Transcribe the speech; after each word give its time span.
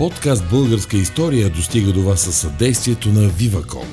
Подкаст 0.00 0.50
Българска 0.50 0.96
история 0.96 1.50
достига 1.50 1.92
до 1.92 2.02
вас 2.02 2.20
със 2.20 2.36
съдействието 2.40 3.08
на 3.08 3.20
Viva.com. 3.20 3.84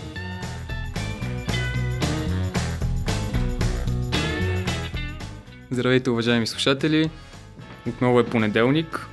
Здравейте, 5.72 6.10
уважаеми 6.10 6.48
слушатели! 6.48 7.10
Отново 7.88 8.20
е 8.20 8.26
понеделник, 8.26 9.08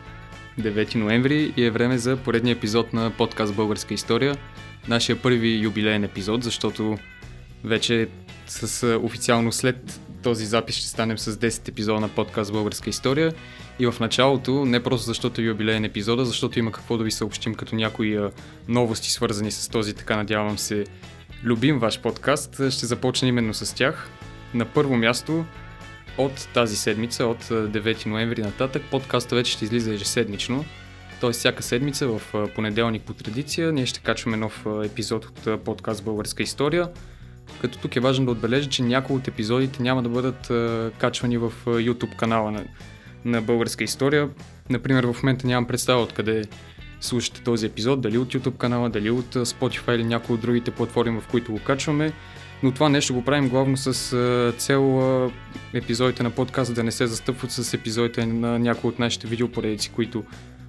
9 0.61 0.95
ноември 0.95 1.55
и 1.57 1.65
е 1.65 1.71
време 1.71 1.99
за 1.99 2.17
поредния 2.17 2.53
епизод 2.53 2.93
на 2.93 3.11
подкаст 3.11 3.55
Българска 3.55 3.95
история. 3.95 4.37
Нашия 4.89 5.23
първи 5.23 5.59
юбилеен 5.59 6.05
епизод, 6.05 6.45
защото 6.45 6.99
вече 7.65 8.09
с 8.47 8.99
официално 9.03 9.53
след 9.53 10.01
този 10.23 10.47
запис 10.47 10.77
ще 10.77 10.89
станем 10.89 11.19
с 11.19 11.37
10 11.37 11.69
епизода 11.69 12.01
на 12.01 12.09
подкаст 12.09 12.53
Българска 12.53 12.91
история. 12.91 13.33
И 13.79 13.87
в 13.87 13.95
началото, 14.01 14.64
не 14.64 14.83
просто 14.83 15.07
защото 15.07 15.41
е 15.41 15.45
юбилеен 15.45 15.85
епизода, 15.85 16.25
защото 16.25 16.59
има 16.59 16.73
какво 16.73 16.96
да 16.96 17.05
ви 17.05 17.11
съобщим 17.11 17.55
като 17.55 17.77
някои 17.77 18.19
новости 18.69 19.11
свързани 19.11 19.51
с 19.51 19.69
този, 19.69 19.95
така 19.95 20.17
надявам 20.17 20.59
се, 20.59 20.85
любим 21.45 21.79
ваш 21.79 22.01
подкаст, 22.01 22.55
ще 22.55 22.87
започна 22.87 23.29
именно 23.29 23.55
с 23.55 23.75
тях. 23.75 24.11
На 24.55 24.65
първо 24.65 24.96
място, 24.96 25.45
от 26.18 26.49
тази 26.55 26.77
седмица, 26.77 27.27
от 27.27 27.45
9 27.45 28.07
ноември 28.07 28.43
нататък, 28.43 28.82
подкаста 28.91 29.35
вече 29.35 29.53
ще 29.53 29.65
излиза 29.65 29.95
ежеседмично. 29.95 30.65
Тоест 31.21 31.39
всяка 31.39 31.63
седмица 31.63 32.09
в 32.09 32.48
понеделник 32.55 33.03
по 33.03 33.15
традиция 33.15 33.73
ние 33.73 33.87
ще 33.87 34.01
качваме 34.01 34.37
нов 34.37 34.67
епизод 34.84 35.25
от 35.25 35.65
подкаст 35.65 36.05
Българска 36.05 36.43
история. 36.43 36.89
Като 37.61 37.79
тук 37.79 37.97
е 37.97 38.01
важно 38.01 38.25
да 38.25 38.31
отбележа, 38.31 38.69
че 38.69 38.83
някои 38.83 39.17
от 39.17 39.29
епизодите 39.29 39.83
няма 39.83 40.03
да 40.03 40.09
бъдат 40.09 40.53
качвани 40.98 41.39
в 41.39 41.53
YouTube 41.67 42.17
канала 42.17 42.65
на, 43.25 43.42
Българска 43.42 43.84
история. 43.84 44.28
Например, 44.70 45.05
в 45.05 45.23
момента 45.23 45.47
нямам 45.47 45.67
представа 45.67 46.03
откъде 46.03 46.45
слушате 47.01 47.43
този 47.43 47.67
епизод, 47.67 48.01
дали 48.01 48.19
от 48.19 48.35
YouTube 48.35 48.57
канала, 48.57 48.91
дали 48.91 49.11
от 49.11 49.35
Spotify 49.35 49.95
или 49.95 50.05
някои 50.05 50.35
от 50.35 50.41
другите 50.41 50.71
платформи, 50.71 51.21
в 51.21 51.29
които 51.31 51.53
го 51.53 51.59
качваме. 51.59 52.13
Но 52.63 52.73
това 52.73 52.89
нещо 52.89 53.15
го 53.15 53.25
правим 53.25 53.48
главно 53.48 53.77
с 53.77 54.53
цел 54.59 55.31
епизодите 55.75 56.23
на 56.23 56.31
подкаста 56.31 56.75
да 56.75 56.85
не 56.85 56.93
се 56.93 57.07
застъпват 57.07 57.51
с 57.51 57.75
епизодите 57.75 58.27
на 58.27 58.59
някои 58.59 58.89
от 58.89 58.98
нашите 58.98 59.27
видеопоредици, 59.27 59.91
които 59.91 60.25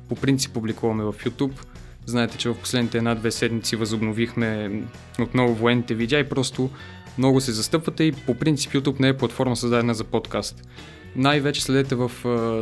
по 0.09 0.15
принцип 0.15 0.53
публикуваме 0.53 1.03
в 1.03 1.13
YouTube. 1.13 1.65
Знаете, 2.05 2.37
че 2.37 2.49
в 2.49 2.55
последните 2.55 2.97
една-две 2.97 3.31
седмици 3.31 3.75
възобновихме 3.75 4.81
отново 5.19 5.53
военните 5.53 5.95
видеа 5.95 6.19
и 6.19 6.29
просто 6.29 6.69
много 7.17 7.41
се 7.41 7.51
застъпвате 7.51 8.03
и 8.03 8.11
по 8.11 8.35
принцип 8.35 8.71
YouTube 8.71 8.99
не 8.99 9.07
е 9.07 9.17
платформа 9.17 9.55
създадена 9.55 9.93
за 9.93 10.03
подкаст. 10.03 10.67
Най-вече 11.15 11.63
следете 11.63 11.95
в 11.95 12.11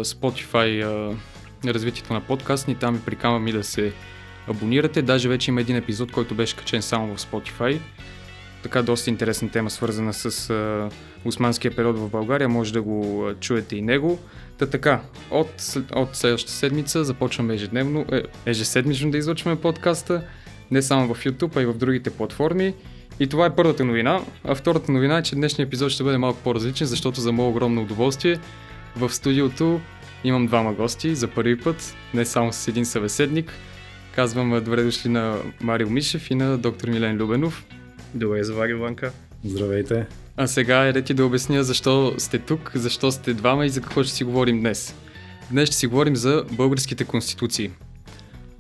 Spotify 0.04 1.16
развитието 1.66 2.14
на 2.14 2.22
подкаст 2.22 2.68
ни, 2.68 2.76
там 2.76 2.96
ви 2.96 3.02
прикамвам 3.02 3.48
и 3.48 3.52
да 3.52 3.64
се 3.64 3.94
абонирате. 4.48 5.02
Даже 5.02 5.30
вече 5.30 5.52
има 5.52 5.62
един 5.62 5.76
епизод, 5.76 6.12
който 6.12 6.36
беше 6.36 6.56
качен 6.56 6.82
само 6.82 7.16
в 7.16 7.20
Spotify. 7.20 7.80
Така 8.64 8.82
доста 8.82 9.10
интересна 9.10 9.50
тема, 9.50 9.70
свързана 9.70 10.14
с 10.14 10.50
а, 10.50 10.90
османския 11.26 11.76
период 11.76 12.00
в 12.00 12.10
България. 12.10 12.50
Може 12.50 12.74
да 12.74 12.82
го 12.82 13.28
а, 13.28 13.36
чуете 13.36 13.76
и 13.76 13.82
него. 13.82 14.20
Та 14.58 14.66
така, 14.66 15.02
от, 15.32 15.76
от 15.96 16.16
следващата 16.16 16.54
седмица 16.54 17.04
започваме 17.04 17.54
ежедневно, 17.54 18.06
е, 18.12 18.24
ежеседмично 18.46 19.12
да 19.12 19.18
излъчваме 19.18 19.62
подкаста, 19.62 20.24
не 20.72 20.82
само 20.82 21.14
в 21.14 21.24
YouTube, 21.24 21.58
а 21.58 21.62
и 21.62 21.66
в 21.66 21.74
другите 21.74 22.10
платформи. 22.10 22.74
И 23.20 23.28
това 23.28 23.46
е 23.46 23.56
първата 23.56 23.86
новина. 23.86 24.22
А 24.44 24.56
втората 24.56 24.92
новина 24.92 25.18
е, 25.18 25.24
че 25.24 25.36
днешния 25.36 25.66
епизод 25.66 25.92
ще 25.92 26.04
бъде 26.04 26.18
малко 26.18 26.40
по-различен, 26.44 26.88
защото 26.88 27.22
за 27.22 27.32
мое 27.32 27.48
огромно 27.48 27.82
удоволствие 27.82 28.40
в 28.96 29.14
студиото 29.14 29.82
имам 30.24 30.48
двама 30.48 30.74
гости 30.74 31.16
за 31.16 31.28
първи 31.28 31.60
път, 31.60 31.96
не 32.14 32.26
само 32.26 32.54
с 32.54 32.68
един 32.68 32.86
събеседник. 32.86 33.54
Казвам 34.16 34.64
добре 34.64 34.84
дошли 34.84 35.10
на 35.10 35.38
Марио 35.62 35.90
Мишев 35.90 36.32
и 36.32 36.36
на 36.36 36.58
доктор 36.58 36.88
Милен 36.88 37.18
Любенов. 37.18 37.66
Добре 38.14 38.44
завари, 38.44 38.74
Ванка. 38.74 39.12
Здравейте. 39.46 40.06
А 40.38 40.48
сега 40.48 40.86
е 40.86 40.94
да 40.94 41.02
ти 41.02 41.14
да 41.14 41.26
обясня 41.26 41.64
защо 41.64 42.14
сте 42.18 42.40
тук, 42.40 42.72
защо 42.76 43.12
сте 43.12 43.34
двама 43.34 43.66
и 43.66 43.70
за 43.70 43.82
какво 43.82 44.04
ще 44.04 44.14
си 44.14 44.24
говорим 44.24 44.60
днес. 44.60 44.96
Днес 45.52 45.70
ще 45.70 45.78
си 45.78 45.88
говорим 45.88 46.16
за 46.16 46.46
българските 46.52 47.06
конституции. 47.06 47.72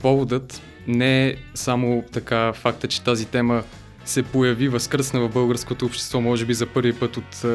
Поводът 0.01 0.61
не 0.87 1.27
е 1.27 1.35
само 1.53 2.03
така 2.11 2.53
факта, 2.53 2.87
че 2.87 3.03
тази 3.03 3.25
тема 3.25 3.63
се 4.05 4.23
появи 4.23 4.67
възкръсна 4.67 5.19
в 5.19 5.33
българското 5.33 5.85
общество, 5.85 6.21
може 6.21 6.45
би 6.45 6.53
за 6.53 6.65
първи 6.65 6.93
път 6.93 7.17
от 7.17 7.45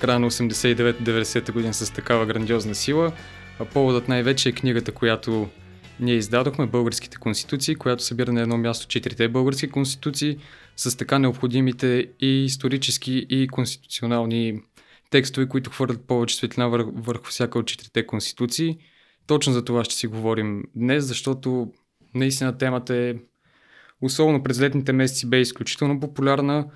края 0.00 0.18
на 0.18 0.30
89-90 0.30 1.52
година 1.52 1.74
с 1.74 1.92
такава 1.92 2.26
грандиозна 2.26 2.74
сила. 2.74 3.12
А 3.60 3.64
поводът 3.64 4.08
най-вече 4.08 4.48
е 4.48 4.52
книгата, 4.52 4.92
която 4.92 5.48
ние 6.00 6.14
издадохме, 6.14 6.66
Българските 6.66 7.16
конституции, 7.16 7.74
която 7.74 8.02
събира 8.02 8.32
на 8.32 8.40
едно 8.40 8.58
място 8.58 8.88
четирите 8.88 9.28
български 9.28 9.68
конституции, 9.68 10.38
с 10.76 10.96
така 10.96 11.18
необходимите 11.18 12.08
и 12.20 12.44
исторически 12.44 13.26
и 13.30 13.48
конституционални 13.48 14.60
текстове, 15.10 15.48
които 15.48 15.70
хвърлят 15.70 16.06
повече 16.06 16.36
светлина 16.36 16.66
вър- 16.66 16.92
върху 16.94 17.24
всяка 17.24 17.58
от 17.58 17.66
четирите 17.66 18.06
конституции. 18.06 18.78
Точно 19.26 19.52
за 19.52 19.64
това 19.64 19.84
ще 19.84 19.94
си 19.94 20.06
говорим 20.06 20.64
днес, 20.74 21.04
защото 21.04 21.72
наистина 22.14 22.58
темата 22.58 22.94
е, 22.96 23.14
особено 24.02 24.42
през 24.42 24.60
летните 24.60 24.92
месеци, 24.92 25.26
бе 25.26 25.40
изключително 25.40 26.00
популярна. 26.00 26.66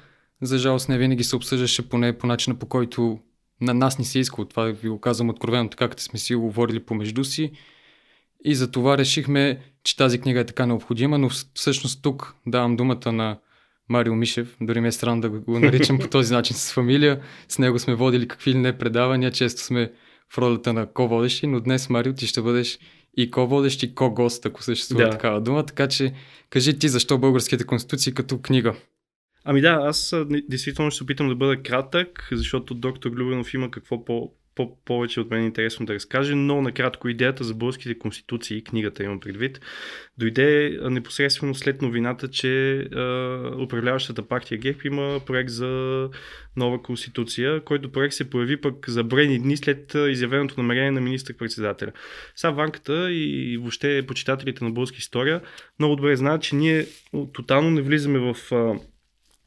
За 0.42 0.58
жалост 0.58 0.88
не 0.88 0.98
винаги 0.98 1.24
се 1.24 1.36
обсъждаше 1.36 1.88
поне 1.88 2.18
по 2.18 2.26
начина 2.26 2.58
по 2.58 2.66
който 2.66 3.18
на 3.60 3.74
нас 3.74 3.98
ни 3.98 4.04
се 4.04 4.18
иска. 4.18 4.44
Това 4.44 4.64
ви 4.64 4.88
го 4.88 5.00
казвам 5.00 5.28
откровено, 5.28 5.68
така 5.68 5.88
като 5.88 6.02
сме 6.02 6.18
си 6.18 6.34
говорили 6.34 6.80
помежду 6.80 7.24
си. 7.24 7.52
И 8.44 8.54
за 8.54 8.70
това 8.70 8.98
решихме, 8.98 9.60
че 9.84 9.96
тази 9.96 10.20
книга 10.20 10.40
е 10.40 10.46
така 10.46 10.66
необходима, 10.66 11.18
но 11.18 11.30
всъщност 11.54 12.02
тук 12.02 12.34
давам 12.46 12.76
думата 12.76 13.12
на 13.12 13.38
Марио 13.88 14.14
Мишев, 14.14 14.56
дори 14.60 14.80
ми 14.80 14.88
е 14.88 14.92
странно 14.92 15.20
да 15.20 15.28
го 15.28 15.58
наричам 15.58 15.98
по 15.98 16.08
този 16.08 16.34
начин 16.34 16.56
с 16.56 16.72
фамилия. 16.72 17.20
С 17.48 17.58
него 17.58 17.78
сме 17.78 17.94
водили 17.94 18.28
какви 18.28 18.50
ли 18.50 18.58
не 18.58 18.78
предавания, 18.78 19.30
често 19.30 19.60
сме 19.60 19.92
в 20.32 20.38
ролята 20.38 20.72
на 20.72 20.92
ко-водещи, 20.92 21.46
но 21.46 21.60
днес, 21.60 21.88
Марио, 21.88 22.12
ти 22.12 22.26
ще 22.26 22.42
бъдеш 22.42 22.78
и 23.16 23.30
ко-водещ 23.30 23.82
и 23.82 23.94
ко-гост, 23.94 24.46
ако 24.46 24.62
съществува 24.62 25.04
да. 25.04 25.10
такава 25.10 25.40
дума. 25.40 25.66
Така 25.66 25.88
че 25.88 26.12
кажи 26.50 26.78
ти 26.78 26.88
защо 26.88 27.18
българските 27.18 27.64
конституции 27.64 28.14
като 28.14 28.38
книга. 28.42 28.74
Ами 29.44 29.60
да, 29.60 29.78
аз 29.82 30.14
действително 30.48 30.90
ще 30.90 30.98
се 30.98 31.04
опитам 31.04 31.28
да 31.28 31.34
бъда 31.34 31.62
кратък, 31.62 32.28
защото 32.32 32.74
доктор 32.74 33.10
Любенов 33.10 33.54
има 33.54 33.70
какво 33.70 34.04
по- 34.04 34.32
повече 34.84 35.20
от 35.20 35.30
мен 35.30 35.42
е 35.42 35.46
интересно 35.46 35.86
да 35.86 35.94
разкаже, 35.94 36.34
но 36.34 36.62
накратко 36.62 37.08
идеята 37.08 37.44
за 37.44 37.54
българските 37.54 37.98
конституции, 37.98 38.64
книгата 38.64 39.04
имам 39.04 39.20
предвид, 39.20 39.60
дойде 40.18 40.78
непосредствено 40.82 41.54
след 41.54 41.82
новината, 41.82 42.28
че 42.28 42.72
е, 42.76 42.84
управляващата 43.62 44.28
партия 44.28 44.58
ГЕРБ 44.58 44.78
има 44.84 45.20
проект 45.26 45.50
за 45.50 46.08
нова 46.56 46.82
конституция, 46.82 47.64
който 47.64 47.92
проект 47.92 48.14
се 48.14 48.30
появи 48.30 48.60
пък 48.60 48.88
за 48.88 49.04
брени 49.04 49.38
дни 49.38 49.56
след 49.56 49.94
изявеното 50.08 50.60
намерение 50.60 50.90
на 50.90 51.00
министър-председателя. 51.00 51.92
Сега 52.36 52.50
ванката 52.50 53.12
и 53.12 53.56
въобще 53.56 54.06
почитателите 54.06 54.64
на 54.64 54.70
българска 54.70 54.98
история 54.98 55.40
много 55.78 55.96
добре 55.96 56.16
знаят, 56.16 56.42
че 56.42 56.56
ние 56.56 56.86
тотално 57.32 57.70
не 57.70 57.82
влизаме 57.82 58.18
в 58.18 58.36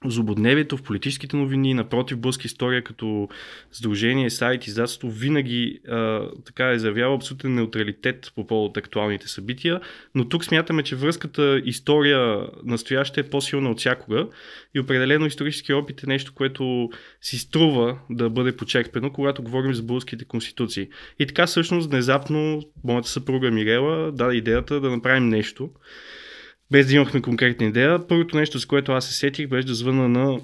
злободневието, 0.09 0.77
в 0.77 0.83
политическите 0.83 1.37
новини, 1.37 1.73
напротив, 1.73 2.17
Българска 2.17 2.47
история 2.47 2.83
като 2.83 3.29
сдружение, 3.71 4.29
сайт, 4.29 4.67
издателство 4.67 5.09
винаги 5.11 5.79
а, 5.87 6.21
така 6.45 6.69
е 6.69 6.79
заявява 6.79 7.15
абсолютен 7.15 7.55
неутралитет 7.55 8.31
по 8.35 8.47
повод 8.47 8.77
актуалните 8.77 9.27
събития, 9.27 9.81
но 10.15 10.29
тук 10.29 10.45
смятаме, 10.45 10.83
че 10.83 10.95
връзката 10.95 11.61
история 11.65 12.47
настояща 12.63 13.19
е 13.19 13.29
по-силна 13.29 13.71
от 13.71 13.79
всякога 13.79 14.27
и 14.75 14.79
определено 14.79 15.25
исторически 15.25 15.73
опит 15.73 16.03
е 16.03 16.07
нещо, 16.07 16.33
което 16.35 16.89
си 17.21 17.37
струва 17.37 17.97
да 18.09 18.29
бъде 18.29 18.57
почерпено, 18.57 19.13
когато 19.13 19.43
говорим 19.43 19.73
за 19.73 19.83
българските 19.83 20.25
конституции. 20.25 20.89
И 21.19 21.27
така 21.27 21.45
всъщност 21.45 21.89
внезапно 21.89 22.61
моята 22.83 23.09
съпруга 23.09 23.51
Мирела 23.51 24.11
даде 24.11 24.35
идеята 24.35 24.79
да 24.79 24.89
направим 24.89 25.29
нещо, 25.29 25.69
без 26.73 26.87
да 26.87 26.95
имахме 26.95 27.21
конкретна 27.21 27.65
идея. 27.65 28.07
Първото 28.07 28.37
нещо, 28.37 28.59
с 28.59 28.65
което 28.65 28.91
аз 28.91 29.05
се 29.05 29.13
сетих, 29.13 29.47
беше 29.47 29.67
да 29.67 29.73
звъна 29.73 30.09
на 30.09 30.39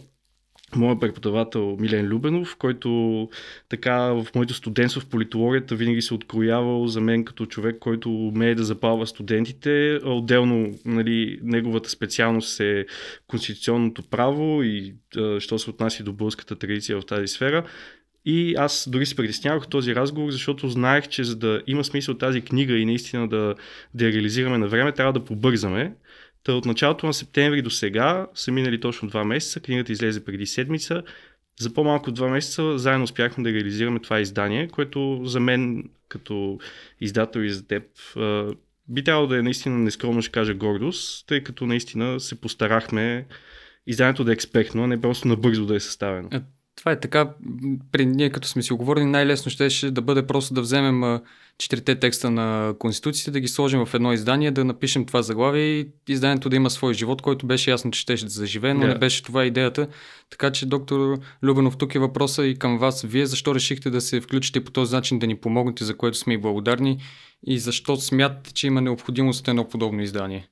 моят 0.76 1.00
преподавател 1.00 1.78
Милен 1.80 2.06
Любенов, 2.06 2.56
който 2.56 3.30
така 3.70 3.98
в 4.00 4.28
моето 4.36 4.54
студентство 4.54 5.02
в 5.02 5.10
политологията 5.10 5.76
винаги 5.76 6.02
се 6.02 6.14
откроявал 6.14 6.88
за 6.88 7.02
мен 7.02 7.26
като 7.26 7.46
човек, 7.46 7.76
който 7.80 8.28
умее 8.28 8.56
да 8.56 8.64
запалва 8.64 9.08
студентите. 9.08 10.00
Отделно 10.06 10.80
нали, 10.86 11.40
неговата 11.44 11.90
специалност 11.90 12.60
е 12.60 12.86
конституционното 13.28 14.04
право 14.04 14.64
и 14.64 14.96
а, 15.18 15.40
що 15.40 15.60
се 15.60 15.70
отнася 15.70 16.04
до 16.04 16.14
българската 16.14 16.56
традиция 16.56 17.02
в 17.02 17.06
тази 17.06 17.28
сфера. 17.28 17.64
И 18.26 18.56
аз 18.58 18.90
дори 18.92 19.06
се 19.06 19.16
притеснявах 19.16 19.68
този 19.68 19.96
разговор, 19.96 20.32
защото 20.32 20.70
знаех, 20.70 21.08
че 21.08 21.24
за 21.24 21.36
да 21.36 21.62
има 21.68 21.84
смисъл 21.84 22.18
тази 22.18 22.42
книга 22.42 22.78
и 22.78 22.86
наистина 22.86 23.28
да, 23.28 23.56
да 23.94 24.06
я 24.06 24.14
реализираме 24.14 24.58
на 24.58 24.68
време, 24.68 24.92
трябва 24.92 25.14
да 25.14 25.26
побързаме. 25.26 25.96
Та 26.44 26.54
от 26.54 26.66
началото 26.66 27.06
на 27.06 27.14
септември 27.14 27.62
до 27.62 27.70
сега 27.70 28.28
са 28.34 28.52
минали 28.52 28.80
точно 28.80 29.10
два 29.10 29.24
месеца, 29.24 29.60
книгата 29.60 29.92
излезе 29.92 30.26
преди 30.26 30.46
седмица. 30.46 31.04
За 31.60 31.74
по-малко 31.74 32.10
от 32.10 32.16
два 32.16 32.28
месеца 32.28 32.78
заедно 32.78 33.04
успяхме 33.04 33.44
да 33.44 33.54
реализираме 33.54 34.00
това 34.00 34.20
издание, 34.20 34.68
което 34.68 35.22
за 35.26 35.40
мен 35.40 35.84
като 36.08 36.60
издател 37.02 37.40
и 37.40 37.50
за 37.50 37.68
теб 37.68 37.84
би 38.88 39.04
трябвало 39.04 39.28
да 39.28 39.38
е 39.38 39.42
наистина 39.42 39.78
нескромно 39.78 40.22
ще 40.22 40.32
кажа 40.32 40.54
гордост, 40.54 41.28
тъй 41.28 41.44
като 41.44 41.66
наистина 41.66 42.20
се 42.20 42.42
постарахме 42.42 43.26
изданието 43.88 44.24
да 44.24 44.32
е 44.32 44.34
експертно, 44.34 44.84
а 44.84 44.88
не 44.88 45.02
просто 45.02 45.28
набързо 45.28 45.66
да 45.66 45.76
е 45.76 45.80
съставено. 45.80 46.30
Това 46.80 46.92
е 46.92 47.00
така, 47.00 47.34
при 47.92 48.06
ние 48.06 48.30
като 48.30 48.48
сме 48.48 48.62
си 48.62 48.74
оговорили, 48.74 49.06
най-лесно 49.06 49.52
ще 49.52 49.92
да 49.92 50.02
бъде 50.02 50.28
просто 50.28 50.54
да 50.54 50.62
вземем 50.62 51.20
четирите 51.58 51.96
текста 51.96 52.32
на 52.32 52.74
Конституцията, 52.80 53.32
да 53.32 53.40
ги 53.40 53.48
сложим 53.48 53.86
в 53.86 53.94
едно 53.94 54.14
издание, 54.14 54.52
да 54.52 54.66
напишем 54.66 55.06
това 55.06 55.22
заглавие 55.22 55.64
и 55.64 55.88
изданието 56.08 56.50
да 56.50 56.56
има 56.56 56.70
свой 56.70 56.94
живот, 56.94 57.22
който 57.22 57.46
беше 57.46 57.72
ясно, 57.72 57.92
че 57.92 58.00
ще 58.00 58.16
да 58.16 58.30
заживее, 58.30 58.74
но 58.74 58.82
yeah. 58.82 58.88
не 58.88 59.00
беше 59.00 59.24
това 59.24 59.46
идеята. 59.46 59.88
Така 60.30 60.52
че, 60.52 60.66
доктор 60.66 61.20
Любенов, 61.44 61.78
тук 61.78 61.96
е 61.96 62.00
въпроса 62.00 62.46
и 62.46 62.56
към 62.56 62.78
вас. 62.78 63.02
Вие 63.02 63.26
защо 63.26 63.56
решихте 63.56 63.90
да 63.90 64.02
се 64.02 64.22
включите 64.22 64.64
по 64.64 64.72
този 64.72 64.96
начин, 64.96 65.20
да 65.20 65.28
ни 65.28 65.36
помогнете, 65.36 65.84
за 65.84 65.98
което 65.98 66.18
сме 66.18 66.34
и 66.34 66.38
благодарни 66.38 66.98
и 67.48 67.60
защо 67.60 67.96
смятате, 67.96 68.54
че 68.54 68.68
има 68.68 68.82
необходимост 68.82 69.40
от 69.40 69.48
едно 69.48 69.68
подобно 69.68 70.02
издание? 70.02 70.48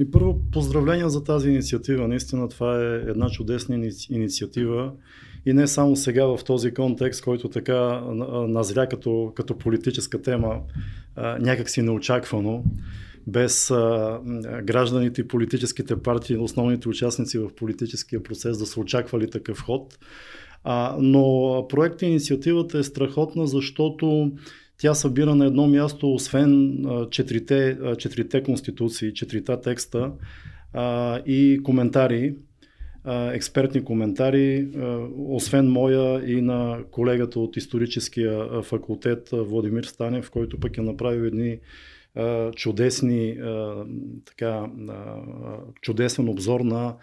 И 0.00 0.10
първо, 0.10 0.40
поздравления 0.52 1.08
за 1.08 1.24
тази 1.24 1.48
инициатива. 1.48 2.08
Наистина 2.08 2.48
това 2.48 2.80
е 2.80 2.94
една 2.94 3.30
чудесна 3.30 3.90
инициатива 4.10 4.92
и 5.48 5.52
не 5.52 5.66
само 5.66 5.96
сега 5.96 6.26
в 6.26 6.44
този 6.44 6.74
контекст, 6.74 7.24
който 7.24 7.48
така 7.48 8.00
назря 8.48 8.88
като, 8.88 9.32
като 9.34 9.58
политическа 9.58 10.22
тема, 10.22 10.60
някакси 11.40 11.82
неочаквано, 11.82 12.64
без 13.26 13.72
гражданите 14.62 15.20
и 15.20 15.28
политическите 15.28 15.96
партии, 15.96 16.36
основните 16.36 16.88
участници 16.88 17.38
в 17.38 17.54
политическия 17.56 18.22
процес 18.22 18.58
да 18.58 18.66
са 18.66 18.80
очаквали 18.80 19.30
такъв 19.30 19.60
ход. 19.60 19.98
А, 20.64 20.96
но 21.00 21.66
проектът 21.68 22.02
инициативата 22.02 22.78
е 22.78 22.82
страхотна, 22.82 23.46
защото 23.46 24.32
тя 24.78 24.94
събира 24.94 25.34
на 25.34 25.46
едно 25.46 25.66
място, 25.66 26.14
освен 26.14 26.84
четирите, 27.10 28.42
конституции, 28.44 29.14
четирите 29.14 29.60
текста 29.60 30.12
и 31.26 31.60
коментари, 31.64 32.34
експертни 33.06 33.84
коментари, 33.84 34.68
освен 35.16 35.70
моя 35.70 36.30
и 36.32 36.42
на 36.42 36.78
колегата 36.90 37.40
от 37.40 37.56
историческия 37.56 38.62
факултет 38.62 39.28
Владимир 39.32 39.84
Станев, 39.84 40.30
който 40.30 40.60
пък 40.60 40.78
е 40.78 40.82
направил 40.82 41.20
едни 41.20 41.58
чудесни, 42.56 43.38
така, 44.24 44.66
чудесен 45.82 46.28
обзор 46.28 46.60
на, 46.60 46.96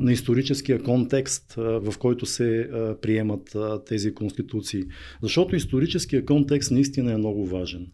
на 0.00 0.12
историческия 0.12 0.82
контекст, 0.82 1.54
в 1.56 1.94
който 1.98 2.26
се 2.26 2.70
приемат 3.02 3.56
тези 3.86 4.14
конституции. 4.14 4.82
Защото 5.22 5.56
историческия 5.56 6.24
контекст 6.24 6.70
наистина 6.70 7.12
е 7.12 7.16
много 7.16 7.46
важен. 7.46 7.86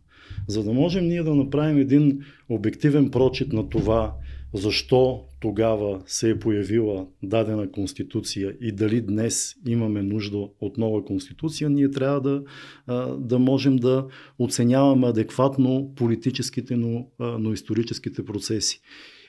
За 0.49 0.65
да 0.65 0.73
можем 0.73 1.09
ние 1.09 1.23
да 1.23 1.35
направим 1.35 1.79
един 1.79 2.21
обективен 2.49 3.11
прочит 3.11 3.53
на 3.53 3.69
това, 3.69 4.15
защо 4.55 5.25
тогава 5.41 6.03
се 6.07 6.31
е 6.31 6.39
появила 6.39 7.07
дадена 7.23 7.71
конституция 7.71 8.57
и 8.61 8.73
дали 8.73 9.01
днес 9.01 9.55
имаме 9.67 10.03
нужда 10.03 10.39
от 10.61 10.79
нова 10.79 11.05
конституция, 11.05 11.71
ние 11.71 11.91
трябва 11.91 12.21
да, 12.21 12.43
да 13.19 13.39
можем 13.39 13.77
да 13.77 14.07
оценяваме 14.39 15.07
адекватно 15.07 15.93
политическите, 15.97 16.77
но, 16.77 17.07
но 17.19 17.53
историческите 17.53 18.25
процеси. 18.25 18.81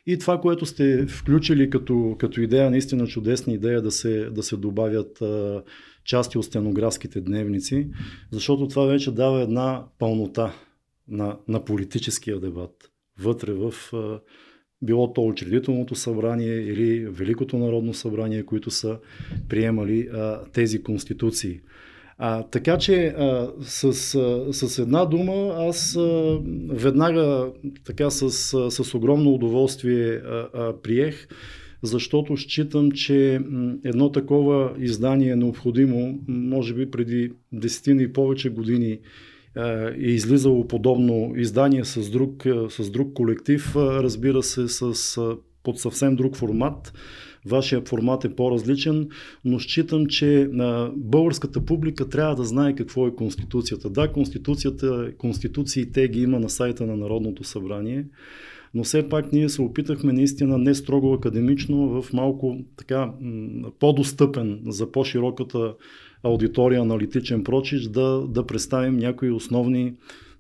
И 0.10 0.18
това, 0.18 0.42
което 0.42 0.66
сте 0.66 1.08
включили 1.08 1.70
като, 1.70 2.16
като 2.20 2.42
идея, 2.42 2.72
наистина 2.72 3.08
чудесна 3.08 3.54
идея 3.54 3.82
да 3.82 3.92
се, 3.92 4.30
да 4.30 4.44
се 4.44 4.58
добавят 4.58 5.22
а, 5.22 5.64
части 6.06 6.38
от 6.38 6.46
стенографските 6.46 7.22
дневници, 7.22 7.88
защото 8.32 8.68
това 8.68 8.86
вече 8.86 9.12
дава 9.12 9.42
една 9.42 9.86
пълнота 10.00 10.54
на, 11.08 11.38
на 11.48 11.66
политическия 11.66 12.40
дебат 12.40 12.92
вътре 13.20 13.54
в 13.54 13.74
а, 13.94 14.20
било 14.82 15.14
то 15.14 15.28
учредителното 15.28 15.96
събрание 15.96 16.56
или 16.56 17.06
Великото 17.06 17.58
народно 17.58 17.94
събрание, 17.94 18.44
които 18.44 18.72
са 18.72 18.98
приемали 19.50 20.08
а, 20.14 20.44
тези 20.54 20.84
конституции. 20.84 21.60
А, 22.18 22.44
така 22.44 22.78
че 22.78 23.06
а, 23.08 23.52
с, 23.62 23.84
а, 24.16 24.54
с 24.54 24.80
една 24.80 25.06
дума 25.06 25.56
аз 25.58 25.96
а, 25.96 26.40
веднага 26.70 27.52
така 27.86 28.10
с, 28.10 28.54
а, 28.54 28.72
с 28.72 28.94
огромно 28.94 29.34
удоволствие 29.34 30.10
а, 30.10 30.50
а, 30.54 30.74
приех, 30.82 31.28
защото 31.82 32.38
считам, 32.38 32.92
че 32.92 33.42
едно 33.84 34.12
такова 34.12 34.74
издание 34.80 35.32
е 35.32 35.36
необходимо, 35.36 36.20
може 36.28 36.74
би 36.74 36.92
преди 36.92 37.32
десетина 37.52 38.02
и 38.02 38.14
повече 38.14 38.50
години 38.50 39.00
е 39.58 40.12
излизало 40.12 40.68
подобно 40.68 41.34
издание 41.36 41.86
с 41.86 42.10
друг, 42.10 42.46
е, 42.46 42.54
с 42.70 42.90
друг 42.90 43.14
колектив, 43.14 43.76
е, 43.76 43.80
разбира 43.80 44.44
се, 44.44 44.68
с, 44.68 45.18
е, 45.18 45.36
под 45.64 45.80
съвсем 45.80 46.16
друг 46.16 46.36
формат. 46.36 46.94
Вашия 47.46 47.82
формат 47.82 48.26
е 48.26 48.36
по-различен, 48.36 49.10
но 49.46 49.60
считам, 49.60 50.06
че 50.06 50.50
българската 50.96 51.66
публика 51.66 52.10
трябва 52.10 52.36
да 52.36 52.44
знае 52.44 52.76
какво 52.76 53.08
е 53.08 53.16
Конституцията. 53.16 53.90
Да, 53.90 54.12
Конституцията, 54.12 55.12
Конституциите 55.18 56.08
ги 56.08 56.22
има 56.22 56.40
на 56.40 56.50
сайта 56.50 56.86
на 56.86 56.98
Народното 56.98 57.44
събрание, 57.44 58.06
но 58.74 58.84
все 58.84 59.10
пак 59.10 59.34
ние 59.34 59.50
се 59.50 59.62
опитахме 59.62 60.14
наистина 60.14 60.58
не 60.58 60.76
строго 60.76 61.14
академично, 61.14 62.02
в 62.02 62.14
малко 62.14 62.58
така 62.78 63.12
по-достъпен 63.80 64.62
за 64.68 64.92
по-широката 64.92 65.74
аудитория, 66.24 66.82
аналитичен 66.82 67.44
прочич, 67.44 67.84
да, 67.84 68.28
да 68.28 68.46
представим 68.48 68.98
някои 68.98 69.32
основни 69.32 69.94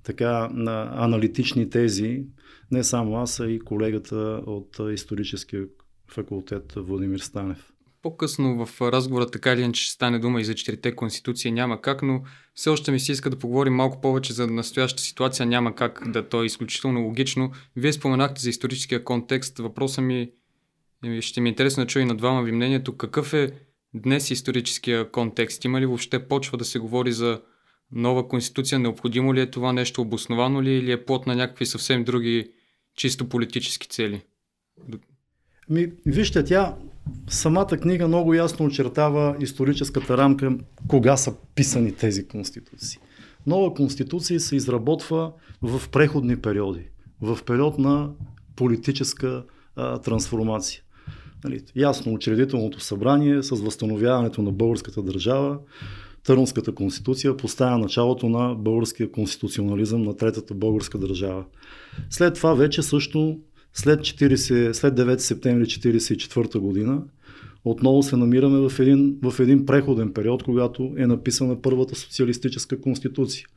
така, 0.03 0.49
аналитични 0.95 1.69
тези, 1.69 2.23
не 2.71 2.83
само 2.83 3.17
аз, 3.17 3.39
а 3.39 3.51
и 3.51 3.59
колегата 3.59 4.15
от 4.45 4.79
историческия 4.93 5.65
факултет 6.11 6.73
Владимир 6.75 7.19
Станев. 7.19 7.71
По-късно 8.01 8.65
в 8.65 8.81
разговора 8.81 9.27
така 9.27 9.53
или 9.53 9.61
иначе 9.61 9.81
ще 9.81 9.93
стане 9.93 10.19
дума 10.19 10.41
и 10.41 10.45
за 10.45 10.55
четирите 10.55 10.95
конституции, 10.95 11.51
няма 11.51 11.81
как, 11.81 12.01
но 12.01 12.21
все 12.53 12.69
още 12.69 12.91
ми 12.91 12.99
се 12.99 13.11
иска 13.11 13.29
да 13.29 13.39
поговорим 13.39 13.73
малко 13.73 14.01
повече 14.01 14.33
за 14.33 14.47
настоящата 14.47 15.03
ситуация, 15.03 15.45
няма 15.45 15.75
как 15.75 16.11
да 16.11 16.29
то 16.29 16.43
е 16.43 16.45
изключително 16.45 17.01
логично. 17.01 17.51
Вие 17.75 17.93
споменахте 17.93 18.41
за 18.41 18.49
историческия 18.49 19.03
контекст, 19.03 19.57
въпросът 19.57 20.03
ми 20.03 20.31
ще 21.21 21.41
ми 21.41 21.49
е 21.49 21.51
интересно 21.51 21.83
да 21.83 21.87
чуя 21.87 22.03
и 22.03 22.05
на 22.05 22.15
двама 22.15 22.43
ви 22.43 22.51
мнението, 22.51 22.97
какъв 22.97 23.33
е 23.33 23.51
днес 23.93 24.31
историческия 24.31 25.11
контекст? 25.11 25.65
Има 25.65 25.81
ли 25.81 25.85
въобще 25.85 26.27
почва 26.27 26.57
да 26.57 26.65
се 26.65 26.79
говори 26.79 27.11
за 27.11 27.41
нова 27.91 28.27
конституция? 28.27 28.79
Необходимо 28.79 29.33
ли 29.33 29.41
е 29.41 29.51
това 29.51 29.73
нещо? 29.73 30.01
Обосновано 30.01 30.61
ли 30.61 30.69
е 30.69 30.77
или 30.77 30.91
е 30.91 31.05
плод 31.05 31.27
на 31.27 31.35
някакви 31.35 31.65
съвсем 31.65 32.03
други 32.03 32.51
чисто 32.97 33.29
политически 33.29 33.87
цели? 33.87 34.21
Ми, 35.69 35.91
вижте, 36.05 36.43
тя 36.43 36.75
самата 37.29 37.77
книга 37.81 38.07
много 38.07 38.33
ясно 38.33 38.65
очертава 38.65 39.35
историческата 39.39 40.17
рамка, 40.17 40.57
кога 40.87 41.17
са 41.17 41.35
писани 41.55 41.91
тези 41.91 42.27
конституции. 42.27 42.99
Нова 43.47 43.73
конституция 43.73 44.39
се 44.39 44.55
изработва 44.55 45.33
в 45.61 45.89
преходни 45.89 46.41
периоди, 46.41 46.89
в 47.21 47.39
период 47.45 47.77
на 47.77 48.11
политическа 48.55 49.45
а, 49.75 49.97
трансформация. 50.01 50.81
Нали, 51.43 51.61
ясно, 51.75 52.13
учредителното 52.13 52.79
събрание 52.79 53.43
с 53.43 53.49
възстановяването 53.49 54.41
на 54.41 54.51
българската 54.51 55.01
държава, 55.01 55.57
Търнската 56.27 56.71
конституция 56.71 57.37
поставя 57.37 57.77
началото 57.77 58.29
на 58.29 58.55
българския 58.55 59.11
конституционализъм 59.11 60.01
на 60.01 60.17
третата 60.17 60.53
българска 60.53 60.97
държава. 60.97 61.45
След 62.09 62.33
това 62.33 62.53
вече 62.53 62.81
също 62.81 63.39
след, 63.73 63.99
40, 63.99 64.71
след 64.71 64.93
9 64.93 65.17
септември 65.17 65.65
1944 65.65 66.57
година 66.57 67.03
отново 67.65 68.03
се 68.03 68.17
намираме 68.17 68.69
в 68.69 68.79
един, 68.79 69.17
в 69.23 69.39
един 69.39 69.65
преходен 69.65 70.13
период, 70.13 70.43
когато 70.43 70.93
е 70.97 71.07
написана 71.07 71.61
първата 71.61 71.95
социалистическа 71.95 72.81
конституция. 72.81 73.47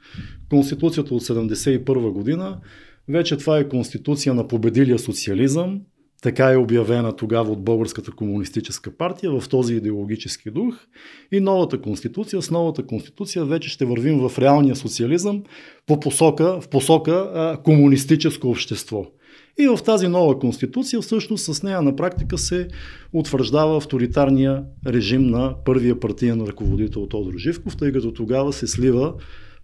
Конституцията 0.50 1.14
от 1.14 1.22
1971 1.22 2.10
година, 2.12 2.58
вече 3.08 3.36
това 3.36 3.58
е 3.58 3.68
конституция 3.68 4.34
на 4.34 4.48
победилия 4.48 4.98
социализъм, 4.98 5.80
така 6.22 6.52
е 6.52 6.56
обявена 6.56 7.16
тогава 7.16 7.52
от 7.52 7.64
Българската 7.64 8.12
комунистическа 8.12 8.96
партия 8.96 9.40
в 9.40 9.48
този 9.48 9.74
идеологически 9.74 10.50
дух. 10.50 10.74
И 11.32 11.40
новата 11.40 11.80
конституция, 11.80 12.42
с 12.42 12.50
новата 12.50 12.86
конституция 12.86 13.44
вече 13.44 13.68
ще 13.68 13.84
вървим 13.84 14.28
в 14.28 14.38
реалния 14.38 14.76
социализъм 14.76 15.42
по 15.86 16.00
посока, 16.00 16.60
в 16.60 16.68
посока 16.68 17.30
а, 17.34 17.62
комунистическо 17.62 18.50
общество. 18.50 19.06
И 19.58 19.68
в 19.68 19.82
тази 19.84 20.08
нова 20.08 20.38
конституция 20.38 21.00
всъщност 21.00 21.54
с 21.54 21.62
нея 21.62 21.82
на 21.82 21.96
практика 21.96 22.38
се 22.38 22.68
утвърждава 23.12 23.76
авторитарния 23.76 24.64
режим 24.86 25.26
на 25.26 25.54
първия 25.64 26.00
партиен 26.00 26.44
ръководител 26.44 27.06
Тодор 27.06 27.38
Живков, 27.38 27.76
тъй 27.76 27.92
като 27.92 28.12
тогава 28.12 28.52
се 28.52 28.66
слива 28.66 29.14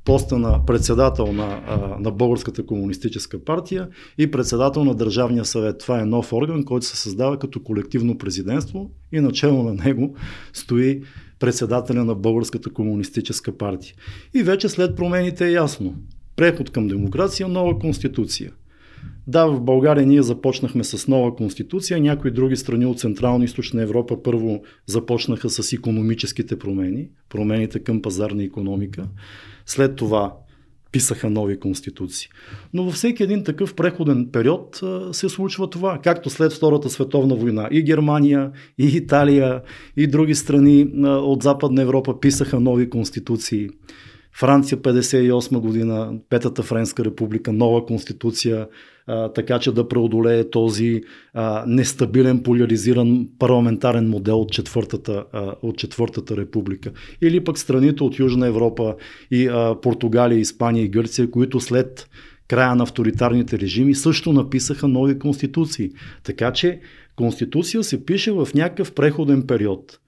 поста 0.06 0.38
на 0.38 0.66
председател 0.66 1.32
на, 1.32 1.60
на 2.00 2.10
Българската 2.10 2.66
комунистическа 2.66 3.44
партия 3.44 3.88
и 4.18 4.30
председател 4.30 4.84
на 4.84 4.94
Държавния 4.94 5.44
съвет. 5.44 5.78
Това 5.78 6.00
е 6.00 6.04
нов 6.04 6.32
орган, 6.32 6.64
който 6.64 6.86
се 6.86 6.96
създава 6.96 7.38
като 7.38 7.62
колективно 7.62 8.18
президентство 8.18 8.90
и 9.12 9.20
начало 9.20 9.62
на 9.62 9.74
него 9.74 10.16
стои 10.52 11.02
председателя 11.38 12.04
на 12.04 12.14
Българската 12.14 12.70
комунистическа 12.70 13.58
партия. 13.58 13.94
И 14.34 14.42
вече 14.42 14.68
след 14.68 14.96
промените 14.96 15.46
е 15.46 15.52
ясно. 15.52 15.94
Преход 16.36 16.70
към 16.70 16.88
демокрация, 16.88 17.48
нова 17.48 17.78
конституция. 17.78 18.52
Да, 19.26 19.46
в 19.46 19.60
България 19.60 20.06
ние 20.06 20.22
започнахме 20.22 20.84
с 20.84 21.08
нова 21.08 21.36
конституция, 21.36 22.00
някои 22.00 22.30
други 22.30 22.56
страни 22.56 22.86
от 22.86 23.00
Централна 23.00 23.44
и 23.44 23.46
Източна 23.46 23.82
Европа 23.82 24.22
първо 24.22 24.62
започнаха 24.86 25.50
с 25.50 25.72
економическите 25.72 26.58
промени, 26.58 27.08
промените 27.28 27.78
към 27.78 28.02
пазарна 28.02 28.44
економика. 28.44 29.08
След 29.66 29.96
това 29.96 30.34
писаха 30.92 31.30
нови 31.30 31.60
конституции. 31.60 32.28
Но 32.74 32.84
във 32.84 32.94
всеки 32.94 33.22
един 33.22 33.44
такъв 33.44 33.74
преходен 33.74 34.28
период 34.32 34.80
се 35.12 35.28
случва 35.28 35.70
това, 35.70 35.98
както 36.02 36.30
след 36.30 36.52
Втората 36.52 36.90
световна 36.90 37.36
война. 37.36 37.68
И 37.70 37.82
Германия, 37.82 38.50
и 38.78 38.86
Италия, 38.96 39.62
и 39.96 40.06
други 40.06 40.34
страни 40.34 40.86
от 41.04 41.42
Западна 41.42 41.82
Европа 41.82 42.20
писаха 42.20 42.60
нови 42.60 42.90
конституции. 42.90 43.68
Франция 44.38 44.78
58 44.78 45.58
година, 45.58 46.12
Петата 46.30 46.62
Френска 46.62 47.04
република, 47.04 47.52
нова 47.52 47.86
конституция, 47.86 48.68
а, 49.06 49.32
така 49.32 49.58
че 49.58 49.72
да 49.72 49.88
преодолее 49.88 50.50
този 50.50 51.02
а, 51.34 51.64
нестабилен, 51.66 52.42
поляризиран 52.42 53.28
парламентарен 53.38 54.08
модел 54.08 54.40
от 54.40 54.52
четвъртата, 54.52 55.24
а, 55.32 55.54
от 55.62 55.78
четвъртата 55.78 56.36
република. 56.36 56.92
Или 57.22 57.44
пък 57.44 57.58
страните 57.58 58.02
от 58.02 58.18
Южна 58.18 58.46
Европа 58.46 58.94
и 59.30 59.46
а, 59.46 59.74
Португалия, 59.82 60.38
Испания 60.38 60.84
и 60.84 60.88
Гърция, 60.88 61.30
които 61.30 61.60
след 61.60 62.08
края 62.48 62.74
на 62.74 62.82
авторитарните 62.82 63.58
режими 63.58 63.94
също 63.94 64.32
написаха 64.32 64.88
нови 64.88 65.18
конституции. 65.18 65.90
Така 66.24 66.52
че 66.52 66.80
конституция 67.16 67.84
се 67.84 68.04
пише 68.04 68.32
в 68.32 68.48
някакъв 68.54 68.92
преходен 68.92 69.42
период. 69.46 69.98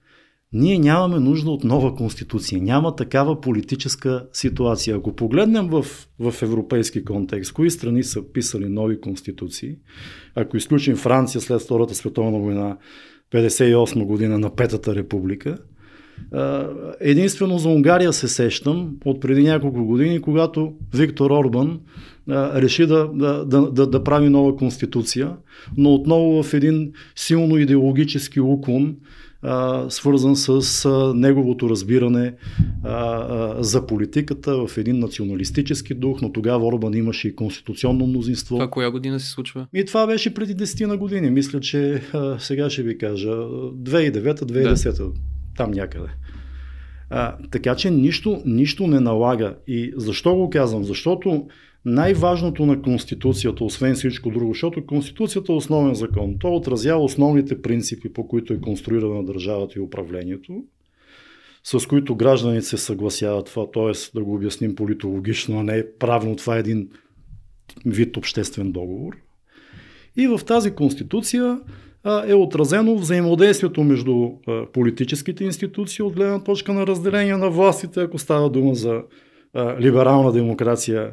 Ние 0.53 0.79
нямаме 0.79 1.19
нужда 1.19 1.51
от 1.51 1.63
нова 1.63 1.95
конституция. 1.95 2.61
Няма 2.61 2.95
такава 2.95 3.41
политическа 3.41 4.25
ситуация. 4.33 4.95
Ако 4.97 5.15
погледнем 5.15 5.67
в, 5.67 5.85
в 6.19 6.41
европейски 6.41 7.05
контекст, 7.05 7.53
кои 7.53 7.71
страни 7.71 8.03
са 8.03 8.31
писали 8.33 8.69
нови 8.69 9.01
конституции, 9.01 9.75
ако 10.35 10.57
изключим 10.57 10.95
Франция 10.95 11.41
след 11.41 11.61
Втората 11.61 11.95
световна 11.95 12.39
война, 12.39 12.77
58 13.33 14.05
година 14.05 14.39
на 14.39 14.55
Петата 14.55 14.95
република, 14.95 15.57
единствено 16.99 17.57
за 17.57 17.69
Унгария 17.69 18.13
се 18.13 18.27
сещам 18.27 18.95
от 19.05 19.21
преди 19.21 19.43
няколко 19.43 19.85
години, 19.85 20.21
когато 20.21 20.73
Виктор 20.93 21.31
Орбан 21.31 21.79
реши 22.29 22.85
да, 22.85 23.09
да, 23.13 23.45
да, 23.45 23.87
да 23.87 24.03
прави 24.03 24.29
нова 24.29 24.55
конституция, 24.55 25.35
но 25.77 25.93
отново 25.93 26.43
в 26.43 26.53
един 26.53 26.91
силно 27.15 27.57
идеологически 27.57 28.39
уклон 28.39 28.95
а, 29.41 29.89
свързан 29.89 30.35
с 30.35 30.85
а, 30.85 31.13
неговото 31.15 31.69
разбиране 31.69 32.33
а, 32.83 32.89
а, 32.89 33.63
за 33.63 33.87
политиката 33.87 34.67
в 34.67 34.77
един 34.77 34.99
националистически 34.99 35.93
дух, 35.93 36.21
но 36.21 36.31
тогава 36.31 36.67
Орбан 36.67 36.93
имаше 36.93 37.27
и 37.27 37.35
конституционно 37.35 38.07
мнозинство. 38.07 38.55
Това 38.55 38.69
коя 38.69 38.91
година 38.91 39.19
се 39.19 39.29
случва? 39.29 39.67
И 39.73 39.85
това 39.85 40.07
беше 40.07 40.33
преди 40.33 40.55
10 40.55 40.85
на 40.85 40.97
години. 40.97 41.31
Мисля, 41.31 41.59
че 41.59 42.01
а, 42.13 42.39
сега 42.39 42.69
ще 42.69 42.83
ви 42.83 42.97
кажа 42.97 43.29
2009-2010, 43.29 44.97
да. 44.97 45.11
там 45.57 45.71
някъде. 45.71 46.09
А, 47.09 47.35
така 47.51 47.75
че 47.75 47.91
нищо, 47.91 48.41
нищо 48.45 48.87
не 48.87 48.99
налага. 48.99 49.55
И 49.67 49.93
защо 49.97 50.35
го 50.35 50.49
казвам? 50.49 50.83
Защото 50.83 51.47
най-важното 51.89 52.65
на 52.65 52.81
Конституцията, 52.81 53.63
освен 53.63 53.95
всичко 53.95 54.29
друго, 54.29 54.53
защото 54.53 54.85
Конституцията 54.85 55.53
е 55.53 55.55
основен 55.55 55.93
закон. 55.93 56.35
То 56.39 56.55
отразява 56.55 57.03
основните 57.03 57.61
принципи, 57.61 58.13
по 58.13 58.27
които 58.27 58.53
е 58.53 58.61
конструирана 58.61 59.23
държавата 59.23 59.79
и 59.79 59.81
управлението, 59.81 60.63
с 61.63 61.87
които 61.87 62.15
гражданите 62.15 62.65
се 62.65 62.77
съгласяват 62.77 63.45
това, 63.45 63.71
т.е. 63.71 64.17
да 64.19 64.23
го 64.23 64.35
обясним 64.35 64.75
политологично, 64.75 65.59
а 65.59 65.63
не 65.63 65.85
правно, 65.99 66.35
това 66.35 66.55
е 66.55 66.59
един 66.59 66.89
вид 67.85 68.17
обществен 68.17 68.71
договор. 68.71 69.17
И 70.17 70.27
в 70.27 70.39
тази 70.45 70.71
Конституция 70.71 71.59
е 72.27 72.33
отразено 72.33 72.95
взаимодействието 72.95 73.83
между 73.83 74.29
политическите 74.73 75.43
институции 75.43 76.03
от 76.03 76.13
гледна 76.13 76.43
точка 76.43 76.73
на 76.73 76.87
разделение 76.87 77.37
на 77.37 77.49
властите, 77.49 78.01
ако 78.01 78.19
става 78.19 78.49
дума 78.49 78.75
за 78.75 79.01
либерална 79.79 80.31
демокрация 80.31 81.11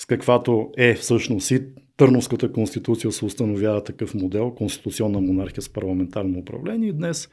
с 0.00 0.06
каквато 0.06 0.70
е 0.76 0.94
всъщност 0.94 1.50
и 1.50 1.60
Търновската 1.96 2.52
конституция 2.52 3.12
се 3.12 3.24
установява 3.24 3.84
такъв 3.84 4.14
модел, 4.14 4.50
конституционна 4.50 5.20
монархия 5.20 5.62
с 5.62 5.68
парламентарно 5.68 6.38
управление 6.38 6.88
и 6.88 6.92
днес 6.92 7.28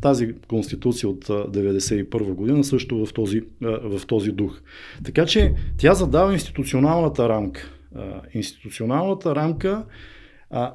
тази 0.00 0.34
конституция 0.48 1.10
от 1.10 1.24
1991 1.24 2.34
година 2.34 2.64
също 2.64 3.06
в 3.06 3.12
този, 3.12 3.42
в 3.60 4.00
този 4.06 4.32
дух. 4.32 4.60
Така 5.04 5.26
че 5.26 5.54
тя 5.78 5.94
задава 5.94 6.32
институционалната 6.32 7.28
рамка. 7.28 7.72
Институционалната 8.34 9.34
рамка, 9.36 9.84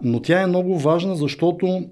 но 0.01 0.21
тя 0.21 0.41
е 0.41 0.47
много 0.47 0.79
важна, 0.79 1.15
защото 1.15 1.89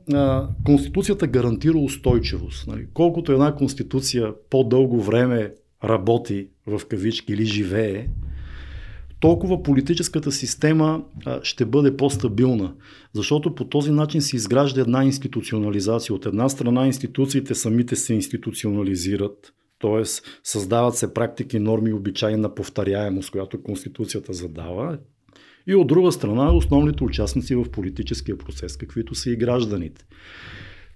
Конституцията 0.66 1.28
гарантира 1.28 1.78
устойчивост. 1.78 2.68
Нали? 2.68 2.88
Колкото 2.94 3.32
една 3.32 3.56
Конституция 3.56 4.34
по-дълго 4.50 5.02
време 5.02 5.54
работи 5.84 6.48
в 6.68 6.82
кавички 6.90 7.34
или 7.34 7.46
живее, 7.46 8.08
толкова 9.22 9.64
политическата 9.64 10.32
система 10.32 11.04
ще 11.44 11.66
бъде 11.66 11.98
по-стабилна. 11.98 12.74
Защото 13.14 13.56
по 13.56 13.66
този 13.66 13.92
начин 13.92 14.22
се 14.22 14.36
изгражда 14.36 14.82
една 14.82 15.04
институционализация. 15.04 16.16
От 16.16 16.26
една 16.26 16.50
страна 16.50 16.86
институциите 16.86 17.56
самите 17.56 17.96
се 17.96 18.14
институционализират, 18.14 19.54
т.е. 19.82 20.04
създават 20.44 20.96
се 20.96 21.14
практики, 21.14 21.60
норми 21.60 21.94
обичаи 21.94 22.36
на 22.36 22.56
повторяемост, 22.56 23.32
която 23.32 23.64
Конституцията 23.64 24.34
задава. 24.34 24.98
И 25.68 25.76
от 25.76 25.88
друга 25.88 26.12
страна 26.12 26.54
основните 26.54 27.04
участници 27.04 27.56
в 27.56 27.72
политическия 27.72 28.38
процес, 28.38 28.78
каквито 28.78 29.16
са 29.16 29.30
и 29.30 29.36
гражданите. 29.36 30.06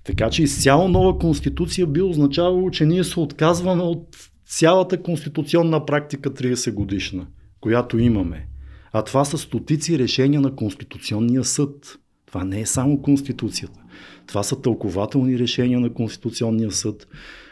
Така 0.04 0.30
че 0.30 0.44
изцяло 0.44 0.88
нова 0.88 1.20
конституция 1.20 1.88
би 1.88 2.02
означавало, 2.02 2.72
че 2.72 2.86
ние 2.86 3.04
се 3.04 3.20
отказваме 3.20 3.84
от 3.84 4.18
цялата 4.46 5.02
конституционна 5.02 5.86
практика 5.86 6.34
30 6.34 6.74
годишна 6.74 7.28
която 7.66 8.00
имаме. 8.00 8.48
А 8.94 9.02
това 9.02 9.26
са 9.26 9.38
стотици 9.38 10.00
решения 10.00 10.42
на 10.42 10.56
Конституционния 10.56 11.44
съд. 11.44 12.00
Това 12.26 12.44
не 12.44 12.60
е 12.60 12.66
само 12.66 13.02
Конституцията. 13.02 13.80
Това 14.28 14.44
са 14.44 14.62
тълкователни 14.62 15.40
решения 15.40 15.80
на 15.80 15.94
Конституционния 15.94 16.72
съд, 16.72 17.08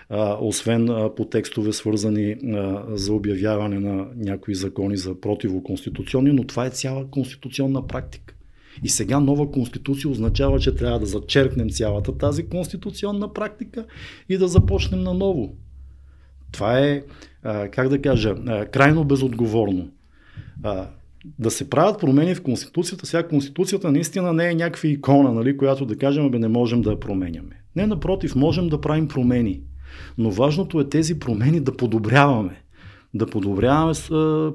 а, 0.10 0.38
освен 0.42 0.90
а, 0.90 1.16
по 1.16 1.26
текстове 1.26 1.74
свързани 1.74 2.32
а, 2.32 2.84
за 2.90 3.14
обявяване 3.14 3.80
на 3.80 4.08
някои 4.16 4.56
закони 4.56 4.98
за 4.98 5.22
противоконституционни, 5.22 6.32
но 6.32 6.44
това 6.44 6.66
е 6.66 6.70
цяла 6.70 7.10
конституционна 7.10 7.88
практика. 7.88 8.36
И 8.84 8.90
сега 8.90 9.20
нова 9.20 9.52
конституция 9.52 10.12
означава, 10.12 10.60
че 10.60 10.76
трябва 10.76 11.00
да 11.00 11.06
зачеркнем 11.06 11.70
цялата 11.70 12.18
тази 12.18 12.48
конституционна 12.48 13.34
практика 13.34 13.86
и 14.30 14.38
да 14.38 14.48
започнем 14.48 15.04
наново. 15.04 15.56
Това 16.52 16.80
е, 16.80 17.04
как 17.72 17.90
да 17.90 18.02
кажа, 18.02 18.36
крайно 18.72 19.04
безотговорно 19.04 19.90
а, 20.64 20.88
да 21.40 21.52
се 21.52 21.70
правят 21.70 22.00
промени 22.00 22.36
в 22.36 22.44
Конституцията. 22.44 23.06
Сега 23.06 23.28
Конституцията 23.28 23.92
наистина 23.92 24.34
не 24.34 24.50
е 24.50 24.56
някаква 24.56 24.90
икона, 24.90 25.34
нали, 25.34 25.58
която 25.58 25.86
да 25.86 25.98
кажем, 25.98 26.32
бе 26.32 26.40
не 26.40 26.48
можем 26.48 26.82
да 26.82 26.92
я 26.92 27.00
променяме. 27.00 27.62
Не, 27.76 27.88
напротив, 27.88 28.36
можем 28.36 28.70
да 28.70 28.82
правим 28.82 29.08
промени. 29.08 29.62
Но 30.18 30.32
важното 30.32 30.80
е 30.80 30.90
тези 30.90 31.20
промени 31.20 31.60
да 31.60 31.78
подобряваме. 31.78 32.64
Да 33.14 33.26
подобряваме 33.26 33.94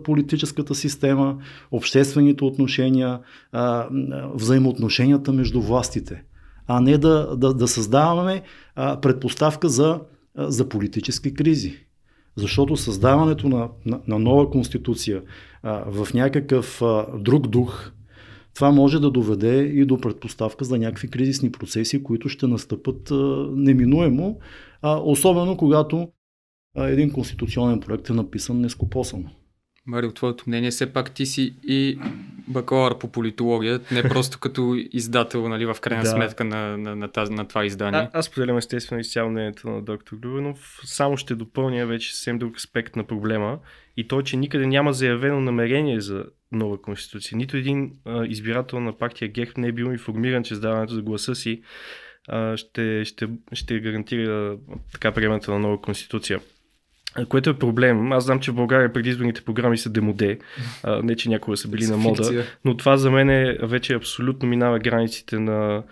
политическата 0.05 0.75
система, 0.75 1.39
обществените 1.71 2.45
отношения, 2.45 3.21
взаимоотношенията 4.35 5.33
между 5.33 5.61
властите. 5.61 6.23
А 6.67 6.81
не 6.81 6.99
да, 6.99 7.37
да, 7.37 7.55
да 7.55 7.69
създаваме 7.69 8.43
предпоставка 8.77 9.69
за, 9.69 10.01
за 10.37 10.69
политически 10.69 11.35
кризи. 11.35 11.88
Защото 12.39 12.77
създаването 12.77 13.49
на, 13.49 13.69
на, 13.87 14.01
на 14.09 14.19
нова 14.19 14.51
конституция 14.51 15.23
а, 15.63 15.85
в 15.91 16.15
някакъв 16.15 16.83
а, 16.83 17.07
друг 17.19 17.47
дух, 17.47 17.93
това 18.55 18.71
може 18.71 19.01
да 19.01 19.11
доведе 19.11 19.63
и 19.63 19.85
до 19.85 20.01
предпоставка 20.01 20.65
за 20.65 20.79
някакви 20.79 21.11
кризисни 21.11 21.53
процеси, 21.53 22.03
които 22.03 22.29
ще 22.29 22.47
настъпат 22.47 23.11
а, 23.11 23.15
неминуемо, 23.51 24.39
а, 24.83 25.01
особено 25.05 25.57
когато 25.57 26.09
а, 26.77 26.89
един 26.89 27.13
конституционен 27.13 27.81
проект 27.81 28.11
е 28.11 28.13
написан 28.13 28.61
нескопосано. 28.61 29.31
Марио, 29.89 30.13
твоето 30.13 30.45
мнение, 30.47 30.71
все 30.71 30.93
пак 30.93 31.11
ти 31.11 31.27
си 31.27 31.55
и 31.63 31.99
бакалавър 32.49 32.99
по 32.99 33.13
политология, 33.13 33.81
не 33.93 34.03
просто 34.03 34.39
като 34.41 34.75
издател, 34.93 35.49
нали, 35.49 35.67
в 35.67 35.77
крайна 35.81 36.03
да. 36.05 36.11
сметка 36.11 36.45
на, 36.45 36.79
на, 36.79 36.97
на, 36.97 37.09
тази, 37.09 37.33
на 37.33 37.49
това 37.49 37.65
издание. 37.65 38.01
А, 38.01 38.11
аз 38.13 38.31
поделям 38.31 38.59
естествено 38.59 39.01
изцяло 39.01 39.31
мнението 39.31 39.71
на 39.71 39.83
доктор 39.83 40.17
Любенов. 40.23 40.81
Само 40.85 41.17
ще 41.17 41.35
допълня 41.35 41.87
вече 41.87 42.15
съвсем 42.15 42.39
друг 42.39 42.57
аспект 42.57 42.97
на 42.97 43.05
проблема 43.05 43.59
и 43.97 44.09
то, 44.09 44.23
че 44.23 44.37
никъде 44.37 44.67
няма 44.67 44.93
заявено 44.93 45.41
намерение 45.41 46.01
за 46.01 46.25
нова 46.53 46.83
конституция. 46.83 47.39
Нито 47.39 47.57
един 47.57 47.93
а, 48.05 48.27
избирател 48.27 48.81
на 48.81 48.99
партия 48.99 49.29
ГЕХ 49.29 49.57
не 49.57 49.69
е 49.69 49.73
бил 49.73 49.85
информиран, 49.85 50.45
че 50.45 50.55
сдаването 50.55 50.95
за 50.95 51.03
гласа 51.03 51.35
си 51.35 51.63
а, 52.29 52.57
ще, 52.57 53.05
ще, 53.05 53.29
ще 53.53 53.81
гарантира 53.81 54.57
така 54.93 55.13
приемането 55.13 55.51
на 55.51 55.59
нова 55.59 55.81
конституция. 55.81 56.41
Което 57.29 57.51
е 57.51 57.59
проблем. 57.59 58.13
Аз 58.13 58.25
знам, 58.25 58.41
че 58.41 58.51
в 58.51 58.55
България 58.55 58.93
предизборните 58.93 59.43
програми 59.43 59.79
са 59.79 59.91
демоде, 59.91 60.39
а, 60.83 61.03
не 61.03 61.17
че 61.17 61.29
някога 61.29 61.57
са 61.57 61.69
били 61.69 61.87
на 61.87 61.97
мода, 61.97 62.45
но 62.65 62.77
това 62.77 62.97
за 62.97 63.11
мен 63.11 63.31
е, 63.31 63.59
вече 63.63 63.95
абсолютно 63.95 64.49
минава 64.49 64.79
границите 64.79 65.39
на 65.39 65.83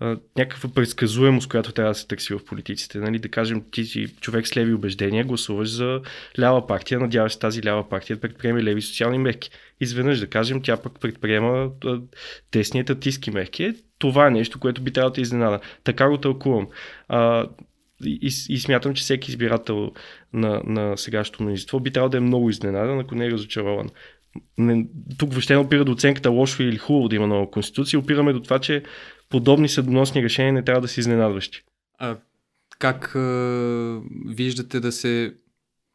а, 0.00 0.16
някаква 0.38 0.70
предсказуемост, 0.74 1.48
която 1.48 1.72
трябва 1.72 1.90
да 1.90 1.94
се 1.94 2.06
търси 2.06 2.34
в 2.34 2.44
политиците. 2.44 2.98
Нали? 2.98 3.18
Да 3.18 3.28
кажем, 3.28 3.62
ти 3.70 3.84
си 3.84 4.14
човек 4.20 4.48
с 4.48 4.56
леви 4.56 4.74
убеждения, 4.74 5.24
гласуваш 5.24 5.68
за 5.68 6.00
лява 6.40 6.66
партия, 6.66 7.00
надяваш 7.00 7.32
се 7.32 7.38
тази 7.38 7.64
лява 7.64 7.88
партия 7.88 8.16
да 8.16 8.20
предприеме 8.20 8.62
леви 8.62 8.82
социални 8.82 9.18
мерки. 9.18 9.50
Изведнъж 9.80 10.20
да 10.20 10.26
кажем, 10.26 10.62
тя 10.62 10.76
пък 10.76 11.00
предприема 11.00 11.70
тесни 12.50 12.80
етатистски 12.80 13.30
мерки. 13.30 13.64
Е, 13.64 13.74
това 13.98 14.26
е 14.26 14.30
нещо, 14.30 14.58
което 14.58 14.82
би 14.82 14.92
трябвало 14.92 15.14
да 15.14 15.20
изненада. 15.20 15.60
Така 15.84 16.08
го 16.08 16.18
тълкувам. 16.18 16.68
А, 17.08 17.46
и, 18.04 18.26
и 18.48 18.58
смятам, 18.58 18.94
че 18.94 19.02
всеки 19.02 19.30
избирател 19.30 19.92
на, 20.32 20.62
на 20.64 20.96
сегашното 20.96 21.42
мнозинство 21.42 21.80
би 21.80 21.90
трябвало 21.90 22.10
да 22.10 22.16
е 22.16 22.20
много 22.20 22.50
изненадан, 22.50 23.00
ако 23.00 23.14
не 23.14 23.26
е 23.26 23.30
разочарован. 23.30 23.88
Не, 24.58 24.86
тук 25.18 25.32
въобще 25.32 25.52
не 25.52 25.58
опира 25.58 25.84
до 25.84 25.92
оценката 25.92 26.30
лошо 26.30 26.62
или 26.62 26.76
хубаво 26.76 27.08
да 27.08 27.16
има 27.16 27.26
нова 27.26 27.50
конституция, 27.50 28.00
опираме 28.00 28.32
до 28.32 28.40
това, 28.40 28.58
че 28.58 28.82
подобни 29.28 29.68
съдоносни 29.68 30.22
решения 30.22 30.52
не 30.52 30.64
трябва 30.64 30.80
да 30.80 30.88
са 30.88 31.00
изненадващи. 31.00 31.62
А 31.98 32.16
как 32.78 33.14
а, 33.16 34.00
виждате 34.26 34.80
да 34.80 34.92
се 34.92 35.34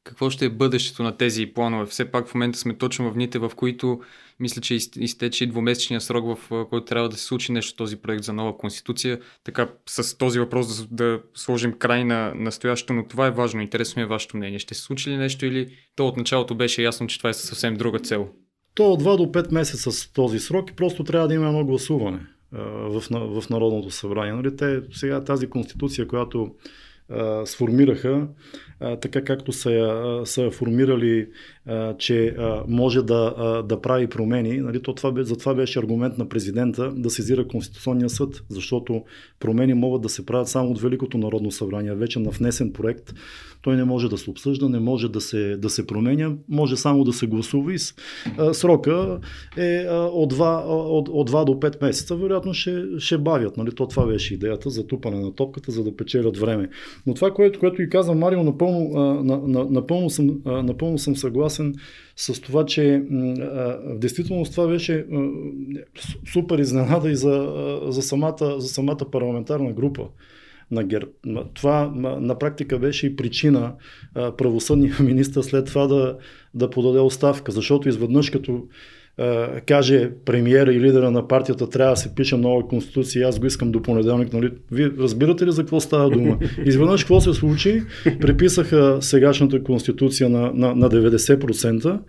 какво 0.03 0.29
ще 0.29 0.45
е 0.45 0.49
бъдещето 0.49 1.03
на 1.03 1.17
тези 1.17 1.45
планове? 1.45 1.85
Все 1.85 2.11
пак 2.11 2.27
в 2.27 2.33
момента 2.33 2.59
сме 2.59 2.77
точно 2.77 3.11
в 3.11 3.13
дните, 3.13 3.39
в 3.39 3.51
които 3.55 4.01
мисля, 4.41 4.61
че 4.61 4.75
изтече 4.75 5.45
двумесечния 5.45 6.01
срок, 6.01 6.37
в 6.37 6.65
който 6.69 6.85
трябва 6.85 7.09
да 7.09 7.17
се 7.17 7.25
случи 7.25 7.51
нещо 7.51 7.75
този 7.75 7.95
проект 7.95 8.23
за 8.23 8.33
нова 8.33 8.57
конституция. 8.57 9.19
Така 9.43 9.69
с 9.89 10.17
този 10.17 10.39
въпрос 10.39 10.87
да, 10.87 10.87
да 10.91 11.21
сложим 11.33 11.73
край 11.73 12.03
на 12.03 12.33
настоящето, 12.35 12.93
но 12.93 13.07
това 13.07 13.27
е 13.27 13.31
важно. 13.31 13.61
Интересно 13.61 13.99
ми 13.99 14.03
е 14.03 14.07
вашето 14.07 14.37
мнение. 14.37 14.59
Ще 14.59 14.73
се 14.73 14.81
случи 14.81 15.09
ли 15.09 15.17
нещо 15.17 15.45
или 15.45 15.77
то 15.95 16.07
от 16.07 16.17
началото 16.17 16.55
беше 16.55 16.83
ясно, 16.83 17.07
че 17.07 17.17
това 17.17 17.29
е 17.29 17.33
съвсем 17.33 17.75
друга 17.75 17.99
цел? 17.99 18.29
То 18.75 18.91
от 18.91 19.03
2 19.03 19.17
до 19.17 19.23
5 19.23 19.53
месеца 19.53 19.91
с 19.91 20.13
този 20.13 20.39
срок 20.39 20.69
и 20.69 20.75
просто 20.75 21.03
трябва 21.03 21.27
да 21.27 21.33
има 21.33 21.47
едно 21.47 21.65
гласуване 21.65 22.19
в, 22.51 23.01
в 23.41 23.49
Народното 23.49 23.91
събрание. 23.91 24.33
Нали, 24.33 24.55
те, 24.55 24.81
сега 24.91 25.23
тази 25.23 25.49
конституция, 25.49 26.07
която 26.07 26.51
а, 27.09 27.45
сформираха, 27.45 28.27
така 29.01 29.23
както 29.23 29.51
са 29.51 30.21
са 30.25 30.51
формирали, 30.51 31.27
че 31.97 32.35
може 32.67 33.01
да, 33.01 33.63
да 33.67 33.81
прави 33.81 34.07
промени, 34.07 34.57
нали, 34.57 34.81
то 34.81 34.93
това, 34.93 35.23
за 35.23 35.37
това 35.37 35.53
беше 35.53 35.79
аргумент 35.79 36.17
на 36.17 36.29
президента 36.29 36.91
да 36.95 37.09
сезира 37.09 37.47
Конституционния 37.47 38.09
съд, 38.09 38.43
защото 38.49 39.03
промени 39.39 39.73
могат 39.73 40.01
да 40.01 40.09
се 40.09 40.25
правят 40.25 40.47
само 40.47 40.71
от 40.71 40.81
Великото 40.81 41.17
народно 41.17 41.51
събрание, 41.51 41.95
вече 41.95 42.19
на 42.19 42.29
внесен 42.29 42.73
проект 42.73 43.13
той 43.61 43.75
не 43.75 43.83
може 43.83 44.09
да 44.09 44.17
се 44.17 44.29
обсъжда, 44.29 44.69
не 44.69 44.79
може 44.79 45.09
да 45.09 45.21
се, 45.21 45.57
да 45.57 45.69
се 45.69 45.87
променя, 45.87 46.31
може 46.49 46.77
само 46.77 47.03
да 47.03 47.13
се 47.13 47.27
гласува 47.27 47.73
и 47.73 47.77
срока 48.53 49.19
е 49.57 49.87
от, 49.89 50.33
2, 50.33 50.63
от, 50.65 51.09
от 51.09 51.29
2 51.29 51.45
до 51.45 51.53
5 51.53 51.81
месеца. 51.81 52.15
Вероятно 52.15 52.53
ще, 52.53 52.83
ще 52.97 53.17
бавят. 53.17 53.57
Нали? 53.57 53.75
То 53.75 53.87
това 53.87 54.05
беше 54.05 54.33
идеята 54.33 54.69
за 54.69 54.87
тупане 54.87 55.19
на 55.19 55.35
топката, 55.35 55.71
за 55.71 55.83
да 55.83 55.95
печелят 55.95 56.37
време. 56.37 56.69
Но 57.07 57.13
това, 57.13 57.33
което, 57.33 57.59
което 57.59 57.81
и 57.81 57.89
каза 57.89 58.13
Марио, 58.13 58.43
напълно, 58.43 58.70
а, 58.71 59.23
на, 59.23 59.37
на, 59.37 59.65
напълно, 59.65 60.09
съм, 60.09 60.41
напълно 60.45 60.97
съм 60.97 61.15
съгласен 61.15 61.75
с 62.15 62.41
това, 62.41 62.65
че 62.65 63.03
в 63.09 63.97
действителност 63.97 64.51
това 64.51 64.67
беше 64.67 65.05
супер 66.33 66.57
изненада 66.57 67.11
и 67.11 67.15
за, 67.15 67.53
за, 67.87 68.01
самата, 68.01 68.59
за 68.59 68.67
самата 68.67 69.11
парламентарна 69.11 69.73
група 69.73 70.07
на 70.71 70.83
ГЕРБ. 70.83 71.11
Това 71.53 71.91
на 71.95 72.39
практика 72.39 72.79
беше 72.79 73.07
и 73.07 73.15
причина 73.15 73.73
правосъдния 74.13 74.95
министр 75.03 75.43
след 75.43 75.65
това 75.65 75.87
да, 75.87 76.17
да 76.53 76.69
подаде 76.69 76.99
оставка, 76.99 77.51
защото 77.51 77.89
изведнъж 77.89 78.29
като 78.29 78.67
каже 79.65 80.09
премиера 80.25 80.73
и 80.73 80.79
лидера 80.79 81.11
на 81.11 81.27
партията 81.27 81.69
трябва 81.69 81.93
да 81.93 81.97
се 81.97 82.15
пише 82.15 82.37
нова 82.37 82.67
конституция, 82.67 83.27
аз 83.27 83.39
го 83.39 83.45
искам 83.45 83.71
до 83.71 83.81
понеделник, 83.81 84.33
нали? 84.33 84.49
Вие 84.71 84.91
разбирате 84.99 85.45
ли 85.45 85.51
за 85.51 85.61
какво 85.61 85.79
става 85.79 86.09
дума? 86.09 86.37
Изведнъж 86.65 87.03
какво 87.03 87.21
се 87.21 87.33
случи? 87.33 87.83
Преписаха 88.21 88.97
сегашната 89.01 89.63
конституция 89.63 90.29
на, 90.29 90.51
на, 90.53 90.75
на 90.75 90.89
90% 90.89 91.99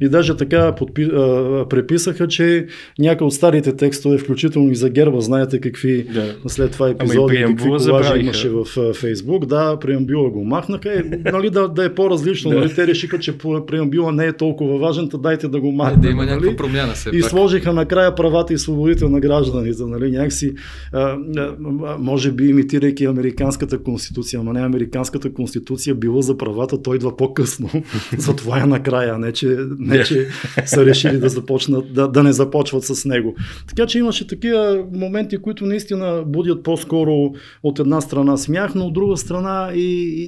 и 0.00 0.08
даже 0.08 0.36
така 0.36 0.74
подпи, 0.74 1.02
а, 1.02 1.66
преписаха, 1.70 2.28
че 2.28 2.66
някои 2.98 3.26
от 3.26 3.34
старите 3.34 3.76
текстове, 3.76 4.18
включително 4.18 4.70
и 4.70 4.74
за 4.74 4.90
герба, 4.90 5.20
знаете 5.20 5.60
какви 5.60 6.02
да. 6.02 6.34
след 6.46 6.70
това 6.70 6.88
епизоди, 6.88 7.44
какви 7.46 7.68
колажи 7.68 8.20
имаше 8.20 8.48
в 8.48 8.64
Фейсбук, 8.94 9.46
да, 9.46 9.78
преамбюла 9.78 10.30
го 10.30 10.44
махнаха, 10.44 10.98
е, 10.98 11.02
нали, 11.32 11.50
да, 11.50 11.68
да 11.68 11.84
е 11.84 11.94
по-различно, 11.94 12.50
да. 12.50 12.56
нали? 12.58 12.74
те 12.74 12.86
решиха, 12.86 13.18
че 13.18 13.38
преамбюла 13.66 14.12
не 14.12 14.26
е 14.26 14.32
толкова 14.32 14.78
важен, 14.78 15.08
да 15.08 15.18
дайте 15.18 15.48
да 15.48 15.60
го 15.60 15.72
махнат. 15.72 16.00
Да 16.00 16.08
има 16.08 16.26
нали? 16.26 16.56
Промяна 16.62 16.96
се 16.96 17.10
И 17.10 17.20
пак. 17.20 17.30
сложиха 17.30 17.72
накрая 17.72 18.14
правата 18.14 18.54
и 18.54 18.58
свободите 18.58 19.08
на 19.08 19.20
гражданите, 19.20 19.82
нали, 19.82 20.10
някакси, 20.10 20.54
а, 20.92 21.16
а, 21.36 21.56
може 21.98 22.32
би 22.32 22.48
имитирайки 22.48 23.04
американската 23.04 23.82
конституция, 23.82 24.40
ама 24.40 24.52
не 24.52 24.60
американската 24.60 25.32
конституция 25.32 25.94
била 25.94 26.22
за 26.22 26.36
правата, 26.36 26.82
той 26.82 26.96
идва 26.96 27.16
по-късно. 27.16 27.70
Затова 28.18 28.62
е 28.62 28.66
накрая, 28.66 29.18
не 29.18 29.32
че, 29.32 29.56
не, 29.78 30.04
че 30.04 30.28
са 30.64 30.86
решили 30.86 31.18
да 31.18 31.28
започнат, 31.28 31.94
да, 31.94 32.08
да 32.08 32.22
не 32.22 32.32
започват 32.32 32.84
с 32.84 33.04
него. 33.04 33.34
Така 33.68 33.86
че 33.86 33.98
имаше 33.98 34.26
такива 34.26 34.84
моменти, 34.92 35.36
които 35.38 35.66
наистина 35.66 36.22
будят 36.26 36.62
по-скоро 36.62 37.32
от 37.62 37.78
една 37.78 38.00
страна 38.00 38.36
смях, 38.36 38.74
но 38.74 38.84
от 38.84 38.92
друга 38.92 39.16
страна 39.16 39.70
и, 39.74 39.78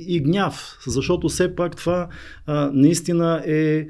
и, 0.09 0.17
и 0.17 0.21
гняв, 0.21 0.79
защото 0.87 1.29
все 1.29 1.55
пак 1.55 1.77
това 1.77 2.09
наистина 2.73 3.43
е 3.47 3.87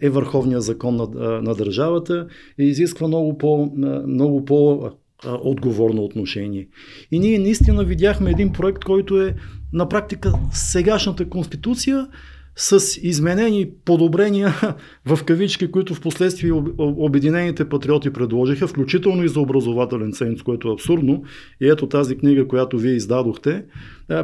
е 0.00 0.10
върховният 0.10 0.62
закон 0.62 0.96
на, 0.96 1.06
на 1.42 1.54
държавата 1.54 2.26
и 2.58 2.64
изисква 2.64 3.08
много 3.08 3.38
по, 3.38 3.72
много 4.06 4.44
по 4.44 4.90
отговорно 5.26 6.04
отношение. 6.04 6.68
И 7.10 7.18
ние 7.18 7.38
наистина 7.38 7.84
видяхме 7.84 8.30
един 8.30 8.52
проект, 8.52 8.84
който 8.84 9.22
е 9.22 9.34
на 9.72 9.88
практика 9.88 10.32
сегашната 10.52 11.28
конституция 11.28 12.08
с 12.56 12.98
изменени 13.02 13.70
подобрения 13.84 14.54
в 15.06 15.24
кавички, 15.24 15.70
които 15.70 15.94
в 15.94 16.00
последствие 16.00 16.52
Обединените 16.78 17.68
патриоти 17.68 18.12
предложиха, 18.12 18.66
включително 18.66 19.24
и 19.24 19.28
за 19.28 19.40
образователен 19.40 20.12
ценз, 20.12 20.42
което 20.42 20.68
е 20.68 20.72
абсурдно. 20.72 21.22
И 21.60 21.68
ето 21.68 21.86
тази 21.86 22.18
книга, 22.18 22.48
която 22.48 22.78
вие 22.78 22.92
издадохте, 22.92 23.64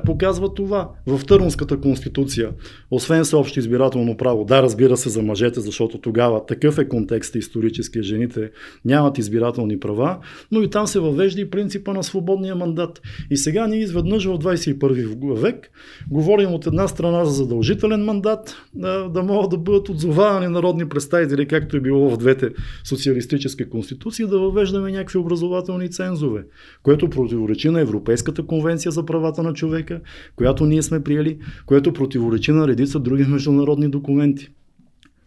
показва 0.06 0.54
това. 0.54 0.90
В 1.06 1.20
Търнската 1.26 1.80
конституция, 1.80 2.50
освен 2.90 3.24
съобщо 3.24 3.58
избирателно 3.58 4.16
право, 4.16 4.44
да, 4.44 4.62
разбира 4.62 4.96
се 4.96 5.08
за 5.08 5.22
мъжете, 5.22 5.60
защото 5.60 5.98
тогава 5.98 6.46
такъв 6.46 6.78
е 6.78 6.88
контекст 6.88 7.34
исторически, 7.34 8.02
жените 8.02 8.50
нямат 8.84 9.18
избирателни 9.18 9.80
права, 9.80 10.18
но 10.52 10.62
и 10.62 10.70
там 10.70 10.86
се 10.86 11.00
въвежда 11.00 11.40
и 11.40 11.50
принципа 11.50 11.92
на 11.92 12.02
свободния 12.02 12.56
мандат. 12.56 13.00
И 13.30 13.36
сега 13.36 13.66
ние 13.66 13.78
изведнъж 13.78 14.24
в 14.24 14.38
21 14.38 15.40
век 15.40 15.70
говорим 16.10 16.52
от 16.52 16.66
една 16.66 16.88
страна 16.88 17.24
за 17.24 17.30
задължителен 17.30 18.04
мандат, 18.04 18.56
да, 18.74 19.08
да 19.08 19.22
могат 19.22 19.50
да 19.50 19.58
бъдат 19.58 19.88
отзовавани 19.88 20.48
народни 20.48 20.88
представители, 20.88 21.46
както 21.46 21.76
е 21.76 21.80
било 21.80 22.10
в 22.10 22.16
двете 22.16 22.50
социалистически 22.84 23.68
конституции, 23.68 24.26
да 24.26 24.38
въвеждаме 24.38 24.92
някакви 24.92 25.18
образователни 25.18 25.90
цензове, 25.90 26.44
което 26.82 27.10
противоречи 27.10 27.70
на 27.70 27.80
Европейската 27.80 28.46
конвенция 28.46 28.92
за 28.92 29.06
правата 29.06 29.42
на 29.42 29.52
човека 29.52 29.73
човека, 29.74 30.00
която 30.36 30.66
ние 30.66 30.82
сме 30.82 31.04
приели, 31.04 31.38
което 31.66 31.92
противоречи 31.92 32.52
на 32.52 32.68
редица 32.68 32.98
други 33.00 33.24
международни 33.24 33.88
документи. 33.88 34.48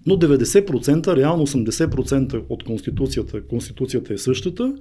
Но 0.06 0.16
90%, 0.16 1.16
реално 1.16 1.48
80% 1.48 2.44
от 2.50 2.64
Конституцията, 2.64 3.42
Конституцията 3.42 4.14
е 4.14 4.18
същата, 4.18 4.74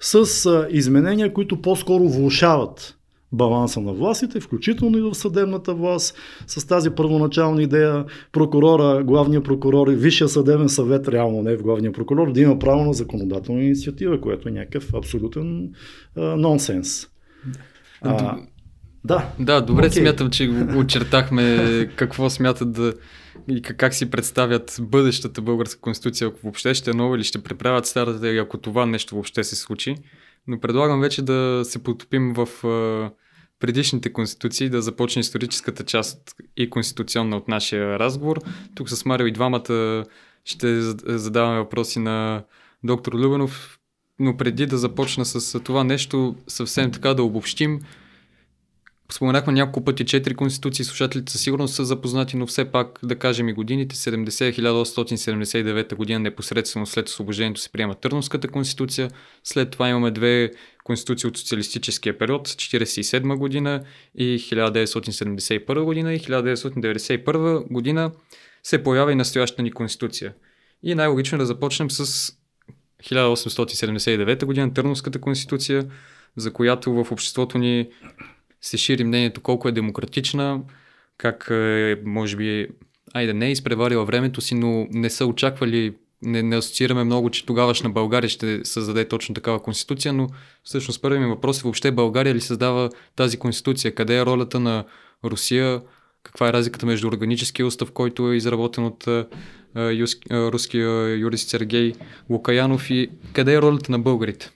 с 0.00 0.66
изменения, 0.70 1.32
които 1.32 1.62
по-скоро 1.62 2.08
влушават 2.08 2.96
баланса 3.32 3.80
на 3.80 3.92
властите, 3.92 4.40
включително 4.40 4.98
и 4.98 5.00
в 5.00 5.14
съдебната 5.14 5.74
власт, 5.74 6.16
с 6.46 6.66
тази 6.66 6.90
първоначална 6.90 7.62
идея 7.62 8.04
прокурора, 8.32 9.04
главния 9.04 9.42
прокурор 9.42 9.88
и 9.88 9.96
Висшия 9.96 10.28
съдебен 10.28 10.68
съвет, 10.68 11.08
реално 11.08 11.42
не 11.42 11.56
в 11.56 11.62
главния 11.62 11.92
прокурор, 11.92 12.32
да 12.32 12.40
има 12.40 12.58
право 12.58 12.84
на 12.84 12.92
законодателна 12.92 13.62
инициатива, 13.62 14.20
което 14.20 14.48
е 14.48 14.52
някакъв 14.52 14.94
абсолютен 14.94 15.70
а, 16.16 16.36
нонсенс. 16.36 17.06
А, 18.02 18.36
да. 19.06 19.28
Да, 19.38 19.60
добре 19.60 19.90
okay. 19.90 19.98
смятам, 19.98 20.30
че 20.30 20.48
очертахме 20.76 21.88
какво 21.96 22.30
смятат 22.30 22.72
да 22.72 22.94
и 23.48 23.62
как 23.62 23.94
си 23.94 24.10
представят 24.10 24.76
бъдещата 24.80 25.42
българска 25.42 25.80
конституция, 25.80 26.28
ако 26.28 26.38
въобще 26.42 26.74
ще 26.74 26.90
е 26.90 26.94
нова 26.94 27.16
или 27.16 27.24
ще 27.24 27.42
преправят 27.42 27.86
старата 27.86 28.32
и 28.32 28.38
ако 28.38 28.58
това 28.58 28.86
нещо 28.86 29.14
въобще 29.14 29.44
се 29.44 29.56
случи. 29.56 29.96
Но 30.46 30.60
предлагам 30.60 31.00
вече 31.00 31.22
да 31.22 31.62
се 31.64 31.82
потопим 31.82 32.32
в 32.32 32.48
предишните 33.60 34.12
конституции, 34.12 34.68
да 34.68 34.82
започне 34.82 35.20
историческата 35.20 35.84
част 35.84 36.34
и 36.56 36.70
конституционна 36.70 37.36
от 37.36 37.48
нашия 37.48 37.98
разговор. 37.98 38.40
Тук 38.74 38.88
с 38.90 39.04
Марио 39.04 39.26
и 39.26 39.32
двамата 39.32 40.04
ще 40.44 40.80
задаваме 41.06 41.58
въпроси 41.58 41.98
на 41.98 42.44
доктор 42.84 43.12
Любенов, 43.12 43.78
но 44.18 44.36
преди 44.36 44.66
да 44.66 44.78
започна 44.78 45.24
с 45.24 45.60
това 45.60 45.84
нещо, 45.84 46.36
съвсем 46.48 46.92
така 46.92 47.14
да 47.14 47.22
обобщим, 47.22 47.80
Споменахме 49.12 49.52
няколко 49.52 49.84
пъти 49.84 50.04
четири 50.04 50.34
конституции, 50.34 50.84
слушателите 50.84 51.32
със 51.32 51.40
сигурност 51.40 51.74
са 51.74 51.84
запознати, 51.84 52.36
но 52.36 52.46
все 52.46 52.64
пак 52.64 52.98
да 53.02 53.16
кажем 53.16 53.48
и 53.48 53.52
годините. 53.52 53.96
70-1879 53.96 55.94
година 55.94 56.18
непосредствено 56.18 56.86
след 56.86 57.08
освобождението 57.08 57.60
се 57.60 57.72
приема 57.72 57.94
Търновската 57.94 58.48
конституция. 58.48 59.10
След 59.44 59.70
това 59.70 59.88
имаме 59.88 60.10
две 60.10 60.50
конституции 60.84 61.28
от 61.28 61.36
социалистическия 61.38 62.18
период, 62.18 62.48
1947 62.48 63.36
година 63.36 63.82
и 64.14 64.38
1971 64.38 65.84
година 65.84 66.14
и 66.14 66.20
1991 66.20 67.72
година 67.72 68.12
се 68.62 68.82
появява 68.82 69.12
и 69.12 69.14
настоящата 69.14 69.62
ни 69.62 69.72
конституция. 69.72 70.34
И 70.82 70.94
най-логично 70.94 71.36
е 71.36 71.38
да 71.38 71.46
започнем 71.46 71.90
с 71.90 72.32
1879 73.02 74.44
година 74.44 74.74
Търновската 74.74 75.20
конституция, 75.20 75.86
за 76.36 76.52
която 76.52 76.92
в 76.92 77.12
обществото 77.12 77.58
ни 77.58 77.88
се 78.66 78.76
шири 78.76 79.04
мнението 79.04 79.40
колко 79.40 79.68
е 79.68 79.72
демократична, 79.72 80.60
как 81.18 81.48
е, 81.50 81.96
може 82.04 82.36
би, 82.36 82.68
айде 83.14 83.32
не 83.32 83.46
е 83.46 83.52
изпреварила 83.52 84.04
времето 84.04 84.40
си, 84.40 84.54
но 84.54 84.86
не 84.90 85.10
са 85.10 85.26
очаквали, 85.26 85.94
не, 86.22 86.42
не 86.42 86.56
асоциираме 86.56 87.04
много, 87.04 87.30
че 87.30 87.46
тогавашна 87.46 87.90
България 87.90 88.28
ще 88.28 88.64
създаде 88.64 89.08
точно 89.08 89.34
такава 89.34 89.62
конституция, 89.62 90.12
но 90.12 90.28
всъщност 90.64 91.02
първият 91.02 91.22
ми 91.22 91.28
въпрос 91.28 91.60
е 91.60 91.62
въобще 91.62 91.90
България 91.90 92.34
ли 92.34 92.40
създава 92.40 92.90
тази 93.16 93.36
конституция? 93.38 93.94
Къде 93.94 94.18
е 94.18 94.26
ролята 94.26 94.60
на 94.60 94.84
Русия? 95.24 95.82
Каква 96.22 96.48
е 96.48 96.52
разликата 96.52 96.86
между 96.86 97.08
органическия 97.08 97.66
устав, 97.66 97.92
който 97.92 98.32
е 98.32 98.36
изработен 98.36 98.84
от 98.84 99.08
руския 100.30 101.16
юрист 101.16 101.48
Сергей 101.48 101.92
Лукаянов 102.30 102.90
и 102.90 103.08
къде 103.32 103.54
е 103.54 103.62
ролята 103.62 103.92
на 103.92 103.98
българите? 103.98 104.50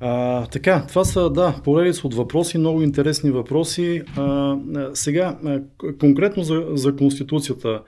А, 0.00 0.46
така, 0.46 0.84
това 0.88 1.04
са, 1.04 1.30
да, 1.30 1.60
поредица 1.64 2.06
от 2.06 2.14
въпроси, 2.14 2.58
много 2.58 2.82
интересни 2.82 3.30
въпроси. 3.30 4.02
А, 4.16 4.56
сега, 4.94 5.38
конкретно 6.00 6.42
за, 6.42 6.66
за 6.72 6.96
Конституцията. 6.96 7.82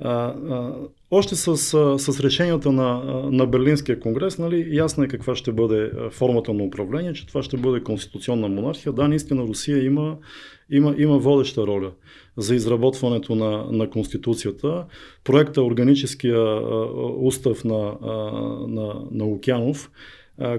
А, 0.00 0.10
а, 0.10 0.72
още 1.10 1.36
с, 1.36 1.56
с 1.98 2.20
решенията 2.20 2.72
на, 2.72 3.02
на 3.30 3.46
Берлинския 3.46 4.00
конгрес, 4.00 4.38
нали, 4.38 4.68
ясно 4.70 5.04
е 5.04 5.08
каква 5.08 5.34
ще 5.34 5.52
бъде 5.52 5.90
формата 6.10 6.52
на 6.52 6.64
управление, 6.64 7.12
че 7.12 7.26
това 7.26 7.42
ще 7.42 7.56
бъде 7.56 7.82
конституционна 7.82 8.48
монархия. 8.48 8.92
Да, 8.92 9.08
наистина 9.08 9.42
Русия 9.42 9.84
има, 9.84 10.16
има, 10.70 10.94
има 10.98 11.18
водеща 11.18 11.66
роля 11.66 11.90
за 12.36 12.54
изработването 12.54 13.34
на, 13.34 13.64
на 13.72 13.90
Конституцията. 13.90 14.84
Проекта 15.24 15.62
Органическия 15.62 16.60
устав 17.18 17.64
на, 17.64 17.96
на, 18.68 18.94
на 19.10 19.24
Лукянов 19.24 19.90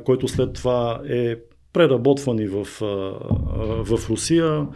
който 0.05 0.27
след 0.27 0.53
това 0.53 1.01
е 1.09 1.35
преработван 1.73 2.39
и 2.39 2.47
в, 2.47 2.67
в 3.83 4.09
Русия 4.09 4.67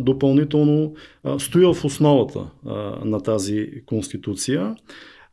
допълнително, 0.00 0.94
стоя 1.38 1.74
в 1.74 1.84
основата 1.84 2.50
на 3.04 3.20
тази 3.20 3.70
конституция. 3.86 4.76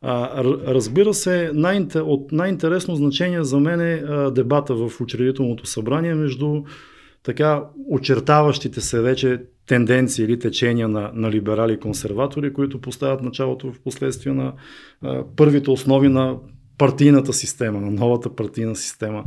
Разбира 0.02 1.14
се, 1.14 1.50
от 1.96 2.32
най-интересно 2.32 2.96
значение 2.96 3.44
за 3.44 3.60
мен 3.60 3.80
е 3.80 4.02
дебата 4.30 4.74
в 4.74 5.00
учредителното 5.00 5.66
събрание 5.66 6.14
между 6.14 6.62
така 7.22 7.64
очертаващите 7.88 8.80
се 8.80 9.00
вече 9.00 9.42
тенденции 9.66 10.24
или 10.24 10.38
течения 10.38 10.88
на, 10.88 11.10
на 11.14 11.30
либерали 11.30 11.72
и 11.72 11.80
консерватори, 11.80 12.52
които 12.52 12.80
поставят 12.80 13.22
началото 13.22 13.72
в 13.72 13.80
последствие 13.80 14.32
на 14.32 14.52
а, 15.02 15.24
първите 15.36 15.70
основи 15.70 16.08
на 16.08 16.36
партийната 16.78 17.32
система, 17.32 17.80
на 17.80 17.90
новата 17.90 18.34
партийна 18.34 18.76
система 18.76 19.24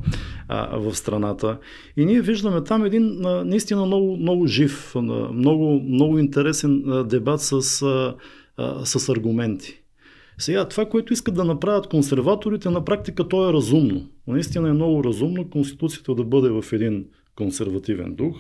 а, 0.48 0.78
в 0.78 0.96
страната. 0.96 1.58
И 1.98 2.06
ние 2.06 2.22
виждаме 2.22 2.64
там 2.64 2.86
един 2.86 3.26
а, 3.26 3.46
наистина 3.46 3.86
много, 3.86 4.18
много 4.18 4.48
жив, 4.48 4.96
а, 4.96 5.02
много, 5.34 5.82
много 5.84 6.20
интересен 6.20 6.84
а, 6.88 7.04
дебат 7.04 7.42
с, 7.42 7.82
а, 7.82 8.16
с 8.86 9.10
аргументи. 9.10 9.82
Сега, 10.38 10.68
това, 10.68 10.86
което 10.86 11.14
искат 11.14 11.36
да 11.36 11.44
направят 11.44 11.88
консерваторите, 11.88 12.70
на 12.70 12.86
практика 12.86 13.28
то 13.28 13.50
е 13.50 13.54
разумно. 13.54 14.10
Наистина 14.28 14.70
е 14.70 14.74
много 14.74 15.04
разумно 15.04 15.50
Конституцията 15.50 16.16
да 16.16 16.24
бъде 16.24 16.50
в 16.50 16.66
един 16.74 17.06
консервативен 17.36 18.16
дух, 18.16 18.36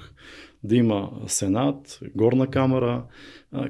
да 0.64 0.76
има 0.76 1.10
Сенат, 1.28 2.00
Горна 2.16 2.48
камера, 2.48 3.04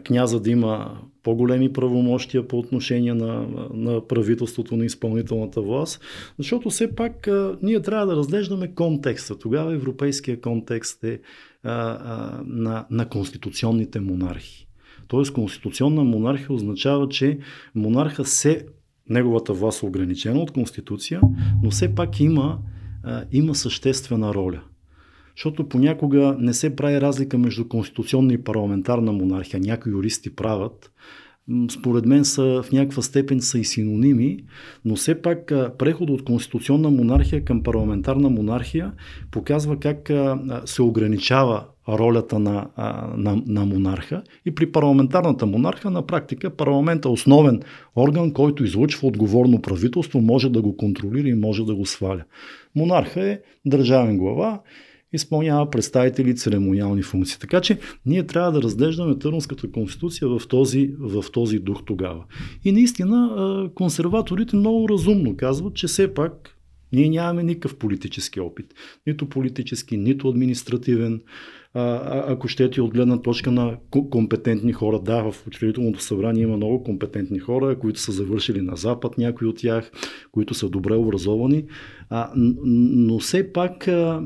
княза 0.03 0.39
да 0.39 0.49
има 0.49 1.01
по-големи 1.23 1.73
правомощия 1.73 2.47
по 2.47 2.59
отношение 2.59 3.13
на, 3.13 3.47
на 3.73 4.07
правителството 4.07 4.77
на 4.77 4.85
изпълнителната 4.85 5.61
власт, 5.61 6.01
защото 6.37 6.69
все 6.69 6.95
пак 6.95 7.27
а, 7.27 7.57
ние 7.61 7.81
трябва 7.81 8.05
да 8.05 8.15
разглеждаме 8.15 8.73
контекста. 8.73 9.39
Тогава 9.39 9.73
европейския 9.73 10.41
контекст 10.41 11.03
е 11.03 11.19
а, 11.63 11.71
а, 11.71 12.41
на, 12.45 12.85
на 12.91 13.09
конституционните 13.09 13.99
монархи. 13.99 14.67
Тоест 15.07 15.33
конституционна 15.33 16.03
монархия 16.03 16.51
означава, 16.51 17.09
че 17.09 17.39
монарха 17.75 18.25
се, 18.25 18.65
неговата 19.09 19.53
власт 19.53 19.83
е 19.83 19.85
ограничена 19.85 20.39
от 20.39 20.51
конституция, 20.51 21.21
но 21.63 21.71
все 21.71 21.95
пак 21.95 22.19
има, 22.19 22.59
а, 23.03 23.23
има 23.31 23.55
съществена 23.55 24.33
роля. 24.33 24.61
Защото 25.39 25.69
понякога 25.69 26.35
не 26.39 26.53
се 26.53 26.75
прави 26.75 27.01
разлика 27.01 27.37
между 27.37 27.67
конституционна 27.67 28.33
и 28.33 28.43
парламентарна 28.43 29.11
монархия. 29.11 29.59
Някои 29.59 29.91
юристи 29.91 30.35
правят. 30.35 30.91
Според 31.71 32.05
мен 32.05 32.25
са 32.25 32.63
в 32.63 32.71
някаква 32.71 33.01
степен 33.01 33.41
са 33.41 33.59
и 33.59 33.65
синоними, 33.65 34.39
но 34.85 34.95
все 34.95 35.21
пак 35.21 35.53
преход 35.77 36.09
от 36.09 36.23
конституционна 36.23 36.89
монархия 36.89 37.45
към 37.45 37.63
парламентарна 37.63 38.29
монархия 38.29 38.91
показва 39.31 39.79
как 39.79 40.11
се 40.65 40.81
ограничава 40.81 41.63
ролята 41.89 42.39
на, 42.39 42.67
на, 43.17 43.41
на 43.47 43.65
монарха 43.65 44.23
и 44.45 44.55
при 44.55 44.71
парламентарната 44.71 45.45
монарха 45.45 45.91
на 45.91 46.07
практика 46.07 46.49
парламента 46.49 47.09
е 47.09 47.11
основен 47.11 47.61
орган, 47.95 48.33
който 48.33 48.63
излучва 48.63 49.07
отговорно 49.07 49.61
правителство, 49.61 50.21
може 50.21 50.49
да 50.49 50.61
го 50.61 50.77
контролира 50.77 51.27
и 51.27 51.33
може 51.33 51.65
да 51.65 51.75
го 51.75 51.85
сваля. 51.85 52.23
Монарха 52.75 53.29
е 53.29 53.39
държавен 53.65 54.17
глава 54.17 54.59
изпълнява 55.13 55.69
представители 55.69 56.35
церемониални 56.35 57.03
функции. 57.03 57.39
Така 57.39 57.61
че 57.61 57.79
ние 58.05 58.27
трябва 58.27 58.51
да 58.51 58.61
разглеждаме 58.61 59.19
Търновската 59.19 59.71
конституция 59.71 60.27
в 60.27 60.47
този, 60.47 60.93
в 60.99 61.25
този 61.33 61.59
дух 61.59 61.81
тогава. 61.85 62.25
И 62.63 62.71
наистина 62.71 63.69
консерваторите 63.75 64.55
много 64.55 64.89
разумно 64.89 65.37
казват, 65.37 65.75
че 65.75 65.87
все 65.87 66.13
пак 66.13 66.55
ние 66.91 67.09
нямаме 67.09 67.43
никакъв 67.43 67.77
политически 67.77 68.39
опит. 68.39 68.73
Нито 69.07 69.29
политически, 69.29 69.97
нито 69.97 70.29
административен 70.29 71.21
а, 71.73 72.23
ако 72.27 72.47
щете 72.47 72.81
от 72.81 72.93
гледна 72.93 73.21
точка 73.21 73.51
на 73.51 73.77
компетентни 74.09 74.73
хора. 74.73 74.99
Да, 74.99 75.31
в 75.31 75.47
учредителното 75.47 76.01
събрание 76.01 76.43
има 76.43 76.57
много 76.57 76.83
компетентни 76.83 77.39
хора, 77.39 77.79
които 77.79 77.99
са 77.99 78.11
завършили 78.11 78.61
на 78.61 78.75
Запад, 78.75 79.17
някои 79.17 79.47
от 79.47 79.57
тях, 79.57 79.91
които 80.31 80.53
са 80.53 80.69
добре 80.69 80.95
образовани, 80.95 81.65
а, 82.09 82.31
но 82.35 83.19
все 83.19 83.53
пак 83.53 83.87
а, 83.87 84.23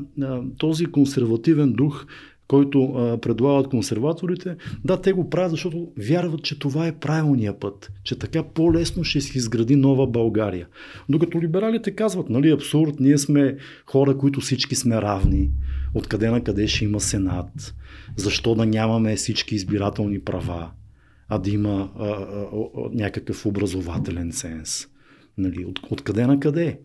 този 0.58 0.86
консервативен 0.86 1.72
дух 1.72 2.06
който 2.48 2.84
а, 2.84 3.18
предлагат 3.18 3.70
консерваторите, 3.70 4.56
да, 4.84 5.00
те 5.00 5.12
го 5.12 5.30
правят, 5.30 5.50
защото 5.50 5.92
вярват, 5.98 6.42
че 6.42 6.58
това 6.58 6.86
е 6.86 6.98
правилния 6.98 7.60
път, 7.60 7.92
че 8.04 8.18
така 8.18 8.42
по-лесно 8.42 9.04
ще 9.04 9.20
се 9.20 9.38
изгради 9.38 9.76
нова 9.76 10.06
България. 10.06 10.68
Докато 11.08 11.42
либералите 11.42 11.90
казват, 11.90 12.30
нали, 12.30 12.50
абсурд, 12.50 13.00
ние 13.00 13.18
сме 13.18 13.56
хора, 13.86 14.18
които 14.18 14.40
всички 14.40 14.74
сме 14.74 15.02
равни, 15.02 15.50
откъде 15.94 16.30
на 16.30 16.44
къде 16.44 16.66
ще 16.66 16.84
има 16.84 17.00
сенат, 17.00 17.74
защо 18.16 18.54
да 18.54 18.66
нямаме 18.66 19.16
всички 19.16 19.54
избирателни 19.54 20.20
права, 20.20 20.70
а 21.28 21.38
да 21.38 21.50
има 21.50 21.90
а, 21.98 22.06
а, 22.06 22.10
а, 22.10 22.66
някакъв 22.92 23.46
образователен 23.46 24.32
сенс. 24.32 24.86
Нали, 25.38 25.64
от, 25.64 25.80
откъде 25.90 26.26
на 26.26 26.40
къде? 26.40 26.80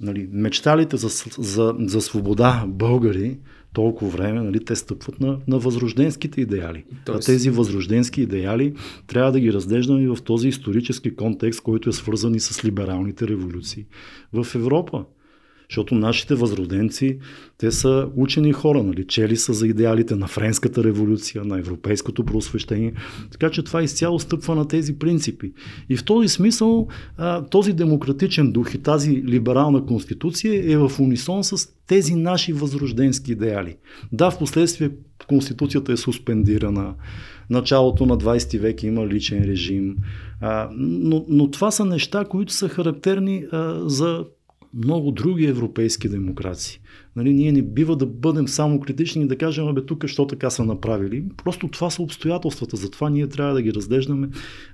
Нали, 0.00 0.28
мечталите 0.32 0.96
за, 0.96 1.08
за, 1.38 1.74
за 1.78 2.00
свобода 2.00 2.64
българи 2.68 3.38
толкова 3.72 4.10
време, 4.10 4.40
нали, 4.40 4.64
те 4.64 4.76
стъпват 4.76 5.20
на, 5.20 5.38
на 5.48 5.58
възрожденските 5.58 6.40
идеали. 6.40 6.84
Тоест... 7.04 7.28
А 7.28 7.32
тези 7.32 7.50
възрожденски 7.50 8.22
идеали 8.22 8.74
трябва 9.06 9.32
да 9.32 9.40
ги 9.40 9.52
разглеждаме 9.52 10.08
в 10.08 10.22
този 10.22 10.48
исторически 10.48 11.16
контекст, 11.16 11.60
който 11.60 11.88
е 11.88 11.92
свързан 11.92 12.34
и 12.34 12.40
с 12.40 12.64
либералните 12.64 13.28
революции 13.28 13.86
в 14.32 14.54
Европа. 14.54 15.04
Защото 15.70 15.94
нашите 15.94 16.34
възроденци, 16.34 17.18
те 17.58 17.70
са 17.72 18.08
учени 18.16 18.52
хора, 18.52 18.82
нали? 18.82 19.06
чели 19.06 19.36
са 19.36 19.52
за 19.52 19.66
идеалите 19.66 20.14
на 20.14 20.26
Френската 20.26 20.84
революция, 20.84 21.44
на 21.44 21.58
европейското 21.58 22.24
просвещение. 22.24 22.92
Така 23.30 23.50
че 23.50 23.62
това 23.62 23.82
изцяло 23.82 24.20
стъпва 24.20 24.54
на 24.54 24.68
тези 24.68 24.98
принципи. 24.98 25.52
И 25.88 25.96
в 25.96 26.04
този 26.04 26.28
смисъл 26.28 26.88
този 27.50 27.72
демократичен 27.72 28.52
дух 28.52 28.74
и 28.74 28.82
тази 28.82 29.10
либерална 29.10 29.86
конституция 29.86 30.72
е 30.72 30.76
в 30.76 30.92
унисон 31.00 31.44
с 31.44 31.68
тези 31.86 32.14
наши 32.14 32.52
възрожденски 32.52 33.32
идеали. 33.32 33.76
Да, 34.12 34.30
в 34.30 34.38
последствие 34.38 34.90
конституцията 35.28 35.92
е 35.92 35.96
суспендирана, 35.96 36.94
началото 37.50 38.06
на 38.06 38.18
20 38.18 38.58
век 38.58 38.82
има 38.82 39.06
личен 39.06 39.44
режим, 39.44 39.96
но, 40.78 41.24
но 41.28 41.50
това 41.50 41.70
са 41.70 41.84
неща, 41.84 42.24
които 42.24 42.52
са 42.52 42.68
характерни 42.68 43.44
за 43.86 44.24
много 44.74 45.10
други 45.10 45.46
европейски 45.46 46.08
демокрации. 46.08 46.80
Нали, 47.16 47.32
ние 47.32 47.52
не 47.52 47.62
бива 47.62 47.96
да 47.96 48.06
бъдем 48.06 48.48
само 48.48 48.80
критични 48.80 49.22
и 49.22 49.26
да 49.26 49.36
кажем, 49.36 49.68
абе 49.68 49.80
тук, 49.82 50.06
що 50.06 50.26
така 50.26 50.50
са 50.50 50.64
направили. 50.64 51.24
Просто 51.44 51.68
това 51.68 51.90
са 51.90 52.02
обстоятелствата, 52.02 52.76
затова 52.76 53.10
ние 53.10 53.26
трябва 53.26 53.54
да 53.54 53.62
ги 53.62 53.74
разглеждаме 53.74 54.28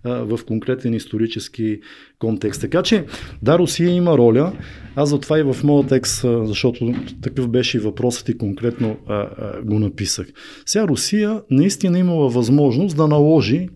а, 0.04 0.11
в 0.11 0.40
конкретен 0.46 0.94
исторически 0.94 1.80
контекст. 2.18 2.61
Така 2.61 2.83
че, 2.83 3.07
да, 3.42 3.59
Русия 3.59 3.90
има 3.90 4.18
роля. 4.18 4.52
Аз 4.96 5.09
затова 5.09 5.38
и 5.38 5.42
в 5.42 5.57
моят 5.64 5.88
текст, 5.88 6.24
а, 6.24 6.46
защото 6.46 6.94
такъв 7.22 7.48
беше 7.48 7.76
и 7.76 7.80
въпросът 7.80 8.28
и 8.28 8.38
конкретно 8.38 8.96
а, 9.07 9.14
а, 9.14 9.62
го 9.62 9.78
написах. 9.78 10.26
Сега 10.66 10.88
Русия 10.88 11.42
наистина 11.50 11.98
имала 11.98 12.28
възможност 12.28 12.96
да 12.96 13.09
наложи 13.09 13.68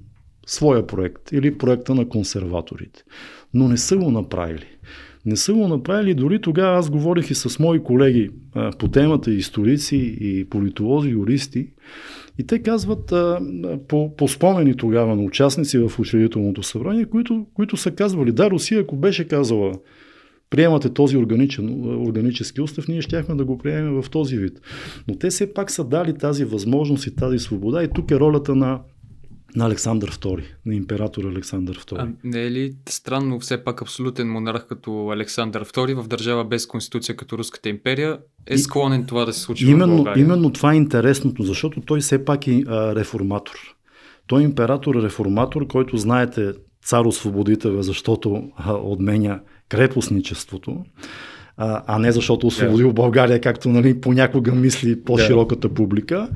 своя 0.47 0.87
проект 0.87 1.33
или 1.33 1.59
проекта 1.59 1.95
на 1.95 2.09
консерваторите. 2.09 3.03
Но 3.55 3.69
не 3.69 3.77
са 3.77 3.97
го 3.97 4.11
направили. 4.11 4.67
Не 5.29 5.37
са 5.37 5.55
го 5.55 5.69
направили. 5.69 6.15
Дори 6.15 6.41
тогава 6.41 6.79
аз 6.79 6.91
говорих 6.91 7.31
и 7.31 7.35
с 7.35 7.59
мои 7.59 7.83
колеги 7.83 8.31
а, 8.55 8.73
по 8.79 8.89
темата, 8.89 9.31
историци 9.31 10.17
и 10.21 10.45
политолози, 10.45 11.11
юристи. 11.11 11.69
И 12.39 12.47
те 12.47 12.63
казват 12.63 13.13
а, 13.13 13.41
по, 13.89 14.17
по 14.17 14.29
спомени 14.29 14.77
тогава 14.77 15.17
на 15.17 15.23
участници 15.23 15.79
в 15.79 15.99
учредителното 15.99 16.63
събрание, 16.63 17.05
които, 17.05 17.47
които 17.55 17.77
са 17.77 17.91
казвали, 17.91 18.33
да, 18.33 18.51
Русия, 18.51 18.81
ако 18.81 18.97
беше 18.97 19.29
казала 19.29 19.73
приемате 20.51 20.89
този 20.95 21.17
органичен, 21.17 21.85
органически 22.07 22.61
устав, 22.61 22.89
ние 22.89 23.03
щяхме 23.03 23.35
да 23.35 23.45
го 23.45 23.59
приемем 23.59 24.03
в 24.03 24.11
този 24.11 24.37
вид. 24.37 24.61
Но 25.09 25.15
те 25.15 25.31
все 25.31 25.55
пак 25.55 25.71
са 25.71 25.85
дали 25.85 26.15
тази 26.19 26.45
възможност 26.45 27.07
и 27.07 27.15
тази 27.15 27.39
свобода 27.39 27.85
и 27.85 27.89
тук 27.95 28.11
е 28.11 28.21
ролята 28.21 28.55
на 28.55 28.81
на 29.57 29.67
Александър 29.67 30.11
II, 30.11 30.43
на 30.67 30.75
император 30.75 31.25
Александър 31.25 31.79
II. 31.79 31.99
А 31.99 32.09
не 32.25 32.43
е 32.43 32.51
ли 32.51 32.75
странно 32.89 33.41
все 33.41 33.65
пак 33.65 33.83
абсолютен 33.83 34.31
монарх 34.31 34.67
като 34.67 35.09
Александър 35.09 35.65
II 35.65 36.03
в 36.03 36.09
държава 36.09 36.45
без 36.45 36.67
конституция 36.67 37.17
като 37.17 37.39
Руската 37.39 37.69
империя 37.69 38.19
е 38.47 38.59
склонен 38.59 39.07
това 39.07 39.25
да 39.25 39.33
се 39.33 39.41
случи 39.41 39.67
именно, 39.67 39.93
в 39.93 39.97
България? 39.97 40.23
Именно 40.23 40.53
това 40.53 40.73
е 40.73 40.77
интересното, 40.77 41.43
защото 41.43 41.81
той 41.81 42.01
все 42.01 42.25
пак 42.25 42.47
е 42.47 42.63
а, 42.67 42.95
реформатор. 42.95 43.55
Той 44.27 44.41
е 44.41 44.45
император 44.45 45.03
реформатор, 45.03 45.67
който 45.67 45.97
знаете 45.97 46.53
цар 46.85 47.05
освободител, 47.05 47.83
защото 47.83 48.43
а, 48.57 48.73
отменя 48.73 49.41
крепостничеството 49.69 50.85
а, 51.59 51.83
а 51.87 51.99
не 51.99 52.13
защото 52.13 52.47
освободил 52.47 52.91
yeah. 52.91 52.95
България, 52.95 53.41
както 53.41 53.69
нали, 53.69 54.01
понякога 54.01 54.53
мисли 54.53 55.01
по-широката 55.01 55.69
публика. 55.69 56.29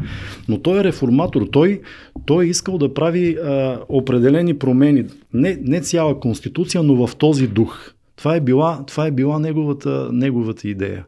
Но 0.49 0.59
той 0.59 0.81
е 0.81 0.85
реформатор. 0.85 1.47
Той, 1.53 1.81
той 2.27 2.45
е 2.45 2.49
искал 2.49 2.79
да 2.79 2.95
прави 2.95 3.37
а, 3.37 3.81
определени 3.89 4.59
промени. 4.59 5.05
Не, 5.33 5.59
не 5.63 5.81
цяла 5.81 6.21
конституция, 6.21 6.83
но 6.83 7.07
в 7.07 7.17
този 7.17 7.47
дух. 7.47 7.93
Това 8.17 8.37
е 8.37 8.41
била, 8.41 8.85
това 8.87 9.07
е 9.07 9.11
била 9.11 9.39
неговата, 9.39 10.09
неговата 10.13 10.69
идея. 10.69 11.05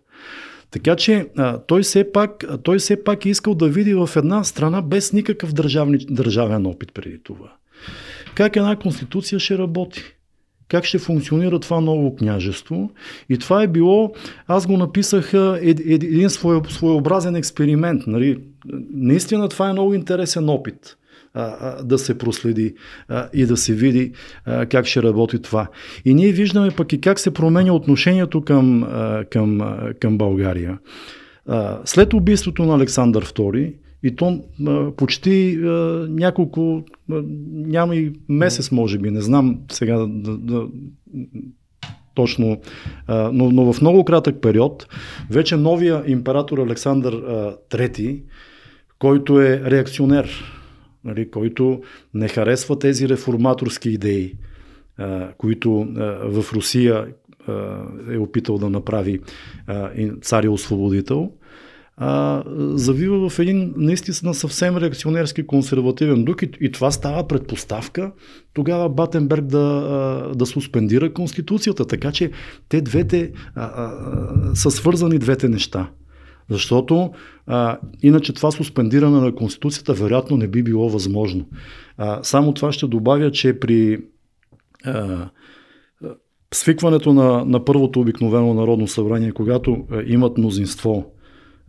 Така 0.70 0.96
че 0.96 1.26
а, 1.36 1.58
той, 1.58 1.82
все 1.82 2.12
пак, 2.12 2.44
той 2.62 2.78
все 2.78 3.04
пак 3.04 3.26
е 3.26 3.28
искал 3.28 3.54
да 3.54 3.68
види 3.68 3.94
в 3.94 4.10
една 4.16 4.44
страна 4.44 4.82
без 4.82 5.12
никакъв 5.12 5.52
държавни, 5.52 5.98
държавен 6.10 6.66
опит 6.66 6.94
преди 6.94 7.22
това. 7.22 7.52
Как 8.34 8.56
една 8.56 8.76
конституция 8.76 9.38
ще 9.38 9.58
работи 9.58 10.13
как 10.74 10.84
ще 10.84 10.98
функционира 10.98 11.58
това 11.58 11.80
ново 11.80 12.16
княжество. 12.16 12.90
И 13.28 13.38
това 13.38 13.62
е 13.62 13.66
било, 13.66 14.12
аз 14.46 14.66
го 14.66 14.76
написах 14.76 15.32
един 15.34 16.30
своеобразен 16.68 17.36
експеримент. 17.36 18.06
Нали. 18.06 18.38
Наистина 18.94 19.48
това 19.48 19.68
е 19.68 19.72
много 19.72 19.94
интересен 19.94 20.48
опит 20.48 20.96
да 21.84 21.98
се 21.98 22.18
проследи 22.18 22.74
и 23.32 23.46
да 23.46 23.56
се 23.56 23.74
види 23.74 24.12
как 24.68 24.86
ще 24.86 25.02
работи 25.02 25.42
това. 25.42 25.66
И 26.04 26.14
ние 26.14 26.32
виждаме 26.32 26.70
пък 26.70 26.92
и 26.92 27.00
как 27.00 27.18
се 27.18 27.34
променя 27.34 27.72
отношението 27.72 28.40
към, 28.40 28.88
към, 29.30 29.78
към 30.00 30.18
България. 30.18 30.78
След 31.84 32.14
убийството 32.14 32.62
на 32.62 32.74
Александър 32.74 33.26
II, 33.26 33.74
и 34.04 34.16
то 34.16 34.40
а, 34.66 34.90
почти 34.90 35.58
а, 35.62 35.68
няколко, 36.10 36.82
а, 37.12 37.22
няма 37.52 37.96
и 37.96 38.12
месец 38.28 38.70
може 38.70 38.98
би, 38.98 39.10
не 39.10 39.20
знам 39.20 39.58
сега 39.72 39.98
да, 39.98 40.38
да, 40.38 40.66
точно, 42.14 42.60
а, 43.06 43.30
но, 43.32 43.50
но 43.50 43.72
в 43.72 43.80
много 43.80 44.04
кратък 44.04 44.40
период, 44.42 44.86
вече 45.30 45.56
новия 45.56 46.02
император 46.06 46.58
Александър 46.58 47.12
а, 47.12 47.56
III, 47.70 48.22
който 48.98 49.40
е 49.40 49.62
реакционер, 49.70 50.44
нали, 51.04 51.30
който 51.30 51.82
не 52.14 52.28
харесва 52.28 52.78
тези 52.78 53.08
реформаторски 53.08 53.90
идеи, 53.90 54.34
а, 54.98 55.28
които 55.38 55.80
а, 55.80 56.04
в 56.40 56.52
Русия 56.52 57.06
а, 57.48 57.78
е 58.10 58.18
опитал 58.18 58.58
да 58.58 58.70
направи 58.70 59.20
а, 59.66 59.90
царя 60.22 60.50
освободител, 60.50 61.30
а, 61.96 62.42
завива 62.74 63.30
в 63.30 63.38
един 63.38 63.74
наистина 63.76 64.34
съвсем 64.34 64.76
реакционерски 64.76 65.46
консервативен 65.46 66.24
дух 66.24 66.36
и, 66.42 66.50
и 66.60 66.72
това 66.72 66.90
става 66.90 67.28
предпоставка 67.28 68.12
тогава 68.54 68.88
Батенберг 68.88 69.44
да, 69.44 70.32
да 70.34 70.46
суспендира 70.46 71.12
Конституцията. 71.12 71.86
Така 71.86 72.12
че 72.12 72.30
те 72.68 72.80
двете 72.80 73.32
а, 73.54 73.64
а, 73.64 74.54
са 74.54 74.70
свързани 74.70 75.18
двете 75.18 75.48
неща. 75.48 75.90
Защото 76.50 77.10
а, 77.46 77.78
иначе 78.02 78.32
това 78.32 78.50
суспендиране 78.50 79.20
на 79.20 79.34
Конституцията 79.34 79.94
вероятно 79.94 80.36
не 80.36 80.48
би 80.48 80.62
било 80.62 80.88
възможно. 80.88 81.46
А, 81.96 82.22
само 82.22 82.54
това 82.54 82.72
ще 82.72 82.86
добавя, 82.86 83.30
че 83.30 83.60
при 83.60 83.98
а, 84.84 85.28
свикването 86.54 87.12
на, 87.12 87.44
на 87.44 87.64
първото 87.64 88.00
обикновено 88.00 88.54
Народно 88.54 88.88
събрание, 88.88 89.32
когато 89.32 89.86
имат 90.06 90.38
мнозинство 90.38 91.13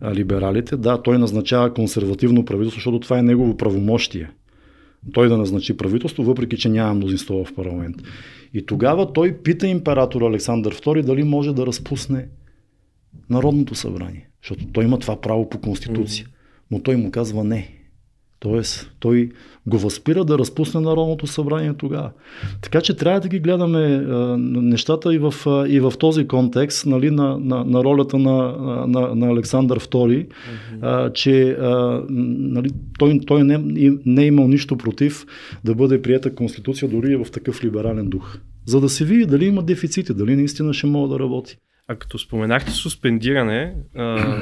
либералите. 0.04 0.78
Да, 0.78 1.02
той 1.02 1.18
назначава 1.18 1.74
консервативно 1.74 2.46
правителство, 2.46 2.78
защото 2.78 3.00
това 3.00 3.20
е 3.20 3.24
негово 3.24 3.58
правомощие. 3.58 4.32
Той 5.14 5.30
да 5.30 5.38
назначи 5.38 5.78
правителство, 5.78 6.24
въпреки 6.24 6.58
че 6.58 6.70
няма 6.70 6.94
мнозинство 6.94 7.46
в 7.46 7.56
парламент. 7.56 7.96
И 8.54 8.66
тогава 8.66 9.14
той 9.14 9.38
пита 9.38 9.68
император 9.68 10.22
Александър 10.22 10.76
II 10.76 11.04
дали 11.04 11.24
може 11.24 11.54
да 11.54 11.66
разпусне 11.66 12.28
Народното 13.30 13.76
събрание. 13.76 14.30
Защото 14.44 14.66
той 14.74 14.84
има 14.84 15.00
това 15.00 15.22
право 15.22 15.50
по 15.50 15.60
конституция. 15.60 16.28
Но 16.72 16.80
той 16.80 16.96
му 16.96 17.12
казва 17.12 17.44
не. 17.44 17.85
Тоест, 18.40 18.92
той 19.00 19.30
го 19.68 19.78
възпира 19.78 20.26
да 20.26 20.40
разпусне 20.40 20.82
Народното 20.82 21.28
събрание 21.28 21.74
тогава. 21.74 22.12
Така 22.62 22.82
че 22.82 22.96
трябва 22.96 23.20
да 23.20 23.28
ги 23.28 23.40
гледаме 23.40 23.80
а, 23.80 24.38
нещата 24.40 25.16
и 25.16 25.18
в, 25.18 25.34
а, 25.48 25.68
и 25.68 25.80
в 25.80 25.94
този 26.00 26.28
контекст 26.28 26.86
нали, 26.86 27.12
на, 27.12 27.38
на, 27.40 27.66
на 27.66 27.84
ролята 27.84 28.18
на, 28.18 28.56
на, 28.88 29.16
на 29.16 29.28
Александър 29.28 29.80
II, 29.80 30.28
а, 30.82 31.14
че 31.14 31.52
а, 31.52 32.04
нали, 32.10 32.70
той, 33.00 33.20
той 33.28 33.44
не, 33.44 33.58
не 34.06 34.24
е 34.24 34.28
имал 34.28 34.48
нищо 34.48 34.78
против 34.78 35.26
да 35.64 35.76
бъде 35.76 36.02
прията 36.02 36.36
конституция 36.36 36.90
дори 36.90 37.16
в 37.16 37.32
такъв 37.32 37.64
либерален 37.64 38.10
дух. 38.10 38.38
За 38.66 38.82
да 38.82 38.90
се 38.90 39.06
види 39.06 39.26
дали 39.26 39.46
има 39.46 39.64
дефицити, 39.64 40.14
дали 40.14 40.36
наистина 40.36 40.74
ще 40.74 40.88
мога 40.88 41.14
да 41.14 41.20
работи. 41.20 41.58
А 41.88 41.96
като 41.96 42.18
споменахте 42.18 42.72
суспендиране, 42.72 43.76
а, 43.96 44.38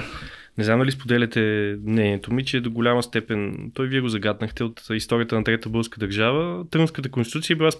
не 0.58 0.64
знам 0.64 0.80
дали 0.80 0.92
споделяте 0.92 1.76
мнението 1.84 2.34
ми, 2.34 2.46
че 2.46 2.62
до 2.62 2.72
голяма 2.72 3.04
степен, 3.04 3.72
той 3.74 3.88
вие 3.88 4.02
го 4.02 4.10
загаднахте 4.10 4.64
от 4.64 4.82
историята 4.94 5.36
на 5.36 5.44
Трета 5.44 5.70
българска 5.70 6.00
държава, 6.00 6.66
Трънската 6.70 7.12
конституция 7.12 7.56
е 7.56 7.58
била 7.58 7.72
с 7.72 7.80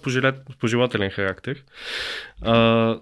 пожелателен 0.60 1.10
характер. 1.10 1.64
А, 2.42 2.98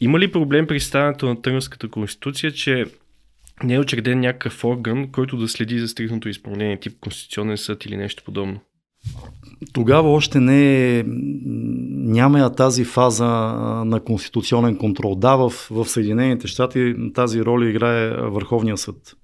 има 0.00 0.18
ли 0.18 0.32
проблем 0.32 0.66
при 0.66 0.80
ставането 0.80 1.26
на 1.26 1.42
Трънската 1.42 1.88
конституция, 1.88 2.52
че 2.52 2.84
не 3.64 3.74
е 3.74 3.80
учреден 3.80 4.20
някакъв 4.20 4.64
орган, 4.64 5.12
който 5.12 5.36
да 5.36 5.48
следи 5.48 5.78
за 5.78 5.88
стрихното 5.88 6.28
изпълнение, 6.28 6.80
тип 6.80 6.92
Конституционен 7.00 7.56
съд 7.56 7.84
или 7.84 7.96
нещо 7.96 8.22
подобно? 8.24 8.60
Тогава 9.72 10.10
още 10.10 10.40
не 10.40 10.98
е, 10.98 11.04
няма 11.06 12.38
я 12.38 12.50
тази 12.50 12.84
фаза 12.84 13.26
на 13.84 14.00
конституционен 14.00 14.76
контрол. 14.76 15.14
Да, 15.14 15.36
в, 15.36 15.50
в 15.70 15.84
Съединените 15.84 16.46
щати 16.46 16.94
тази 17.14 17.44
роля 17.44 17.68
играе 17.68 18.10
Върховния 18.10 18.76
съд. 18.76 19.16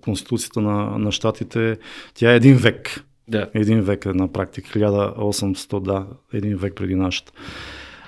Конституцията 0.00 0.60
на, 0.60 0.98
на 0.98 1.12
щатите, 1.12 1.78
тя 2.14 2.32
е 2.32 2.36
един 2.36 2.56
век. 2.56 3.04
Да. 3.28 3.50
Един 3.54 3.80
век 3.80 4.06
е 4.06 4.12
на 4.12 4.32
практика, 4.32 4.78
1800, 4.78 5.80
да, 5.80 6.06
един 6.32 6.56
век 6.56 6.74
преди 6.76 6.94
нашата. 6.94 7.32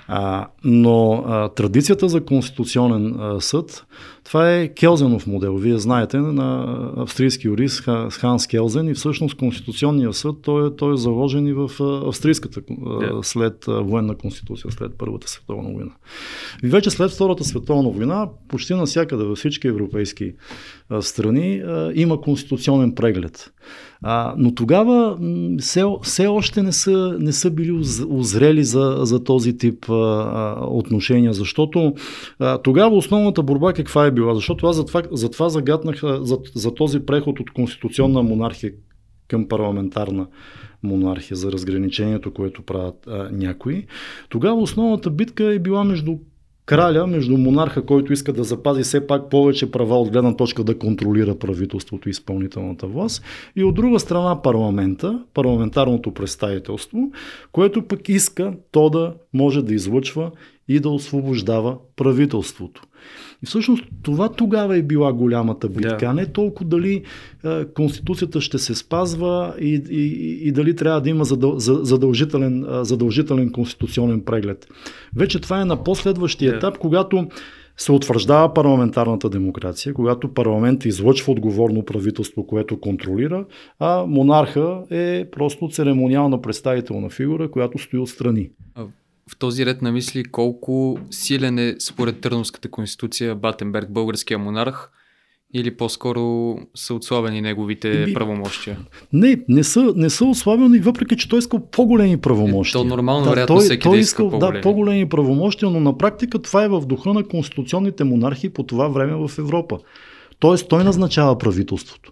А, 0.07 0.47
но 0.63 1.23
а, 1.27 1.49
традицията 1.49 2.09
за 2.09 2.25
конституционен 2.25 3.15
а, 3.19 3.41
съд, 3.41 3.85
това 4.23 4.53
е 4.53 4.67
Келзенов 4.67 5.27
модел. 5.27 5.55
Вие 5.55 5.77
знаете, 5.77 6.17
на 6.17 6.77
австрийски 6.97 7.47
юрист 7.47 7.83
Ханс 8.11 8.47
Келзен 8.47 8.87
и 8.87 8.93
всъщност 8.93 9.37
Конституционния 9.37 10.13
съд, 10.13 10.35
той 10.41 10.67
е, 10.67 10.75
той 10.75 10.93
е 10.93 10.97
заложен 10.97 11.47
и 11.47 11.53
в 11.53 11.71
австрийската 12.07 12.61
yeah. 12.61 13.21
след 13.21 13.65
военна 13.67 14.15
конституция, 14.15 14.71
след 14.71 14.91
Първата 14.97 15.29
световна 15.29 15.69
война. 15.73 15.91
И 16.63 16.67
вече 16.67 16.89
след 16.89 17.11
Втората 17.11 17.43
световна 17.43 17.89
война, 17.89 18.29
почти 18.47 18.73
навсякъде 18.73 19.23
във 19.23 19.37
всички 19.37 19.67
европейски 19.67 20.33
страни 21.01 21.63
има 21.93 22.21
конституционен 22.21 22.95
преглед. 22.95 23.51
А, 24.01 24.33
но 24.37 24.55
тогава 24.55 25.17
все, 25.59 25.83
все 26.01 26.27
още 26.27 26.63
не 26.63 26.71
са, 26.71 27.17
не 27.19 27.31
са 27.33 27.51
били 27.51 27.71
озрели 28.09 28.63
за, 28.63 28.97
за 29.01 29.23
този 29.23 29.57
тип 29.57 29.89
а, 29.89 30.57
отношения, 30.67 31.33
защото 31.33 31.93
а, 32.39 32.57
тогава 32.57 32.95
основната 32.95 33.43
борба 33.43 33.73
каква 33.73 34.05
е 34.05 34.11
била? 34.11 34.35
Защото 34.35 34.67
аз 34.67 34.75
затова, 34.75 35.01
затова 35.11 35.49
загаднах 35.49 36.01
за, 36.21 36.37
за 36.55 36.73
този 36.73 36.99
преход 36.99 37.39
от 37.39 37.51
конституционна 37.51 38.23
монархия 38.23 38.71
към 39.27 39.47
парламентарна 39.47 40.27
монархия, 40.83 41.37
за 41.37 41.51
разграничението, 41.51 42.33
което 42.33 42.61
правят 42.61 43.07
а, 43.07 43.29
някои. 43.31 43.85
Тогава 44.29 44.61
основната 44.61 45.09
битка 45.09 45.53
е 45.53 45.59
била 45.59 45.83
между 45.83 46.17
краля, 46.67 47.07
между 47.07 47.37
монарха, 47.37 47.85
който 47.85 48.13
иска 48.13 48.33
да 48.33 48.43
запази 48.43 48.83
все 48.83 49.07
пак 49.07 49.29
повече 49.29 49.71
права 49.71 49.99
от 49.99 50.09
гледна 50.11 50.35
точка 50.35 50.63
да 50.63 50.77
контролира 50.77 51.35
правителството 51.35 52.09
и 52.09 52.11
изпълнителната 52.11 52.87
власт, 52.87 53.23
и 53.55 53.63
от 53.63 53.75
друга 53.75 53.99
страна 53.99 54.41
парламента, 54.41 55.23
парламентарното 55.33 56.13
представителство, 56.13 57.11
което 57.51 57.87
пък 57.87 58.09
иска 58.09 58.53
то 58.71 58.89
да 58.89 59.13
може 59.33 59.61
да 59.61 59.73
излъчва 59.73 60.31
и 60.67 60.79
да 60.79 60.89
освобождава 60.89 61.77
правителството. 61.95 62.81
И 63.43 63.45
всъщност 63.45 63.83
това 64.03 64.29
тогава 64.29 64.77
е 64.77 64.81
била 64.81 65.13
голямата 65.13 65.69
битка, 65.69 65.97
да. 65.97 66.13
не 66.13 66.25
толкова 66.25 66.69
дали 66.69 67.03
е, 67.45 67.65
Конституцията 67.65 68.41
ще 68.41 68.57
се 68.57 68.75
спазва 68.75 69.53
и, 69.61 69.81
и, 69.89 70.39
и 70.47 70.51
дали 70.51 70.75
трябва 70.75 71.01
да 71.01 71.09
има 71.09 71.25
задъл, 71.25 71.59
задължителен, 71.59 72.63
е, 72.63 72.83
задължителен 72.83 73.51
конституционен 73.51 74.21
преглед. 74.21 74.67
Вече 75.15 75.39
това 75.39 75.61
е 75.61 75.65
на 75.65 75.83
последващия 75.83 76.51
да. 76.51 76.57
етап, 76.57 76.77
когато 76.77 77.27
се 77.77 77.91
утвърждава 77.91 78.53
парламентарната 78.53 79.29
демокрация, 79.29 79.93
когато 79.93 80.33
парламент 80.33 80.85
излъчва 80.85 81.31
отговорно 81.31 81.85
правителство, 81.85 82.47
което 82.47 82.79
контролира, 82.79 83.45
а 83.79 84.05
монарха 84.07 84.83
е 84.91 85.25
просто 85.31 85.69
церемониална 85.69 86.41
представителна 86.41 87.09
фигура, 87.09 87.51
която 87.51 87.77
стои 87.77 87.99
отстрани 87.99 88.49
в 89.31 89.37
този 89.39 89.65
ред 89.65 89.81
на 89.81 89.91
мисли 89.91 90.23
колко 90.23 90.99
силен 91.11 91.59
е 91.59 91.75
според 91.79 92.21
Търновската 92.21 92.71
конституция 92.71 93.35
Батенберг, 93.35 93.91
българския 93.91 94.39
монарх, 94.39 94.89
или 95.53 95.77
по-скоро 95.77 96.55
са 96.75 96.93
отслабени 96.93 97.41
неговите 97.41 98.05
Би... 98.05 98.13
правомощия? 98.13 98.77
Не, 99.13 99.37
не 99.47 99.63
са, 99.63 99.93
не 99.95 100.09
са 100.09 100.25
отслабени, 100.25 100.79
въпреки 100.79 101.17
че 101.17 101.29
той 101.29 101.39
искал 101.39 101.59
по-големи 101.71 102.17
правомощия. 102.17 102.79
Е, 102.79 102.83
то 102.83 102.87
нормално, 102.87 103.23
да, 103.23 103.29
вероятно, 103.29 103.55
той, 103.55 103.63
всеки 103.63 103.83
той 103.83 103.91
да 103.91 103.99
иска 103.99 104.09
искал, 104.09 104.29
по-големи. 104.29 104.57
Да, 104.57 104.61
по-големи 104.61 105.09
правомощия, 105.09 105.69
но 105.69 105.79
на 105.79 105.97
практика 105.97 106.41
това 106.41 106.63
е 106.63 106.67
в 106.67 106.81
духа 106.81 107.13
на 107.13 107.23
конституционните 107.23 108.03
монархии 108.03 108.49
по 108.49 108.63
това 108.63 108.87
време 108.87 109.27
в 109.27 109.31
Европа. 109.37 109.79
Тоест 110.39 110.69
той 110.69 110.83
назначава 110.83 111.37
правителството. 111.37 112.11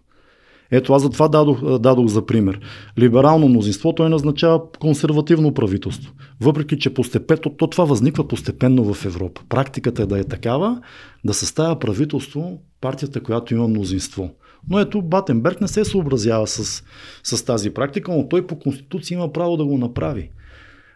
Ето 0.71 0.93
аз 0.93 1.01
затова 1.01 1.27
дадох, 1.27 1.79
дадох 1.79 2.07
за 2.07 2.25
пример. 2.25 2.59
Либерално 2.99 3.47
мнозинство 3.47 3.93
той 3.93 4.09
назначава 4.09 4.71
консервативно 4.71 5.53
правителство. 5.53 6.13
Въпреки, 6.41 6.79
че 6.79 6.93
постепенно, 6.93 7.41
то, 7.41 7.49
то 7.49 7.67
това 7.67 7.85
възниква 7.85 8.27
постепенно 8.27 8.93
в 8.93 9.05
Европа. 9.05 9.41
Практиката 9.49 10.01
е 10.01 10.05
да 10.05 10.19
е 10.19 10.23
такава, 10.23 10.81
да 11.25 11.33
съставя 11.33 11.79
правителство 11.79 12.59
партията, 12.81 13.23
която 13.23 13.53
има 13.53 13.67
мнозинство. 13.67 14.29
Но 14.69 14.79
ето 14.79 15.01
Батенберг 15.01 15.61
не 15.61 15.67
се 15.67 15.85
съобразява 15.85 16.47
с, 16.47 16.83
с 17.23 17.45
тази 17.45 17.69
практика, 17.69 18.11
но 18.11 18.27
той 18.27 18.47
по 18.47 18.59
конституция 18.59 19.15
има 19.15 19.33
право 19.33 19.57
да 19.57 19.65
го 19.65 19.77
направи. 19.77 20.29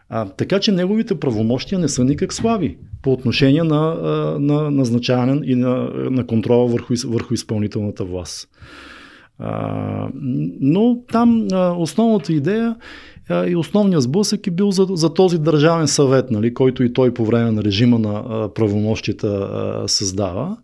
А, 0.10 0.26
така 0.26 0.60
че 0.60 0.72
неговите 0.72 1.20
правомощия 1.20 1.80
не 1.80 1.88
са 1.88 2.04
никак 2.04 2.34
слаби 2.34 2.78
по 3.02 3.14
отношение 3.14 3.64
на, 3.64 3.96
на 4.40 4.72
назначаване 4.72 5.42
и 5.46 5.56
на, 5.56 5.90
на 5.94 6.28
контрола 6.28 6.68
върху, 6.68 6.94
върху 7.08 7.34
изпълнителната 7.34 8.06
власт. 8.06 8.50
Но 10.62 10.98
там 11.12 11.48
основната 11.78 12.34
идея 12.34 12.76
и 13.48 13.56
основният 13.56 14.04
сблъсък 14.04 14.48
е 14.48 14.52
бил 14.52 14.72
за, 14.72 14.88
за 14.90 15.14
този 15.14 15.40
държавен 15.40 15.88
съвет, 15.88 16.32
нали, 16.32 16.54
който 16.54 16.84
и 16.84 16.94
той 16.94 17.14
по 17.14 17.26
време 17.26 17.52
на 17.52 17.64
режима 17.64 18.00
на 18.00 18.24
а, 18.30 18.54
правомощията 18.54 19.84
създава. 19.88 20.58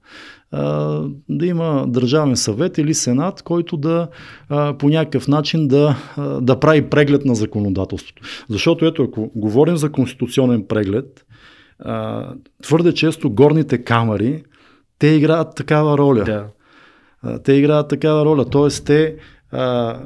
Да 1.30 1.46
има 1.46 1.86
държавен 1.88 2.36
съвет 2.36 2.78
или 2.78 2.94
сенат, 2.94 3.42
който 3.42 3.78
да 3.78 4.08
по 4.80 4.90
някакъв 4.90 5.28
начин 5.28 5.68
да, 5.68 5.98
да 6.42 6.60
прави 6.60 6.90
преглед 6.90 7.26
на 7.26 7.36
законодателството. 7.36 8.24
Защото 8.50 8.86
ето, 8.86 9.04
ако 9.04 9.32
говорим 9.36 9.78
за 9.78 9.92
конституционен 9.92 10.66
преглед, 10.68 11.26
твърде 12.64 12.94
често 12.94 13.30
горните 13.30 13.78
камери, 13.78 14.44
те 15.00 15.08
играят 15.08 15.56
такава 15.56 15.98
роля. 15.98 16.24
Да 16.24 16.46
те 17.44 17.54
играят 17.54 17.88
такава 17.88 18.26
роля. 18.26 18.46
Тоест 18.46 18.86
те 18.86 19.16
а, 19.52 20.00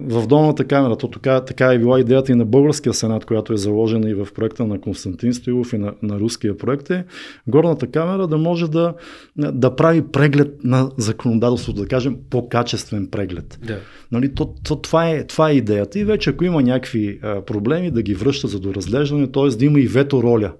в 0.00 0.26
долната 0.26 0.64
камера, 0.64 0.96
то 0.96 1.08
така, 1.08 1.40
така 1.40 1.72
е 1.72 1.78
била 1.78 2.00
идеята 2.00 2.32
и 2.32 2.34
на 2.34 2.44
българския 2.44 2.94
сенат, 2.94 3.24
която 3.24 3.52
е 3.52 3.56
заложена 3.56 4.10
и 4.10 4.14
в 4.14 4.28
проекта 4.34 4.66
на 4.66 4.80
Константин 4.80 5.34
Стоилов 5.34 5.72
и 5.72 5.78
на, 5.78 5.94
на 6.02 6.20
руския 6.20 6.56
проект 6.56 6.90
е 6.90 7.04
горната 7.46 7.86
камера 7.86 8.26
да 8.26 8.38
може 8.38 8.70
да, 8.70 8.94
да 9.36 9.76
прави 9.76 10.02
преглед 10.02 10.64
на 10.64 10.90
законодателството, 10.96 11.80
да 11.80 11.88
кажем 11.88 12.16
по-качествен 12.30 13.08
преглед. 13.10 13.58
Да. 13.66 13.78
Нали, 14.12 14.34
то, 14.34 14.54
то, 14.64 14.76
това, 14.76 15.08
е, 15.08 15.26
това 15.26 15.50
е 15.50 15.54
идеята 15.54 15.98
и 15.98 16.04
вече 16.04 16.30
ако 16.30 16.44
има 16.44 16.62
някакви 16.62 17.18
а, 17.22 17.44
проблеми 17.44 17.90
да 17.90 18.02
ги 18.02 18.14
връща 18.14 18.48
за 18.48 18.60
доразглеждане, 18.60 19.32
т.е. 19.32 19.48
да 19.48 19.64
има 19.64 19.80
и 19.80 19.86
вето 19.86 20.22
роля. 20.22 20.52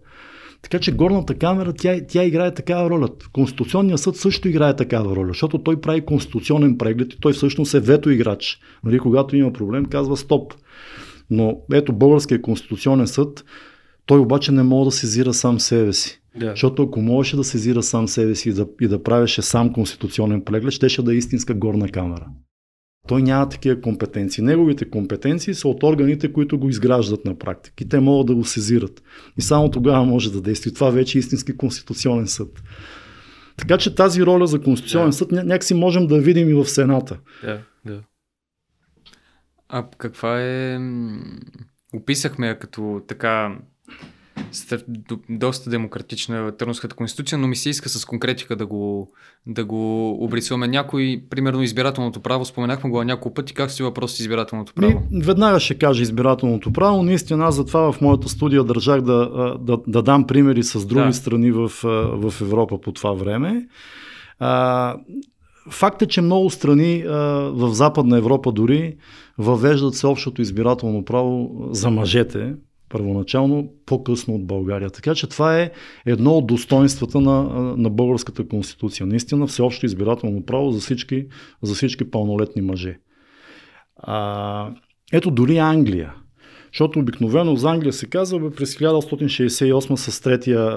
Така 0.62 0.78
че 0.78 0.92
горната 0.92 1.34
камера, 1.34 1.72
тя, 1.72 2.00
тя 2.08 2.24
играе 2.24 2.54
такава 2.54 2.90
роля. 2.90 3.08
Конституционният 3.32 4.00
съд 4.00 4.16
също 4.16 4.48
играе 4.48 4.76
такава 4.76 5.16
роля, 5.16 5.28
защото 5.28 5.58
той 5.58 5.80
прави 5.80 6.00
конституционен 6.00 6.78
преглед 6.78 7.12
и 7.12 7.20
той 7.20 7.32
всъщност 7.32 7.74
е 7.74 7.80
вето 7.80 8.10
играч. 8.10 8.60
Нали, 8.84 8.98
когато 8.98 9.36
има 9.36 9.52
проблем, 9.52 9.84
казва 9.84 10.16
стоп. 10.16 10.54
Но 11.30 11.60
ето 11.72 11.92
Българския 11.92 12.42
конституционен 12.42 13.06
съд, 13.06 13.44
той 14.06 14.18
обаче 14.18 14.52
не 14.52 14.62
може 14.62 14.88
да 14.88 14.92
сезира 14.92 15.34
сам 15.34 15.60
себе 15.60 15.92
си. 15.92 16.20
Yeah. 16.38 16.50
Защото 16.50 16.82
ако 16.82 17.00
можеше 17.00 17.36
да 17.36 17.44
сезира 17.44 17.82
сам 17.82 18.08
себе 18.08 18.34
си 18.34 18.48
и 18.48 18.52
да, 18.52 18.66
и 18.80 18.88
да 18.88 19.02
правеше 19.02 19.42
сам 19.42 19.72
конституционен 19.72 20.44
преглед, 20.44 20.72
щеше 20.72 21.02
да 21.02 21.14
е 21.14 21.16
истинска 21.16 21.54
горна 21.54 21.88
камера. 21.88 22.26
Той 23.10 23.22
няма 23.22 23.48
такива 23.48 23.80
компетенции. 23.80 24.44
Неговите 24.44 24.90
компетенции 24.90 25.54
са 25.54 25.68
от 25.68 25.82
органите, 25.82 26.32
които 26.32 26.58
го 26.58 26.68
изграждат 26.68 27.24
на 27.24 27.38
практика. 27.38 27.84
И 27.84 27.88
те 27.88 28.00
могат 28.00 28.26
да 28.26 28.34
го 28.34 28.44
сезират. 28.44 29.02
И 29.38 29.42
само 29.42 29.70
тогава 29.70 30.04
може 30.04 30.32
да 30.32 30.40
действа. 30.40 30.72
Това 30.72 30.90
вече 30.90 31.18
е 31.18 31.20
истински 31.20 31.56
конституционен 31.56 32.26
съд. 32.26 32.62
Така 33.56 33.78
че 33.78 33.94
тази 33.94 34.22
роля 34.22 34.46
за 34.46 34.60
конституционен 34.60 35.12
yeah. 35.12 35.16
съд 35.16 35.32
някакси 35.32 35.74
можем 35.74 36.06
да 36.06 36.20
видим 36.20 36.50
и 36.50 36.54
в 36.54 36.64
Сената. 36.64 37.18
Да, 37.42 37.48
yeah, 37.48 37.60
yeah. 37.88 38.00
А 39.68 39.86
каква 39.98 40.42
е... 40.42 40.78
Описахме 41.94 42.46
я 42.46 42.58
като 42.58 43.02
така 43.08 43.58
доста 45.30 45.70
демократична 45.70 46.52
Търновската 46.56 46.96
конституция, 46.96 47.38
но 47.38 47.46
ми 47.46 47.56
се 47.56 47.70
иска 47.70 47.88
с 47.88 48.04
конкретика 48.04 48.56
да 48.56 48.66
го, 48.66 49.12
да 49.46 49.64
го 49.64 50.10
обрисуваме. 50.24 50.68
Някой, 50.68 51.24
примерно 51.30 51.62
избирателното 51.62 52.20
право, 52.20 52.44
споменахме 52.44 52.90
го 52.90 53.04
няколко 53.04 53.34
пъти, 53.34 53.54
как 53.54 53.70
си 53.70 53.82
въпрос 53.82 54.16
с 54.16 54.20
избирателното 54.20 54.72
право? 54.74 55.02
И, 55.12 55.22
веднага 55.22 55.60
ще 55.60 55.78
кажа 55.78 56.02
избирателното 56.02 56.72
право. 56.72 57.02
Наистина 57.02 57.44
аз 57.44 57.54
затова 57.54 57.92
в 57.92 58.00
моята 58.00 58.28
студия 58.28 58.64
държах 58.64 59.00
да, 59.00 59.56
да, 59.60 59.78
да 59.86 60.02
дам 60.02 60.26
примери 60.26 60.62
с 60.62 60.86
други 60.86 61.06
да. 61.06 61.12
страни 61.12 61.50
в, 61.50 61.68
в 62.14 62.34
Европа 62.40 62.80
по 62.80 62.92
това 62.92 63.12
време. 63.12 63.66
А, 64.38 64.96
Факт 65.70 66.02
е, 66.02 66.06
че 66.06 66.20
много 66.20 66.50
страни 66.50 67.04
а, 67.08 67.12
в 67.54 67.72
Западна 67.72 68.18
Европа 68.18 68.52
дори 68.52 68.96
въвеждат 69.38 69.94
всеобщото 69.94 70.42
избирателно 70.42 71.04
право 71.04 71.50
за 71.70 71.90
мъжете, 71.90 72.54
първоначално 72.90 73.72
по-късно 73.86 74.34
от 74.34 74.46
България. 74.46 74.90
Така 74.90 75.14
че 75.14 75.26
това 75.26 75.60
е 75.60 75.70
едно 76.06 76.32
от 76.32 76.46
достоинствата 76.46 77.20
на, 77.20 77.42
на 77.76 77.90
българската 77.90 78.48
конституция. 78.48 79.06
Наистина 79.06 79.46
всеобщо 79.46 79.86
избирателно 79.86 80.44
право 80.46 80.70
за 80.70 80.80
всички, 80.80 81.26
за 81.62 81.74
всички 81.74 82.10
пълнолетни 82.10 82.62
мъже. 82.62 82.98
А, 83.96 84.70
ето 85.12 85.30
дори 85.30 85.58
Англия. 85.58 86.14
Защото 86.72 86.98
обикновено 86.98 87.56
за 87.56 87.70
Англия 87.70 87.92
се 87.92 88.06
казва 88.06 88.38
бе, 88.38 88.50
през 88.50 88.76
1868 88.76 89.94
с, 89.94 90.20
третия, 90.20 90.70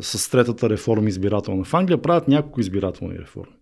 с 0.00 0.30
третата 0.30 0.70
реформа 0.70 1.08
избирателна. 1.08 1.64
В 1.64 1.74
Англия 1.74 2.02
правят 2.02 2.28
няколко 2.28 2.60
избирателни 2.60 3.18
реформи. 3.18 3.52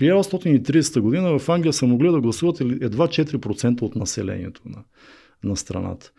1930 0.00 1.00
година 1.00 1.38
в 1.38 1.48
Англия 1.48 1.72
са 1.72 1.86
могли 1.86 2.10
да 2.10 2.20
гласуват 2.20 2.60
едва 2.60 3.06
4% 3.06 3.82
от 3.82 3.96
населението 3.96 4.60
на, 4.64 4.78
на 5.44 5.56
страната. 5.56 6.12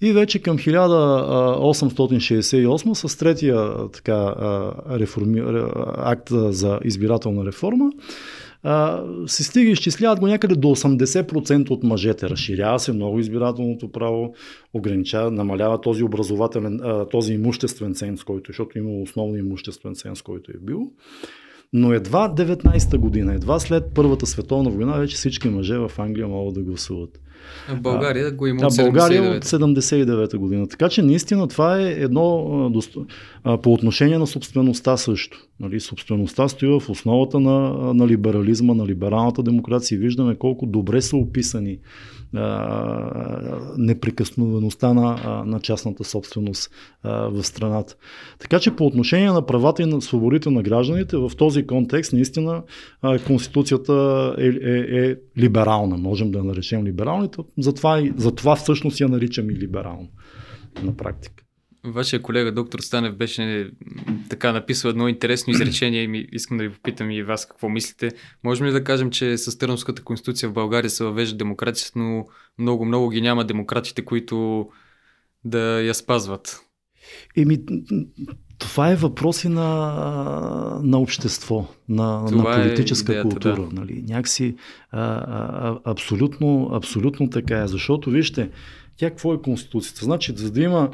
И 0.00 0.12
вече 0.12 0.42
към 0.42 0.58
1868 0.58 2.92
с 2.92 3.18
третия 3.18 3.88
така, 3.92 4.34
реформи... 4.90 5.42
акт 5.96 6.28
за 6.30 6.80
избирателна 6.84 7.46
реформа 7.46 7.92
се 9.26 9.44
стига 9.44 9.70
изчисляват 9.70 10.20
го 10.20 10.26
някъде 10.26 10.54
до 10.54 10.68
80% 10.68 11.70
от 11.70 11.82
мъжете. 11.82 12.30
Разширява 12.30 12.78
се 12.78 12.92
много 12.92 13.18
избирателното 13.18 13.92
право, 13.92 14.34
ограничава, 14.74 15.30
намалява 15.30 15.80
този 15.80 16.02
образователен, 16.02 16.80
този 17.10 17.34
имуществен 17.34 17.94
ценз, 17.94 18.24
който, 18.24 18.48
защото 18.48 18.78
има 18.78 19.02
основно 19.02 19.36
имуществен 19.36 19.94
ценз, 19.94 20.22
който 20.22 20.50
е 20.50 20.54
бил. 20.60 20.90
Но 21.72 21.92
едва 21.92 22.34
19-та 22.34 22.98
година, 22.98 23.34
едва 23.34 23.58
след 23.58 23.84
Първата 23.94 24.26
световна 24.26 24.70
война, 24.70 24.98
вече 24.98 25.16
всички 25.16 25.48
мъже 25.48 25.78
в 25.78 25.90
Англия 25.98 26.28
могат 26.28 26.54
да 26.54 26.62
гласуват. 26.62 27.20
А 27.68 27.74
България 27.74 28.32
го 28.32 28.46
има 28.46 28.66
от 28.66 28.76
България 28.76 29.22
79. 29.22 29.36
от 29.36 29.44
79-та 29.44 30.38
година. 30.38 30.68
Така 30.68 30.88
че 30.88 31.02
наистина 31.02 31.48
това 31.48 31.80
е 31.80 31.90
едно 31.90 32.70
по 33.62 33.72
отношение 33.72 34.18
на 34.18 34.26
собствеността 34.26 34.96
също. 34.96 35.38
Нали, 35.60 35.80
собствеността 35.80 36.48
стои 36.48 36.68
в 36.80 36.90
основата 36.90 37.40
на, 37.40 37.70
на 37.94 38.08
либерализма, 38.08 38.74
на 38.74 38.86
либералната 38.86 39.42
демокрация. 39.42 39.98
Виждаме 39.98 40.34
колко 40.34 40.66
добре 40.66 41.02
са 41.02 41.16
описани 41.16 41.78
а, 42.34 43.74
неприкосновеността 43.78 44.94
на, 44.94 45.42
на 45.46 45.60
частната 45.60 46.04
собственост 46.04 46.70
в 47.04 47.44
страната. 47.44 47.96
Така 48.38 48.58
че 48.58 48.76
по 48.76 48.86
отношение 48.86 49.30
на 49.30 49.46
правата 49.46 49.82
и 49.82 49.86
на 49.86 50.02
свободите 50.02 50.50
на 50.50 50.62
гражданите, 50.62 51.16
в 51.16 51.30
този 51.38 51.66
контекст 51.66 52.12
наистина 52.12 52.62
Конституцията 53.26 54.34
е, 54.38 54.46
е, 54.46 55.10
е 55.10 55.16
либерална, 55.38 55.96
можем 55.96 56.30
да 56.30 56.38
я 56.38 56.44
наречем 56.44 56.86
либерална, 56.86 57.24
и 57.24 57.62
затова, 57.62 58.02
затова 58.16 58.56
всъщност 58.56 59.00
я 59.00 59.08
наричам 59.08 59.50
и 59.50 59.54
либерална 59.54 60.08
на 60.82 60.96
практика. 60.96 61.41
Вашия 61.84 62.22
колега 62.22 62.52
доктор 62.52 62.80
Станев 62.80 63.16
беше 63.16 63.70
така 64.28 64.52
написал 64.52 64.88
едно 64.88 65.08
интересно 65.08 65.50
изречение 65.50 66.02
и 66.02 66.08
ми, 66.08 66.26
искам 66.32 66.58
да 66.58 66.64
ви 66.64 66.70
попитам 66.70 67.10
и 67.10 67.22
вас 67.22 67.46
какво 67.46 67.68
мислите. 67.68 68.10
Можем 68.44 68.66
ли 68.66 68.70
да 68.70 68.84
кажем, 68.84 69.10
че 69.10 69.38
с 69.38 69.58
Търновската 69.58 70.04
конституция 70.04 70.48
в 70.48 70.52
България 70.52 70.90
се 70.90 71.04
въвежда 71.04 71.36
демокрацията, 71.36 71.98
но 71.98 72.26
много, 72.58 72.84
много 72.84 73.08
ги 73.08 73.20
няма 73.20 73.44
демократите, 73.44 74.04
които 74.04 74.68
да 75.44 75.82
я 75.82 75.94
спазват? 75.94 76.60
Еми, 77.36 77.58
това 78.58 78.90
е 78.90 78.96
въпроси 78.96 79.48
на, 79.48 80.80
на 80.82 80.98
общество, 80.98 81.68
на, 81.88 82.26
Това 82.26 82.56
на 82.56 82.64
е 82.64 82.68
политическа 82.68 83.12
идеята, 83.12 83.28
култура. 83.28 83.68
да. 83.68 83.80
Нали? 83.80 84.04
Някакси 84.08 84.56
а, 84.90 85.00
а, 85.00 85.78
абсолютно, 85.84 86.70
абсолютно 86.72 87.30
така 87.30 87.62
е. 87.62 87.66
Защото, 87.68 88.10
вижте, 88.10 88.50
тя 88.96 89.10
какво 89.10 89.34
е 89.34 89.42
Конституцията? 89.42 90.04
Значи, 90.04 90.32
за 90.36 90.50
да 90.50 90.62
има 90.62 90.90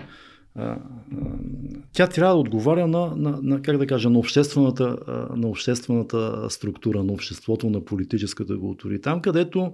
тя 1.93 2.07
трябва 2.07 2.35
да 2.35 2.41
отговаря 2.41 2.87
на, 2.87 3.17
на, 3.17 3.39
на 3.43 3.63
как 3.63 3.79
да 3.79 3.87
кажа, 3.87 4.11
на 4.11 4.19
обществената, 4.19 4.97
на 5.37 5.49
обществената 5.49 6.51
структура, 6.51 7.05
на 7.05 7.13
обществото, 7.13 7.71
на 7.71 7.85
политическата 7.85 8.59
култура. 8.59 8.95
И 8.95 9.01
там, 9.01 9.21
където 9.21 9.73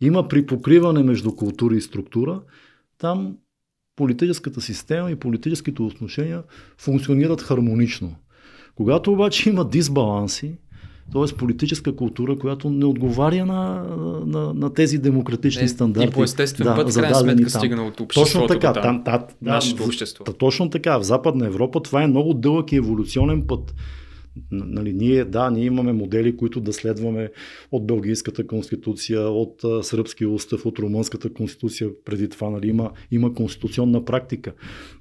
има 0.00 0.28
припокриване 0.28 1.02
между 1.02 1.36
култура 1.36 1.76
и 1.76 1.80
структура, 1.80 2.42
там 2.98 3.36
политическата 3.96 4.60
система 4.60 5.10
и 5.10 5.16
политическите 5.16 5.82
отношения 5.82 6.42
функционират 6.78 7.42
хармонично. 7.42 8.16
Когато 8.74 9.12
обаче 9.12 9.50
има 9.50 9.68
дисбаланси, 9.68 10.58
т.е. 11.12 11.36
политическа 11.36 11.96
култура, 11.96 12.38
която 12.38 12.70
не 12.70 12.84
отговаря 12.84 13.46
на, 13.46 13.84
на, 14.26 14.54
на 14.54 14.74
тези 14.74 14.98
демократични 14.98 15.62
Не, 15.62 15.68
стандарти. 15.68 16.08
И 16.08 16.10
по 16.10 16.22
естествен 16.22 16.76
път, 16.76 16.92
в 16.92 16.94
крайна 16.94 17.14
сметка, 17.14 17.50
там. 17.50 17.60
стигна 17.60 17.86
от 17.86 18.00
обществото 18.00 18.46
Точно 18.46 18.60
така. 18.60 18.72
Там, 18.72 19.04
там, 19.04 19.24
да, 19.42 19.52
Нашето 19.52 19.84
общество. 19.84 20.24
Точно 20.24 20.70
така. 20.70 20.98
В 20.98 21.02
Западна 21.02 21.46
Европа 21.46 21.82
това 21.82 22.02
е 22.02 22.06
много 22.06 22.34
дълъг 22.34 22.72
и 22.72 22.76
еволюционен 22.76 23.46
път. 23.46 23.74
Нали, 24.50 24.92
ние, 24.92 25.24
да, 25.24 25.50
ние 25.50 25.64
имаме 25.64 25.92
модели, 25.92 26.36
които 26.36 26.60
да 26.60 26.72
следваме 26.72 27.30
от 27.72 27.86
Белгийската 27.86 28.46
конституция, 28.46 29.20
от 29.20 29.64
а, 29.64 29.82
Сръбския 29.82 30.30
устав, 30.30 30.66
от 30.66 30.78
Румънската 30.78 31.32
конституция. 31.32 31.90
Преди 32.04 32.28
това 32.28 32.50
нали, 32.50 32.68
има, 32.68 32.90
има 33.10 33.34
конституционна 33.34 34.04
практика. 34.04 34.52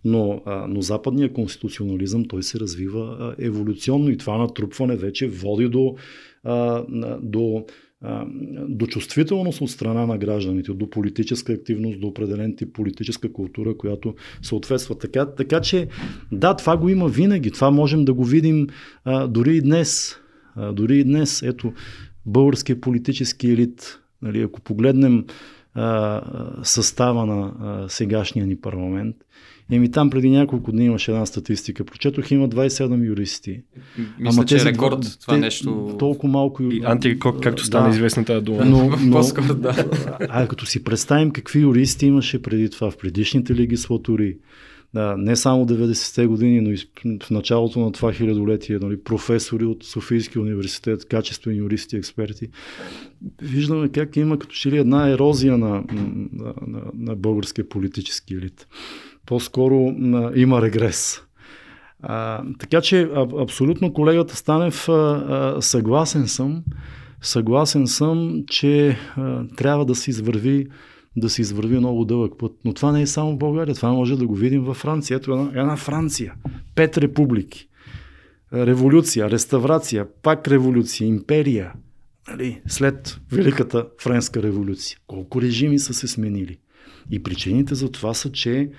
Но, 0.06 0.42
но 0.68 0.82
западният 0.82 1.34
конституционализъм 1.34 2.26
той 2.26 2.44
се 2.44 2.60
развива 2.60 3.36
еволюционно 3.40 4.10
и 4.10 4.18
това 4.18 4.38
натрупване 4.38 4.96
вече 4.96 5.28
води 5.28 5.70
до, 5.70 5.96
а, 6.44 6.84
до 7.22 7.66
до 8.68 8.88
чувствителност 8.88 9.62
от 9.62 9.70
страна 9.70 10.06
на 10.06 10.18
гражданите, 10.18 10.72
до 10.72 10.90
политическа 10.90 11.54
активност, 11.54 12.00
до 12.00 12.08
определен 12.08 12.56
тип 12.56 12.74
политическа 12.74 13.34
култура, 13.34 13.78
която 13.78 14.16
съответства. 14.42 14.98
Така, 14.98 15.26
така 15.26 15.62
че, 15.62 15.88
да, 16.32 16.56
това 16.56 16.78
го 16.78 16.90
има 16.90 17.08
винаги. 17.08 17.52
Това 17.52 17.72
можем 17.72 18.06
да 18.06 18.14
го 18.14 18.24
видим 18.24 18.68
а, 19.04 19.28
дори 19.28 19.58
и 19.58 19.62
днес. 19.62 20.16
А, 20.56 20.74
дори 20.74 21.00
и 21.00 21.04
днес. 21.04 21.44
Ето, 21.44 21.74
българския 22.26 22.82
политически 22.82 23.48
елит, 23.48 24.00
нали, 24.22 24.42
ако 24.42 24.62
погледнем 24.62 25.26
а, 25.74 26.22
състава 26.64 27.26
на 27.26 27.54
а, 27.60 27.90
сегашния 27.90 28.46
ни 28.46 28.56
парламент, 28.56 29.16
Еми 29.72 29.92
там 29.92 30.10
преди 30.10 30.30
няколко 30.30 30.72
дни 30.72 30.86
имаше 30.86 31.12
една 31.12 31.26
статистика. 31.26 31.84
Прочетох, 31.86 32.32
има 32.32 32.50
27 32.50 33.08
юристи. 33.08 33.62
Мисля, 34.20 34.46
че 34.46 34.56
е 34.56 34.58
тези 34.58 34.70
рекорд 34.70 35.00
два- 35.00 35.10
това 35.22 35.34
те- 35.34 35.40
нещо. 35.40 35.96
Толкова 36.00 36.32
малко. 36.32 36.64
И 36.64 36.82
антирекорд, 36.86 37.42
както 37.42 37.66
стана 37.66 37.90
Да. 37.90 37.96
известна 37.96 38.26
тази 38.26 38.46
дума. 38.46 38.66
Но, 38.66 38.90
но, 39.02 39.12
По-скоро, 39.12 39.54
да. 39.56 39.86
А 40.22 40.48
като 40.48 40.66
си 40.66 40.84
представим 40.84 41.32
какви 41.32 41.60
юристи 41.60 42.06
имаше 42.06 42.42
преди 42.42 42.70
това 42.70 42.92
в 42.92 42.98
предишните 42.98 43.56
легислатури, 43.56 44.38
да, 44.94 45.16
не 45.18 45.36
само 45.36 45.66
90-те 45.66 46.26
години, 46.26 46.62
но 46.62 46.72
и 46.72 46.78
в 47.24 47.32
началото 47.32 47.80
на 47.80 47.92
това 47.92 48.14
хилядолетие, 48.14 48.80
нали, 48.82 49.00
професори 49.00 49.66
от 49.66 49.84
Софийския 49.84 50.42
университет, 50.42 51.06
качествени 51.06 51.58
юристи, 51.58 51.96
експерти. 51.96 52.48
Виждаме 53.42 53.90
как 53.90 54.16
има 54.16 54.40
като 54.40 54.54
че 54.54 54.72
ли 54.72 54.78
една 54.78 55.10
ерозия 55.10 55.58
на, 55.58 55.68
на, 55.68 55.84
на, 56.68 56.82
на 56.94 57.16
българския 57.16 57.70
политически 57.70 58.34
елит. 58.34 58.68
По-скоро 59.26 59.96
има 60.36 60.62
регрес. 60.62 61.22
А, 62.02 62.44
така 62.60 62.82
че 62.82 63.10
абсолютно 63.42 63.94
колегата 63.94 64.36
Станев 64.36 64.90
а, 64.90 64.92
а, 64.94 65.62
съгласен 65.62 66.28
съм. 66.28 66.64
Съгласен 67.22 67.88
съм, 67.88 68.44
че 68.48 68.98
а, 69.18 69.48
трябва 69.56 69.86
да 69.86 69.96
се 69.96 70.10
извърви 70.10 70.68
да 71.18 71.30
се 71.30 71.42
извърви 71.42 71.78
много 71.78 72.06
дълъг 72.06 72.34
път. 72.38 72.52
Но 72.66 72.74
това 72.74 72.92
не 72.92 73.02
е 73.02 73.08
само 73.08 73.32
в 73.32 73.38
България, 73.38 73.76
това 73.76 73.94
може 73.94 74.18
да 74.18 74.28
го 74.28 74.36
видим 74.36 74.64
във 74.64 74.78
Франция. 74.78 75.18
Ето 75.18 75.32
една, 75.32 75.62
една 75.62 75.78
Франция. 75.78 76.34
Пет 76.76 76.98
републики. 76.98 77.68
Революция, 78.54 79.32
реставрация, 79.32 80.08
пак 80.22 80.48
революция, 80.48 81.08
империя. 81.08 81.74
Нали? 82.28 82.62
След 82.68 83.20
Великата 83.32 83.88
Френска 84.02 84.44
революция. 84.44 84.98
Колко 85.08 85.42
режими 85.42 85.80
са 85.80 85.94
се 85.94 86.08
сменили. 86.08 86.58
И 87.12 87.24
причините 87.24 87.76
за 87.76 87.92
това 87.92 88.14
са, 88.14 88.32
че 88.32 88.70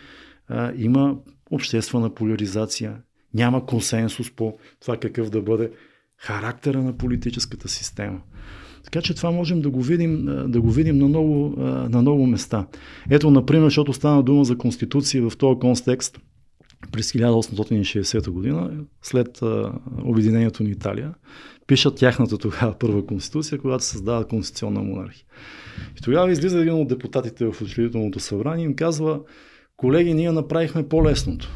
има 0.76 1.16
обществена 1.51 2.14
поляризация, 2.14 2.97
няма 3.34 3.66
консенсус 3.66 4.30
по 4.30 4.59
това 4.80 4.97
какъв 4.97 5.30
да 5.30 5.42
бъде 5.42 5.70
характера 6.16 6.82
на 6.82 6.97
политическата 6.97 7.68
система. 7.68 8.20
Така 8.84 9.03
че 9.03 9.14
това 9.14 9.30
можем 9.30 9.61
да 9.61 9.70
го 9.70 9.82
видим, 9.82 10.24
да 10.49 10.61
го 10.61 10.70
видим 10.70 10.99
на, 10.99 11.09
много, 11.09 11.55
на 11.88 12.01
много 12.03 12.26
места. 12.26 12.66
Ето, 13.11 13.30
например, 13.30 13.64
защото 13.64 13.92
стана 13.92 14.22
дума 14.22 14.44
за 14.44 14.59
конституция 14.59 15.30
в 15.30 15.36
този 15.36 15.59
контекст 15.59 16.18
през 16.92 17.12
1860 17.12 18.30
година, 18.30 18.70
след 19.03 19.40
обединението 20.05 20.62
на 20.62 20.68
Италия, 20.68 21.14
пишат 21.66 21.97
тяхната 21.97 22.38
тогава 22.38 22.78
първа 22.78 23.07
конституция, 23.07 23.59
когато 23.59 23.84
се 23.84 23.90
създава 23.90 24.28
конституционна 24.28 24.82
монархия. 24.82 25.24
И 25.99 26.03
тогава 26.03 26.32
излиза 26.32 26.61
един 26.61 26.74
от 26.74 26.88
депутатите 26.88 27.47
в 27.47 27.62
учредителното 27.62 28.20
събрание 28.20 28.64
и 28.64 28.68
им 28.68 28.76
казва, 28.76 29.20
колеги, 29.76 30.14
ние 30.14 30.32
направихме 30.32 30.88
по-лесното. 30.88 31.48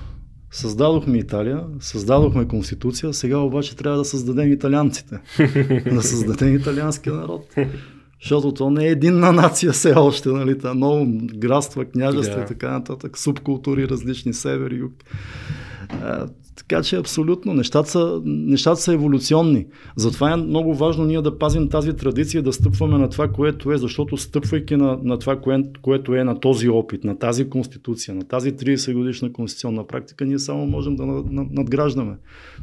Създадохме 0.50 1.18
Италия, 1.18 1.64
създадохме 1.80 2.48
конституция, 2.48 3.14
сега 3.14 3.38
обаче 3.38 3.76
трябва 3.76 3.98
да 3.98 4.04
създадем 4.04 4.52
италианците. 4.52 5.18
да 5.92 6.02
създадем 6.02 6.56
италианския 6.56 7.14
народ. 7.14 7.54
Защото 8.22 8.54
то 8.54 8.70
не 8.70 8.84
е 8.84 8.90
единна 8.90 9.32
нация 9.32 9.72
все 9.72 9.92
още, 9.92 10.28
нали? 10.28 10.58
Та 10.58 10.74
много 10.74 11.06
градства, 11.34 11.84
княжества 11.84 12.36
Да. 12.36 12.42
и 12.42 12.46
така 12.46 12.70
нататък, 12.70 13.18
субкултури, 13.18 13.88
различни 13.88 14.34
север, 14.34 14.72
юг. 14.72 14.92
Така 16.68 16.82
че 16.82 16.96
абсолютно 16.96 17.54
нещата 17.54 17.90
са, 17.90 18.22
нещата 18.24 18.80
са 18.80 18.92
еволюционни. 18.92 19.66
Затова 19.96 20.32
е 20.32 20.36
много 20.36 20.74
важно 20.74 21.04
ние 21.04 21.22
да 21.22 21.38
пазим 21.38 21.68
тази 21.68 21.92
традиция, 21.92 22.42
да 22.42 22.52
стъпваме 22.52 22.98
на 22.98 23.10
това, 23.10 23.28
което 23.28 23.72
е, 23.72 23.78
защото 23.78 24.16
стъпвайки 24.16 24.76
на, 24.76 24.98
на 25.02 25.18
това, 25.18 25.40
кое, 25.40 25.64
което 25.82 26.14
е 26.14 26.24
на 26.24 26.40
този 26.40 26.68
опит, 26.68 27.04
на 27.04 27.18
тази 27.18 27.48
конституция, 27.48 28.14
на 28.14 28.24
тази 28.24 28.52
30 28.52 28.94
годишна 28.94 29.32
конституционна 29.32 29.86
практика, 29.86 30.24
ние 30.24 30.38
само 30.38 30.66
можем 30.66 30.96
да 30.96 31.02
над- 31.02 31.30
над- 31.30 31.52
надграждаме, 31.52 32.16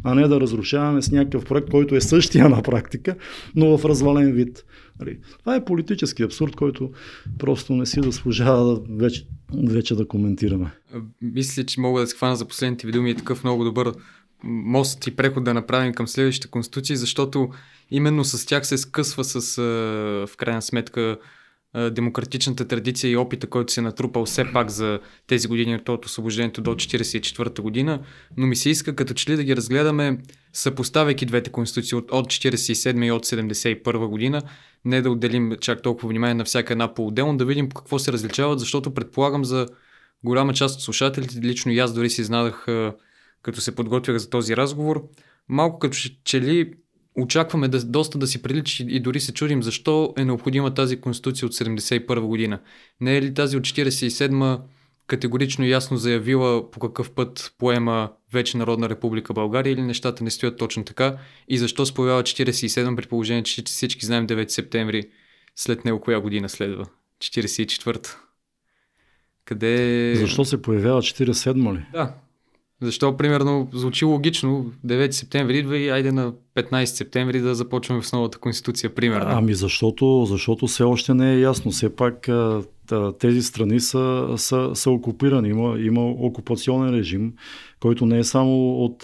а 0.03 0.15
не 0.15 0.27
да 0.27 0.41
разрушаваме 0.41 1.01
с 1.01 1.11
някакъв 1.11 1.45
проект, 1.45 1.69
който 1.69 1.95
е 1.95 2.01
същия 2.01 2.49
на 2.49 2.61
практика, 2.61 3.15
но 3.55 3.77
в 3.77 3.85
развален 3.85 4.31
вид. 4.31 4.65
Нали? 4.99 5.17
Това 5.39 5.55
е 5.55 5.65
политически 5.65 6.23
абсурд, 6.23 6.55
който 6.55 6.91
просто 7.39 7.73
не 7.73 7.85
си 7.85 7.99
заслужава 8.03 8.79
вече, 8.89 9.27
вече 9.67 9.95
да 9.95 10.07
коментираме. 10.07 10.71
Мисля, 11.21 11.63
че 11.63 11.81
мога 11.81 12.01
да 12.01 12.07
се 12.07 12.15
хвана 12.15 12.35
за 12.35 12.45
последните 12.45 12.87
ви 12.87 12.93
думи 12.93 13.11
и 13.11 13.15
такъв 13.15 13.43
много 13.43 13.63
добър 13.63 13.86
мост 14.43 15.07
и 15.07 15.15
преход 15.15 15.43
да 15.43 15.53
направим 15.53 15.93
към 15.93 16.07
следващите 16.07 16.47
конституции, 16.47 16.95
защото 16.95 17.49
именно 17.91 18.23
с 18.23 18.45
тях 18.45 18.67
се 18.67 18.77
скъсва 18.77 19.23
с, 19.23 19.61
в 20.27 20.37
крайна 20.37 20.61
сметка, 20.61 21.17
демократичната 21.91 22.67
традиция 22.67 23.11
и 23.11 23.17
опита, 23.17 23.47
който 23.47 23.73
се 23.73 23.79
е 23.79 23.83
натрупал 23.83 24.25
все 24.25 24.51
пак 24.53 24.69
за 24.69 24.99
тези 25.27 25.47
години 25.47 25.79
от 25.87 26.05
освобождението 26.05 26.61
до 26.61 26.75
1944 26.75 27.61
година, 27.61 27.99
но 28.37 28.47
ми 28.47 28.55
се 28.55 28.69
иска 28.69 28.95
като 28.95 29.13
че 29.13 29.31
ли 29.31 29.35
да 29.35 29.43
ги 29.43 29.55
разгледаме 29.55 30.17
съпоставяйки 30.53 31.25
двете 31.25 31.49
конституции 31.49 31.97
от, 31.97 32.11
от 32.11 32.25
47 32.27 33.05
и 33.05 33.11
от 33.11 33.25
71 33.25 34.07
година, 34.07 34.41
не 34.85 35.01
да 35.01 35.11
отделим 35.11 35.53
чак 35.61 35.81
толкова 35.81 36.09
внимание 36.09 36.33
на 36.33 36.45
всяка 36.45 36.73
една 36.73 36.93
по-отделно, 36.93 37.37
да 37.37 37.45
видим 37.45 37.69
какво 37.69 37.99
се 37.99 38.11
различават, 38.11 38.59
защото 38.59 38.93
предполагам 38.93 39.45
за 39.45 39.67
голяма 40.23 40.53
част 40.53 40.75
от 40.75 40.83
слушателите, 40.83 41.41
лично 41.41 41.71
и 41.71 41.79
аз 41.79 41.93
дори 41.93 42.09
си 42.09 42.21
изнадах 42.21 42.65
като 43.41 43.61
се 43.61 43.75
подготвях 43.75 44.17
за 44.17 44.29
този 44.29 44.57
разговор, 44.57 45.07
малко 45.49 45.79
като 45.79 45.97
че 46.23 46.41
ли 46.41 46.73
очакваме 47.15 47.67
да, 47.67 47.85
доста 47.85 48.17
да 48.17 48.27
си 48.27 48.41
приличи 48.41 48.85
и 48.89 48.99
дори 48.99 49.19
се 49.19 49.33
чудим 49.33 49.63
защо 49.63 50.13
е 50.17 50.25
необходима 50.25 50.73
тази 50.73 51.01
конституция 51.01 51.45
от 51.45 51.53
71 51.53 52.19
година. 52.19 52.59
Не 53.01 53.17
е 53.17 53.21
ли 53.21 53.33
тази 53.33 53.57
от 53.57 53.63
47 53.63 54.61
категорично 55.07 55.65
ясно 55.65 55.97
заявила 55.97 56.71
по 56.71 56.79
какъв 56.79 57.11
път 57.11 57.53
поема 57.57 58.11
вече 58.33 58.57
Народна 58.57 58.89
република 58.89 59.33
България 59.33 59.71
или 59.71 59.81
нещата 59.81 60.23
не 60.23 60.31
стоят 60.31 60.57
точно 60.57 60.83
така 60.83 61.17
и 61.47 61.57
защо 61.57 61.85
се 61.85 61.93
появява 61.93 62.23
47 62.23 62.95
при 62.95 63.07
положение, 63.07 63.43
че 63.43 63.63
всички 63.63 64.05
знаем 64.05 64.27
9 64.27 64.47
септември 64.47 65.03
след 65.55 65.85
него 65.85 66.01
коя 66.01 66.19
година 66.19 66.49
следва? 66.49 66.85
44-та. 67.19 68.21
Къде... 69.45 70.15
Защо 70.15 70.45
се 70.45 70.61
появява 70.61 71.01
47 71.01 71.75
ли? 71.75 71.85
Да, 71.93 72.13
защо, 72.81 73.17
примерно, 73.17 73.67
звучи 73.73 74.05
логично 74.05 74.71
9 74.85 75.11
септември 75.11 75.57
идва 75.57 75.77
и 75.77 75.89
айде 75.89 76.11
на 76.11 76.33
15 76.55 76.85
септември 76.85 77.39
да 77.39 77.55
започваме 77.55 78.03
с 78.03 78.13
новата 78.13 78.37
конституция, 78.37 78.95
примерно. 78.95 79.27
Ами 79.29 79.53
защото, 79.53 80.25
защото 80.25 80.67
все 80.67 80.83
още 80.83 81.13
не 81.13 81.33
е 81.33 81.39
ясно. 81.39 81.71
Все 81.71 81.95
пак 81.95 82.29
тези 83.19 83.41
страни 83.41 83.79
са, 83.79 84.33
са, 84.37 84.71
са 84.73 84.91
окупирани. 84.91 85.49
Има, 85.49 85.79
има 85.79 86.05
окупационен 86.05 86.95
режим, 86.95 87.33
който 87.79 88.05
не 88.05 88.19
е 88.19 88.23
само 88.23 88.83
от, 88.83 89.03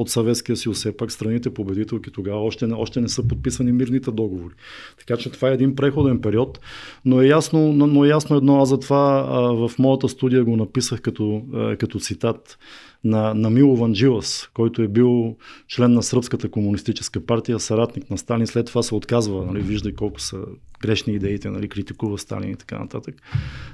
от 0.00 0.10
Съветския 0.10 0.56
съюз. 0.56 0.76
Все 0.76 0.96
пак 0.96 1.12
страните 1.12 1.54
победителки 1.54 2.10
тогава 2.10 2.40
още 2.40 2.66
не, 2.66 2.74
още 2.74 3.00
не 3.00 3.08
са 3.08 3.28
подписани 3.28 3.72
мирните 3.72 4.10
договори. 4.10 4.54
Така 4.98 5.16
че 5.16 5.30
това 5.30 5.50
е 5.50 5.54
един 5.54 5.76
преходен 5.76 6.20
период. 6.20 6.60
Но 7.04 7.22
е 7.22 7.26
ясно, 7.26 7.72
но 7.72 8.04
е 8.04 8.08
ясно 8.08 8.36
едно. 8.36 8.60
Аз 8.60 8.68
затова 8.68 9.22
в 9.68 9.70
моята 9.78 10.08
студия 10.08 10.44
го 10.44 10.56
написах 10.56 11.00
като, 11.00 11.42
като 11.78 11.98
цитат 11.98 12.58
на, 13.04 13.34
на 13.34 13.50
Мило 13.50 13.76
Ванджилас, 13.76 14.50
който 14.54 14.82
е 14.82 14.88
бил 14.88 15.36
член 15.68 15.92
на 15.92 16.02
Сръбската 16.02 16.50
комунистическа 16.50 17.26
партия, 17.26 17.60
съратник 17.60 18.10
на 18.10 18.18
Сталин, 18.18 18.46
след 18.46 18.66
това 18.66 18.82
се 18.82 18.94
отказва, 18.94 19.46
нали, 19.46 19.60
вижда 19.62 19.94
колко 19.94 20.20
са 20.20 20.38
грешни 20.82 21.14
идеите, 21.14 21.50
нали, 21.50 21.68
критикува 21.68 22.18
Сталин 22.18 22.50
и 22.50 22.56
така 22.56 22.78
нататък. 22.78 23.14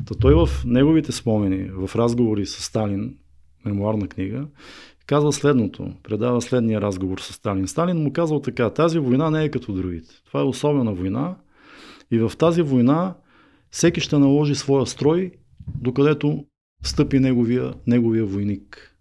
То 0.07 0.15
той 0.15 0.35
в 0.35 0.49
неговите 0.65 1.13
спомени, 1.13 1.71
в 1.75 1.97
разговори 1.97 2.47
с 2.47 2.63
Сталин, 2.63 3.15
мемуарна 3.65 4.09
книга, 4.09 4.47
казва 5.07 5.33
следното, 5.33 5.93
предава 6.03 6.43
следния 6.43 6.81
разговор 6.81 7.19
с 7.19 7.33
Сталин. 7.33 7.69
Сталин 7.69 7.97
му 7.97 8.13
казал 8.13 8.41
така, 8.41 8.71
тази 8.71 8.99
война 8.99 9.31
не 9.31 9.45
е 9.45 9.51
като 9.51 9.73
другите. 9.73 10.11
Това 10.27 10.41
е 10.41 10.45
особена 10.45 10.93
война 10.93 11.37
и 12.11 12.19
в 12.19 12.33
тази 12.39 12.63
война 12.63 13.15
всеки 13.71 14.01
ще 14.01 14.19
наложи 14.19 14.55
своя 14.55 14.87
строй, 14.87 15.31
докъдето 15.81 16.45
стъпи 16.83 17.19
неговия, 17.19 17.75
неговия 17.87 18.25
войник. 18.25 18.97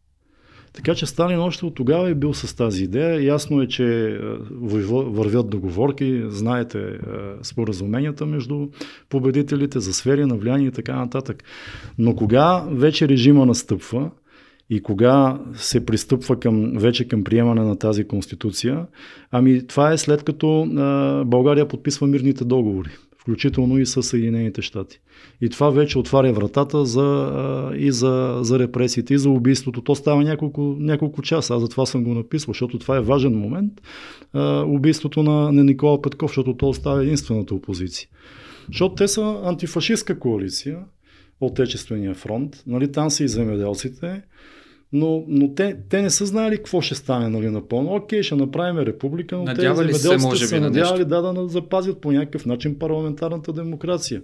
Така 0.73 0.95
че 0.95 1.05
Сталин 1.05 1.39
още 1.39 1.65
от 1.65 1.75
тогава 1.75 2.09
е 2.09 2.15
бил 2.15 2.33
с 2.33 2.55
тази 2.55 2.83
идея. 2.83 3.23
Ясно 3.23 3.61
е, 3.61 3.67
че 3.67 4.11
е, 4.11 4.17
вървят 4.61 5.49
договорки, 5.49 6.23
знаете 6.27 6.79
е, 6.79 6.97
споразуменията 7.43 8.25
между 8.25 8.67
победителите 9.09 9.79
за 9.79 9.93
сфери 9.93 10.25
на 10.25 10.35
влияние 10.35 10.67
и 10.67 10.71
така 10.71 10.95
нататък. 10.95 11.43
Но 11.97 12.15
кога 12.15 12.65
вече 12.69 13.07
режима 13.07 13.45
настъпва 13.45 14.11
и 14.69 14.83
кога 14.83 15.39
се 15.53 15.85
пристъпва 15.85 16.39
към, 16.39 16.71
вече 16.77 17.07
към 17.07 17.23
приемане 17.23 17.61
на 17.61 17.75
тази 17.75 18.07
конституция, 18.07 18.85
ами 19.31 19.67
това 19.67 19.91
е 19.91 19.97
след 19.97 20.23
като 20.23 20.63
е, 20.63 21.25
България 21.25 21.67
подписва 21.67 22.07
мирните 22.07 22.45
договори 22.45 22.89
включително 23.29 23.79
и 23.79 23.85
с 23.85 24.03
Съединените 24.03 24.61
щати. 24.61 24.99
И 25.41 25.49
това 25.49 25.69
вече 25.69 25.99
отваря 25.99 26.33
вратата 26.33 26.85
за, 26.85 27.71
и 27.75 27.91
за, 27.91 28.39
за 28.41 28.59
репресиите, 28.59 29.13
и 29.13 29.17
за 29.17 29.29
убийството. 29.29 29.81
То 29.81 29.95
става 29.95 30.23
няколко, 30.23 30.61
няколко 30.79 31.21
часа. 31.21 31.55
Аз 31.55 31.61
затова 31.61 31.85
съм 31.85 32.03
го 32.03 32.13
написал, 32.13 32.53
защото 32.53 32.79
това 32.79 32.97
е 32.97 33.01
важен 33.01 33.33
момент. 33.33 33.73
убийството 34.65 35.23
на, 35.23 35.51
на 35.51 35.63
Никола 35.63 36.01
Петков, 36.01 36.29
защото 36.29 36.57
то 36.57 36.73
става 36.73 37.03
единствената 37.03 37.55
опозиция. 37.55 38.07
Защото 38.67 38.95
те 38.95 39.07
са 39.07 39.41
антифашистска 39.43 40.19
коалиция, 40.19 40.79
Отечествения 41.41 42.13
фронт. 42.13 42.63
Нали, 42.67 42.91
там 42.91 43.09
са 43.09 43.23
и 43.23 43.27
земеделците 43.27 44.21
но, 44.93 45.23
но 45.27 45.53
те, 45.53 45.77
те 45.89 46.01
не 46.01 46.09
са 46.09 46.25
знаели 46.25 46.57
какво 46.57 46.81
ще 46.81 46.95
стане 46.95 47.29
нали, 47.29 47.49
напълно. 47.49 47.95
Окей, 47.95 48.23
ще 48.23 48.35
направим 48.35 48.79
република, 48.79 49.37
но 49.37 49.43
надявали 49.43 49.87
те 49.87 49.99
се, 49.99 50.17
може 50.17 50.47
са 50.47 50.61
надявали 50.61 51.05
да, 51.05 51.21
да 51.21 51.47
запазят 51.47 52.01
по 52.01 52.11
някакъв 52.11 52.45
начин 52.45 52.79
парламентарната 52.79 53.53
демокрация. 53.53 54.21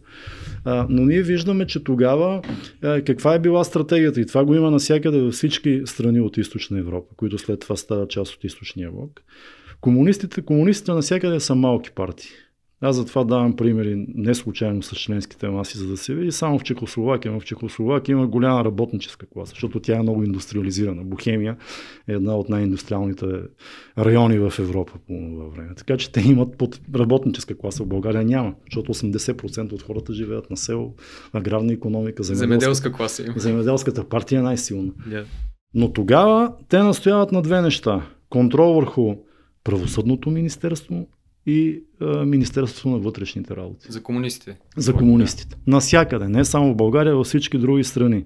А, 0.66 0.88
но 0.89 1.05
ние 1.05 1.22
виждаме, 1.22 1.68
че 1.68 1.84
тогава 1.84 2.41
а, 2.84 3.01
каква 3.01 3.34
е 3.34 3.39
била 3.39 3.63
стратегията 3.63 4.22
и 4.22 4.26
това 4.26 4.45
го 4.45 4.55
има 4.55 4.72
навсякъде 4.72 5.22
във 5.22 5.34
всички 5.34 5.82
страни 5.86 6.22
от 6.22 6.38
източна 6.38 6.80
Европа, 6.80 7.16
които 7.18 7.38
след 7.38 7.59
това 7.59 7.76
стават 7.76 8.09
част 8.09 8.34
от 8.34 8.43
източния 8.43 8.91
блок. 8.91 9.22
Комунистите, 9.82 10.41
комунистите 10.41 10.91
навсякъде 10.91 11.39
са 11.39 11.55
малки 11.55 11.91
партии. 11.91 12.30
Аз 12.82 12.95
затова 12.95 13.23
давам 13.23 13.55
примери 13.55 14.05
не 14.15 14.36
случайно 14.36 14.84
с 14.84 14.95
членските 14.95 15.49
маси, 15.49 15.78
за 15.78 15.88
да 15.88 15.97
се 15.97 16.15
види. 16.15 16.32
Само 16.32 16.59
в 16.59 16.63
Чехословакия. 16.63 17.32
Но 17.32 17.39
в 17.39 17.45
Чехословакия 17.45 18.13
има 18.13 18.28
голяма 18.28 18.65
работническа 18.65 19.26
класа, 19.26 19.49
защото 19.49 19.80
тя 19.80 19.97
е 19.97 20.01
много 20.01 20.23
индустриализирана. 20.23 21.03
Бохемия 21.03 21.57
е 22.07 22.13
една 22.13 22.36
от 22.36 22.49
най-индустриалните 22.49 23.26
райони 23.97 24.39
в 24.39 24.53
Европа 24.59 24.93
по 25.07 25.13
това 25.13 25.45
време. 25.45 25.76
Така 25.76 25.97
че 25.97 26.11
те 26.11 26.21
имат 26.21 26.57
под 26.57 26.80
работническа 26.95 27.57
класа. 27.57 27.84
В 27.84 27.88
България 27.88 28.23
няма, 28.23 28.53
защото 28.65 28.93
80% 28.93 29.73
от 29.73 29.82
хората 29.82 30.13
живеят 30.13 30.49
на 30.49 30.57
село, 30.57 30.93
аграрна 31.34 31.73
економика, 31.73 32.23
земеделска, 32.23 32.47
земеделска 32.47 32.91
класа. 32.91 33.26
Земеделската 33.36 34.09
партия 34.09 34.39
е 34.39 34.43
най-силна. 34.43 34.91
Yeah. 35.09 35.26
Но 35.73 35.93
тогава 35.93 36.53
те 36.69 36.80
настояват 36.80 37.32
на 37.32 37.41
две 37.41 37.61
неща. 37.61 38.05
Контрол 38.30 38.73
върху 38.73 39.15
правосъдното 39.63 40.32
министерство 40.32 41.07
и 41.45 41.83
а, 42.01 42.25
Министерството 42.25 42.89
на 42.89 42.97
вътрешните 42.97 43.55
работи. 43.55 43.87
За 43.89 44.03
комунистите. 44.03 44.57
За 44.77 44.93
комунистите. 44.93 45.57
Насякъде, 45.67 46.27
не 46.27 46.45
само 46.45 46.73
в 46.73 46.75
България, 46.75 47.15
във 47.15 47.27
всички 47.27 47.57
други 47.57 47.83
страни. 47.83 48.25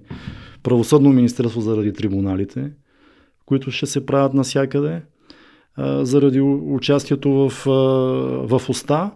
Правосъдно 0.62 1.12
министерство 1.12 1.60
заради 1.60 1.92
трибуналите, 1.92 2.70
които 3.46 3.70
ще 3.70 3.86
се 3.86 4.06
правят 4.06 4.34
насякъде, 4.34 5.02
а, 5.76 6.04
заради 6.04 6.40
участието 6.40 7.30
в, 7.30 7.66
а, 7.66 7.70
в 8.58 8.68
уста 8.68 9.10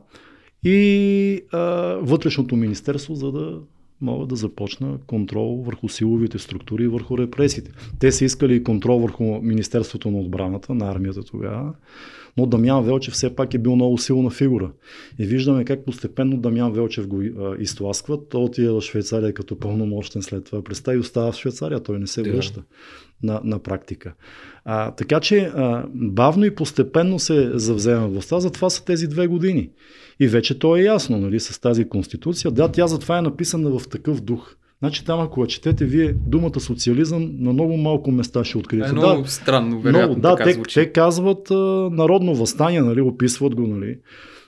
и 0.65 1.41
а, 1.53 1.59
вътрешното 2.03 2.57
министерство, 2.57 3.15
за 3.15 3.33
да 3.33 3.61
могат 4.05 4.29
да 4.29 4.37
започна 4.37 4.99
контрол 5.07 5.63
върху 5.67 5.89
силовите 5.89 6.39
структури 6.39 6.85
и 6.85 6.89
върху 6.89 7.19
репресиите. 7.19 7.71
Те 7.99 8.13
са 8.13 8.25
искали 8.25 8.65
контрол 8.65 8.99
върху 8.99 9.25
Министерството 9.25 10.11
на 10.11 10.19
отбраната, 10.19 10.75
на 10.75 10.91
армията 10.91 11.23
тогава, 11.23 11.75
но 12.37 12.47
Дамян 12.47 12.85
Велчев 12.85 13.15
все 13.15 13.35
пак 13.35 13.55
е 13.55 13.59
бил 13.59 13.77
много 13.77 13.99
силна 13.99 14.31
фигура. 14.31 14.73
И 15.19 15.27
виждаме 15.27 15.65
как 15.65 15.85
постепенно 15.85 16.37
Дамян 16.37 16.73
Велчев 16.73 17.09
го 17.09 17.21
а, 17.21 17.57
изтласква. 17.59 18.29
Той 18.29 18.43
отива 18.43 18.81
в 18.81 18.85
Швейцария 18.85 19.35
като 19.35 19.59
пълномощен 19.59 20.23
след 20.23 20.45
това. 20.45 20.63
Представи 20.63 20.99
остава 20.99 21.33
в 21.33 21.37
Швейцария, 21.37 21.81
той 21.81 21.99
не 21.99 22.07
се 22.07 22.23
връща 22.23 22.63
на, 23.25 23.41
на 23.45 23.59
практика. 23.59 24.15
А, 24.65 24.91
така 24.91 25.21
че 25.21 25.39
а, 25.39 25.85
бавно 25.95 26.45
и 26.45 26.55
постепенно 26.55 27.19
се 27.19 27.51
завзема 27.55 28.09
властта, 28.09 28.41
затова 28.41 28.71
са 28.71 28.85
тези 28.85 29.09
две 29.09 29.27
години. 29.27 29.71
И 30.21 30.29
вече 30.29 30.59
то 30.59 30.77
е 30.77 30.83
ясно, 30.83 31.19
нали, 31.19 31.41
с 31.41 31.61
тази 31.61 31.89
конституция. 31.89 32.51
Да, 32.51 32.73
тя 32.73 32.87
затова 32.87 33.19
е 33.19 33.23
написана 33.23 33.79
в 33.79 33.89
такъв 33.89 34.21
дух. 34.21 34.57
Значи 34.79 35.05
там, 35.05 35.21
ако 35.21 35.47
четете 35.47 35.85
вие 35.85 36.13
думата 36.27 36.61
социализъм, 36.61 37.31
на 37.39 37.53
много 37.53 37.77
малко 37.77 38.11
места 38.11 38.45
ще 38.45 38.59
откриете. 38.59 38.89
Е 38.89 38.93
много 38.93 39.23
да, 39.23 39.29
странно, 39.29 39.81
вероятно. 39.81 40.17
Много, 40.17 40.37
да, 40.37 40.45
те, 40.45 40.63
те 40.75 40.93
казват 40.93 41.51
а, 41.51 41.55
народно 41.93 42.35
възстание, 42.35 42.83
нали, 42.83 43.01
описват 43.01 43.55
го, 43.55 43.67
нали. 43.67 43.99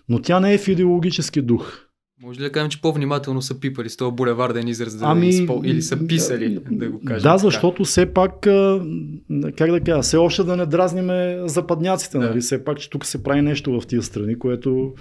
Но 0.09 0.19
тя 0.19 0.41
не 0.41 0.55
е 0.55 0.59
в 0.59 0.69
идеологически 0.69 1.43
дух. 1.43 1.86
Може 2.23 2.41
ли 2.41 2.45
да 2.45 2.53
кажем, 2.53 2.71
че 2.71 2.81
по-внимателно 2.81 3.43
са 3.43 3.61
пипали 3.61 3.89
с 3.89 3.97
този 3.97 4.15
булеварден 4.15 4.69
израз 4.69 4.97
да 4.97 5.05
ами, 5.05 5.29
изпол... 5.29 5.63
или 5.65 5.83
са 5.83 6.07
писали, 6.07 6.59
да 6.71 6.91
го 6.91 7.01
кажем. 7.07 7.31
Да, 7.31 7.39
защото 7.39 7.85
все 7.85 8.07
пак, 8.07 8.33
как 9.57 9.71
да 9.71 9.81
кажа, 9.87 10.03
все 10.03 10.17
още 10.17 10.43
да 10.43 10.57
не 10.57 10.67
дразниме 10.67 11.39
западняците, 11.45 12.19
да. 12.19 12.29
нали? 12.29 12.41
Все 12.41 12.65
пак, 12.65 12.79
че 12.79 12.91
тук 12.91 13.07
се 13.07 13.23
прави 13.23 13.43
нещо 13.43 13.81
в 13.81 13.87
тия 13.87 14.03
страни, 14.03 14.39
което 14.39 14.95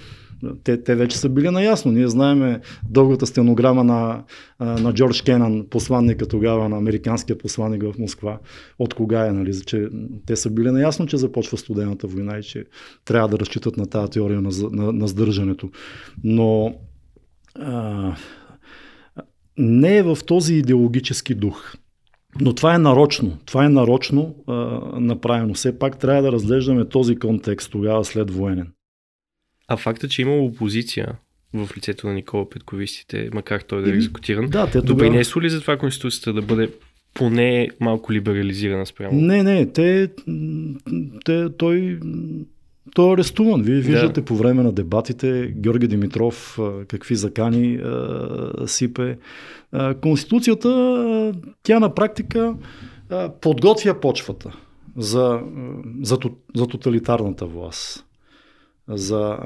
те, 0.64 0.84
те 0.84 0.96
вече 0.96 1.18
са 1.18 1.30
били 1.30 1.50
наясно. 1.50 1.92
Ние 1.92 2.08
знаеме 2.08 2.60
дългата 2.90 3.26
стенограма 3.26 3.84
на, 3.84 4.24
на 4.60 4.94
Джордж 4.94 5.22
Кенан, 5.22 5.66
посланника 5.70 6.28
тогава 6.28 6.70
на 6.70 6.78
американския 6.78 7.38
посланник 7.38 7.84
в 7.84 7.98
Москва, 8.00 8.40
от 8.80 8.94
кога 8.94 9.26
е, 9.26 9.32
нали, 9.32 9.62
че 9.66 9.88
те 10.26 10.36
са 10.36 10.50
били 10.50 10.72
наясно, 10.72 11.08
че 11.08 11.18
започва 11.18 11.58
студената 11.58 12.08
война 12.08 12.38
и 12.38 12.44
че 12.44 12.66
трябва 13.06 13.30
да 13.30 13.40
разчитат 13.40 13.78
на 13.78 13.86
тази 13.86 14.12
теория 14.12 14.42
на, 14.42 14.50
на, 14.72 14.92
на 14.92 15.08
сдържането. 15.08 15.70
Но 16.24 16.76
а, 17.60 18.16
не 19.58 19.98
е 19.98 20.04
в 20.04 20.18
този 20.26 20.54
идеологически 20.56 21.36
дух. 21.36 21.76
Но 22.42 22.54
това 22.54 22.76
е 22.76 22.80
нарочно. 22.80 23.38
Това 23.46 23.66
е 23.66 23.70
нарочно 23.70 24.36
а, 24.48 24.54
направено. 25.00 25.54
Все 25.54 25.80
пак 25.80 26.00
трябва 26.00 26.22
да 26.22 26.32
разглеждаме 26.32 26.86
този 26.86 27.16
контекст 27.16 27.72
тогава 27.72 28.06
след 28.06 28.32
военен. 28.32 28.68
А 29.68 29.78
факта, 29.78 30.08
че 30.08 30.22
има 30.22 30.36
опозиция 30.36 31.16
в 31.54 31.70
лицето 31.78 32.08
на 32.08 32.14
Никола 32.14 32.50
Петковистите, 32.50 33.30
макар 33.34 33.62
той 33.62 33.82
да 33.82 33.90
е 33.90 33.94
екзекутиран, 33.94 34.48
да, 34.48 34.72
те 34.72 34.82
допринесло 34.82 35.34
тогава... 35.34 35.46
ли 35.46 35.50
за 35.50 35.62
това 35.62 35.78
Конституцията 35.78 36.34
да 36.34 36.42
бъде 36.42 36.70
поне 37.14 37.70
малко 37.80 38.14
либерализирана 38.14 38.86
спрямо? 38.86 39.22
Не, 39.22 39.44
не, 39.44 39.72
те, 39.72 40.10
те 41.26 41.50
той 41.58 42.00
той 42.94 43.10
е 43.10 43.14
арестуван. 43.14 43.62
Вие 43.62 43.80
виждате 43.80 44.22
да. 44.22 44.26
по 44.26 44.36
време 44.36 44.64
на 44.64 44.72
дебатите 44.72 45.54
Георги 45.58 45.88
Димитров 45.88 46.60
какви 46.88 47.16
закани 47.16 47.76
а, 47.76 48.68
сипе. 48.68 49.18
А, 49.72 49.94
Конституцията, 49.94 51.34
тя 51.64 51.80
на 51.80 51.94
практика 51.94 52.56
а, 53.10 53.30
подготвя 53.42 54.00
почвата 54.00 54.52
за, 54.98 55.42
за, 56.02 56.18
за 56.56 56.68
тоталитарната 56.68 57.46
власт. 57.46 58.06
За, 58.88 59.38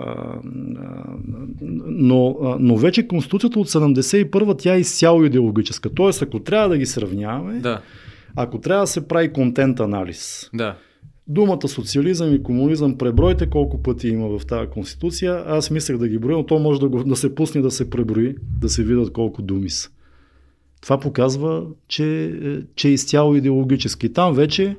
но, 1.85 2.37
но 2.59 2.77
вече 2.77 3.07
Конституцията 3.07 3.59
от 3.59 3.67
71-а 3.67 4.57
тя 4.57 4.75
е 4.75 4.79
изцяло 4.79 5.23
идеологическа. 5.23 5.89
Тоест, 5.89 6.21
ако 6.21 6.39
трябва 6.39 6.69
да 6.69 6.77
ги 6.77 6.85
сравняваме, 6.85 7.59
да. 7.59 7.81
ако 8.35 8.59
трябва 8.59 8.83
да 8.83 8.87
се 8.87 9.07
прави 9.07 9.33
контент 9.33 9.79
анализ, 9.79 10.49
да 10.53 10.75
Думата 11.29 11.67
социализъм 11.67 12.35
и 12.35 12.43
комунизъм 12.43 12.97
пребройте 12.97 13.49
колко 13.49 13.81
пъти 13.81 14.07
има 14.07 14.39
в 14.39 14.45
тази 14.45 14.69
конституция. 14.69 15.43
Аз 15.47 15.71
мислех 15.71 15.97
да 15.97 16.07
ги 16.07 16.17
броя, 16.17 16.37
но 16.37 16.45
то 16.45 16.59
може 16.59 16.79
да, 16.79 16.89
го, 16.89 17.03
да 17.03 17.15
се 17.15 17.35
пусне 17.35 17.61
да 17.61 17.71
се 17.71 17.89
преброи, 17.89 18.35
да 18.61 18.69
се 18.69 18.83
видят 18.83 19.13
колко 19.13 19.41
думи 19.41 19.69
са. 19.69 19.89
Това 20.81 20.99
показва, 20.99 21.63
че, 21.87 22.39
че 22.75 22.87
е 22.87 22.91
изцяло 22.91 23.35
идеологически. 23.35 24.13
Там 24.13 24.33
вече 24.33 24.75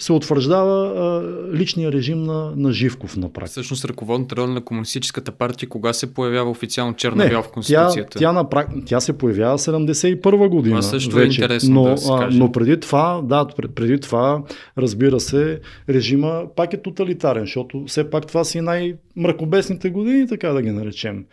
се 0.00 0.12
утвърждава 0.12 0.92
а, 0.96 1.56
личния 1.56 1.92
режим 1.92 2.22
на, 2.22 2.52
на 2.56 2.72
Живков 2.72 3.16
на 3.16 3.32
практика. 3.32 3.50
Всъщност 3.50 3.84
ръководната 3.84 4.36
роля 4.36 4.46
на 4.46 4.60
Комунистическата 4.60 5.32
партия, 5.32 5.68
кога 5.68 5.92
се 5.92 6.14
появява 6.14 6.50
официално 6.50 6.94
черно-бял 6.94 7.42
в 7.42 7.48
Конституцията? 7.48 8.18
Тя, 8.18 8.18
тя, 8.18 8.32
на, 8.32 8.48
тя 8.86 9.00
се 9.00 9.18
появява 9.18 9.58
71 9.58 10.48
година. 10.48 10.80
Това 10.80 10.82
също 10.82 11.18
е 11.18 11.20
вече. 11.20 11.40
е 11.40 11.44
интересно 11.44 11.74
но, 11.74 11.84
да 11.84 11.98
се 11.98 12.12
каже. 12.18 12.38
но 12.38 12.52
преди 12.52 12.80
това, 12.80 13.20
да, 13.24 13.46
преди 13.74 14.00
това, 14.00 14.42
разбира 14.78 15.20
се, 15.20 15.60
режима 15.88 16.42
пак 16.56 16.72
е 16.72 16.82
тоталитарен, 16.82 17.42
защото 17.42 17.84
все 17.86 18.10
пак 18.10 18.26
това 18.26 18.44
си 18.44 18.60
най-мракобесните 18.60 19.90
години, 19.90 20.28
така 20.28 20.48
да 20.48 20.62
ги 20.62 20.70
наречем 20.70 21.24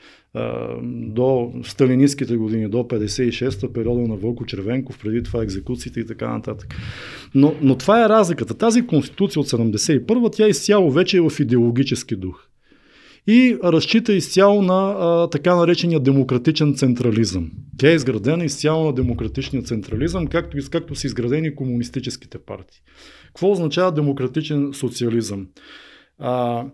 до 0.83 1.53
сталинистските 1.63 2.37
години, 2.37 2.69
до 2.69 2.77
56-та 2.77 3.73
периода 3.73 4.01
на 4.01 4.15
Вълко 4.15 4.45
Червенков, 4.45 4.99
преди 4.99 5.23
това 5.23 5.43
екзекуциите 5.43 5.99
и 5.99 6.05
така 6.05 6.33
нататък. 6.33 6.75
Но, 7.35 7.55
но 7.61 7.77
това 7.77 8.05
е 8.05 8.09
разликата. 8.09 8.53
Тази 8.53 8.87
конституция 8.87 9.39
от 9.39 9.47
71-та, 9.47 10.29
тя 10.37 10.47
изцяло 10.47 10.91
вече 10.91 11.17
е 11.17 11.21
в 11.21 11.39
идеологически 11.39 12.15
дух. 12.15 12.47
И 13.29 13.57
разчита 13.63 14.13
изцяло 14.13 14.61
на 14.61 14.95
а, 14.99 15.29
така 15.29 15.55
наречения 15.55 15.99
демократичен 15.99 16.75
централизъм. 16.75 17.51
Тя 17.77 17.89
е 17.89 17.93
изградена 17.93 18.45
изцяло 18.45 18.85
на 18.85 18.93
демократичния 18.93 19.63
централизъм, 19.63 20.27
както, 20.27 20.57
както 20.71 20.95
са 20.95 21.07
изградени 21.07 21.55
комунистическите 21.55 22.37
партии. 22.37 22.81
Какво 23.27 23.51
означава 23.51 23.91
демократичен 23.91 24.73
социализъм? 24.73 25.47
А, 26.19 26.65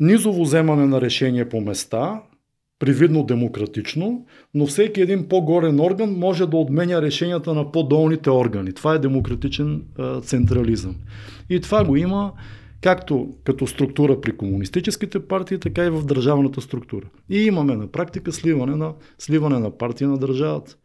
низово 0.00 0.42
вземане 0.42 0.86
на 0.86 1.00
решения 1.00 1.48
по 1.48 1.60
места, 1.60 2.22
привидно 2.82 3.24
демократично, 3.24 4.26
но 4.54 4.66
всеки 4.66 5.00
един 5.00 5.28
по-горен 5.28 5.80
орган 5.80 6.18
може 6.18 6.46
да 6.46 6.56
отменя 6.56 7.02
решенията 7.02 7.54
на 7.54 7.72
по-долните 7.72 8.30
органи. 8.30 8.72
Това 8.72 8.94
е 8.94 8.98
демократичен 8.98 9.82
а, 9.98 10.20
централизъм. 10.20 10.96
И 11.50 11.60
това 11.60 11.84
го 11.84 11.96
има 11.96 12.32
както 12.80 13.34
като 13.44 13.66
структура 13.66 14.20
при 14.20 14.36
комунистическите 14.36 15.20
партии, 15.26 15.58
така 15.58 15.84
и 15.84 15.90
в 15.90 16.04
държавната 16.04 16.60
структура. 16.60 17.06
И 17.30 17.38
имаме 17.38 17.76
на 17.76 17.86
практика 17.86 18.32
сливане 18.32 18.76
на, 18.76 18.94
сливане 19.18 19.58
на 19.58 19.78
партия 19.78 20.08
на 20.08 20.18
държавата. 20.18 20.76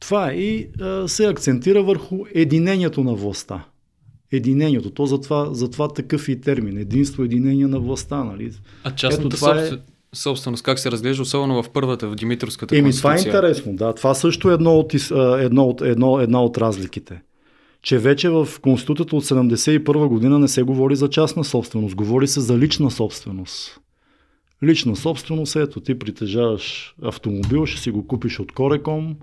Това 0.00 0.30
е 0.30 0.34
и 0.34 0.68
а, 0.80 1.08
се 1.08 1.26
акцентира 1.26 1.82
върху 1.82 2.18
единението 2.34 3.04
на 3.04 3.14
властта 3.14 3.64
единението. 4.32 4.90
То 4.90 5.06
затова, 5.06 5.54
затова 5.54 5.88
такъв 5.88 6.28
и 6.28 6.40
термин. 6.40 6.78
Единство, 6.78 7.22
единение 7.22 7.66
на 7.66 7.80
властта. 7.80 8.24
Нали? 8.24 8.52
А 8.84 8.90
частната 8.90 9.36
това 9.36 9.54
собствен... 9.54 9.78
е... 9.78 10.16
собственост 10.16 10.62
как 10.62 10.78
се 10.78 10.90
разглежда, 10.90 11.22
особено 11.22 11.62
в 11.62 11.70
първата, 11.70 12.08
в 12.08 12.14
Димитровската 12.14 12.78
Еми, 12.78 12.92
това 12.92 13.14
е 13.14 13.18
интересно. 13.18 13.76
Да, 13.76 13.94
това 13.94 14.14
също 14.14 14.50
е 14.50 14.54
едно 14.54 14.78
от, 14.78 14.94
едно 15.40 15.64
от, 15.64 15.80
едно, 15.80 16.20
една 16.20 16.44
от 16.44 16.58
разликите. 16.58 17.22
Че 17.82 17.98
вече 17.98 18.28
в 18.28 18.48
Конституцията 18.62 19.16
от 19.16 19.24
71 19.24 20.06
година 20.08 20.38
не 20.38 20.48
се 20.48 20.62
говори 20.62 20.96
за 20.96 21.10
частна 21.10 21.44
собственост, 21.44 21.94
говори 21.94 22.28
се 22.28 22.40
за 22.40 22.58
лична 22.58 22.90
собственост. 22.90 23.80
Лична 24.64 24.96
собственост, 24.96 25.56
ето 25.56 25.80
ти 25.80 25.98
притежаваш 25.98 26.94
автомобил, 27.02 27.66
ще 27.66 27.80
си 27.80 27.90
го 27.90 28.06
купиш 28.06 28.40
от 28.40 28.52
Кореком, 28.52 29.16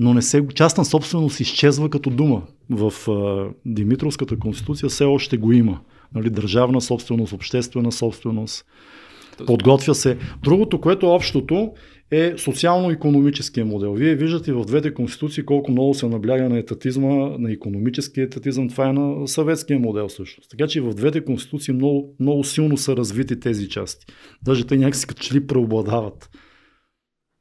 но 0.00 0.14
не 0.14 0.22
се, 0.22 0.46
частна 0.54 0.84
собственост 0.84 1.40
изчезва 1.40 1.90
като 1.90 2.10
дума. 2.10 2.42
В 2.70 3.10
а, 3.10 3.48
Димитровската 3.66 4.38
конституция 4.38 4.88
все 4.88 5.04
още 5.04 5.36
го 5.36 5.52
има. 5.52 5.80
Нали, 6.14 6.30
държавна 6.30 6.80
собственост, 6.80 7.32
обществена 7.32 7.92
собственост. 7.92 8.64
Подготвя 9.46 9.94
се. 9.94 10.18
Другото, 10.42 10.80
което 10.80 11.06
е 11.06 11.10
общото, 11.10 11.72
е 12.10 12.34
социално-економическия 12.36 13.66
модел. 13.66 13.92
Вие 13.92 14.14
виждате 14.14 14.52
в 14.52 14.64
двете 14.64 14.94
конституции 14.94 15.44
колко 15.44 15.72
много 15.72 15.94
се 15.94 16.08
набляга 16.08 16.48
на 16.48 16.58
етатизма, 16.58 17.14
на 17.38 17.52
економическия 17.52 18.24
етатизъм. 18.24 18.68
Това 18.68 18.88
е 18.88 18.92
на 18.92 19.28
съветския 19.28 19.78
модел 19.78 20.08
всъщност. 20.08 20.50
Така 20.50 20.66
че 20.66 20.80
в 20.80 20.94
двете 20.94 21.24
конституции 21.24 21.74
много, 21.74 22.14
много 22.20 22.44
силно 22.44 22.76
са 22.76 22.96
развити 22.96 23.40
тези 23.40 23.68
части. 23.68 24.06
Даже 24.42 24.66
те 24.66 24.76
някакси 24.76 25.06
като 25.06 25.22
че 25.22 25.34
ли 25.34 25.46
преобладават. 25.46 26.30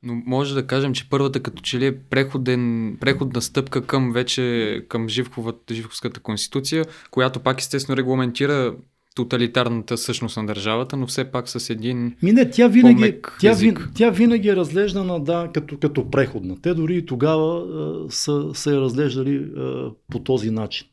Но 0.04 0.22
може 0.26 0.54
да 0.54 0.68
кажем, 0.68 0.93
че 0.93 1.10
първата 1.10 1.39
като 1.39 1.62
че 1.62 1.80
ли 1.80 1.86
е 1.86 2.00
преходен, 2.00 2.97
преходна 3.00 3.41
стъпка 3.41 3.82
към 3.82 4.12
вече 4.12 4.86
към 4.89 5.10
Живковата, 5.10 5.74
Живковската 5.74 6.20
конституция, 6.20 6.86
която 7.12 7.39
пак 7.39 7.60
естествено 7.60 7.97
регламентира 7.97 8.76
тоталитарната 9.16 9.97
същност 9.97 10.38
на 10.38 10.45
държавата, 10.45 10.97
но 10.97 11.08
все 11.08 11.32
пак 11.32 11.50
с 11.50 11.70
един 11.70 12.16
Мине, 12.24 12.50
тя 12.50 12.68
винаги, 12.68 13.16
тя, 13.39 13.52
език. 13.52 13.89
тя 13.95 14.10
винаги 14.10 14.50
е 14.50 14.56
разглеждана 14.56 15.20
да, 15.20 15.50
като, 15.54 15.78
като 15.78 16.12
преходна. 16.12 16.62
Те 16.62 16.74
дори 16.74 16.97
и 16.97 17.06
тогава 17.06 17.60
а, 17.60 18.12
са, 18.12 18.50
са 18.54 18.72
я 18.72 18.82
разглеждали 18.82 19.36
а, 19.58 19.91
по 20.12 20.20
този 20.20 20.52
начин. 20.52 20.88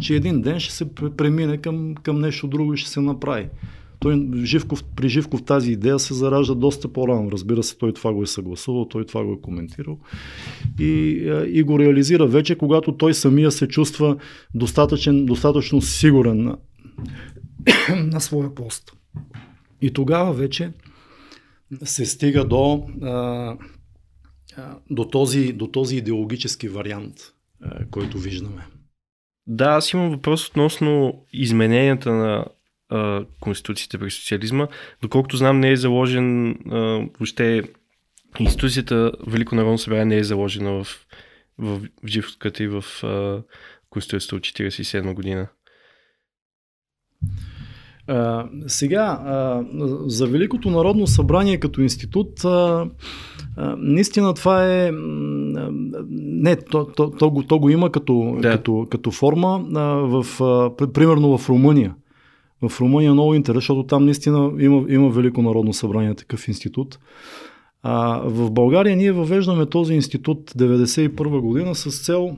Че 0.00 0.14
един 0.14 0.42
ден 0.42 0.60
ще 0.60 0.74
се 0.74 0.94
премине 0.94 1.58
към, 1.58 1.94
към 1.94 2.20
нещо 2.20 2.46
друго 2.46 2.74
и 2.74 2.76
ще 2.76 2.90
се 2.90 3.00
направи. 3.00 3.48
Той, 3.98 4.30
Живков, 4.44 4.84
при 4.96 5.08
Живков 5.08 5.42
тази 5.42 5.72
идея 5.72 5.98
се 5.98 6.14
заражда 6.14 6.54
доста 6.54 6.92
по-рано. 6.92 7.30
Разбира 7.32 7.62
се, 7.62 7.78
той 7.78 7.92
това 7.92 8.12
го 8.12 8.22
е 8.22 8.26
съгласувал, 8.26 8.88
той 8.88 9.06
това 9.06 9.24
го 9.24 9.32
е 9.32 9.40
коментирал 9.40 9.98
и, 10.80 10.86
и 11.46 11.62
го 11.62 11.78
реализира 11.78 12.26
вече, 12.26 12.58
когато 12.58 12.96
той 12.96 13.14
самия 13.14 13.50
се 13.50 13.68
чувства 13.68 14.16
достатъчен, 14.54 15.26
достатъчно 15.26 15.80
сигурен 15.82 16.42
на, 16.42 16.56
на 17.96 18.20
своя 18.20 18.54
пост. 18.54 18.92
И 19.82 19.92
тогава 19.92 20.32
вече 20.32 20.72
се 21.84 22.06
стига 22.06 22.44
до, 22.44 22.86
а, 23.02 23.56
до, 24.90 25.04
този, 25.04 25.52
до 25.52 25.66
този 25.66 25.96
идеологически 25.96 26.68
вариант, 26.68 27.14
който 27.90 28.18
виждаме. 28.18 28.66
Да, 29.46 29.64
аз 29.64 29.92
имам 29.92 30.10
въпрос 30.10 30.48
относно 30.48 31.22
измененията 31.32 32.12
на 32.12 32.44
а, 32.88 33.24
Конституцията 33.40 33.98
при 33.98 34.10
социализма. 34.10 34.68
Доколкото 35.02 35.36
знам, 35.36 35.60
не 35.60 35.70
е 35.70 35.76
заложен 35.76 36.50
а, 36.50 36.76
въобще 37.18 37.62
институцията 38.38 39.12
Велико 39.26 39.54
народно 39.54 39.78
събрание 39.78 40.04
не 40.04 40.16
е 40.16 40.24
заложена 40.24 40.72
в, 40.72 41.06
в, 41.58 41.80
Живската 42.06 42.62
и 42.62 42.68
в 42.68 42.84
а, 43.02 43.42
Конституцията 43.90 44.36
от 44.36 44.42
1947 44.42 45.14
година. 45.14 45.48
А, 48.08 48.48
сега, 48.66 49.20
а, 49.24 49.64
за 50.06 50.26
Великото 50.26 50.70
народно 50.70 51.06
събрание 51.06 51.60
като 51.60 51.80
институт, 51.80 52.44
а, 52.44 52.90
а, 53.56 53.76
наистина 53.78 54.34
това 54.34 54.66
е. 54.66 54.90
Не, 56.18 56.56
то, 56.56 56.86
то, 56.86 57.10
то, 57.10 57.30
го, 57.30 57.42
то 57.42 57.58
го 57.58 57.70
има 57.70 57.92
като, 57.92 58.36
да. 58.40 58.50
като, 58.50 58.86
като 58.90 59.10
форма, 59.10 59.64
а, 59.74 59.80
в, 59.82 60.40
а, 60.40 60.76
примерно 60.92 61.38
в 61.38 61.48
Румъния. 61.48 61.94
В 62.62 62.80
Румъния 62.80 63.10
е 63.10 63.12
много 63.12 63.34
интерес, 63.34 63.56
защото 63.56 63.82
там 63.82 64.04
наистина 64.04 64.52
има, 64.58 64.84
има 64.88 65.10
Велико 65.10 65.42
народно 65.42 65.72
събрание, 65.72 66.14
такъв 66.14 66.48
институт. 66.48 66.98
А, 67.82 68.20
в 68.24 68.50
България 68.50 68.96
ние 68.96 69.12
въвеждаме 69.12 69.66
този 69.66 69.94
институт 69.94 70.50
1991 70.50 71.40
година 71.40 71.74
с 71.74 72.04
цел, 72.04 72.36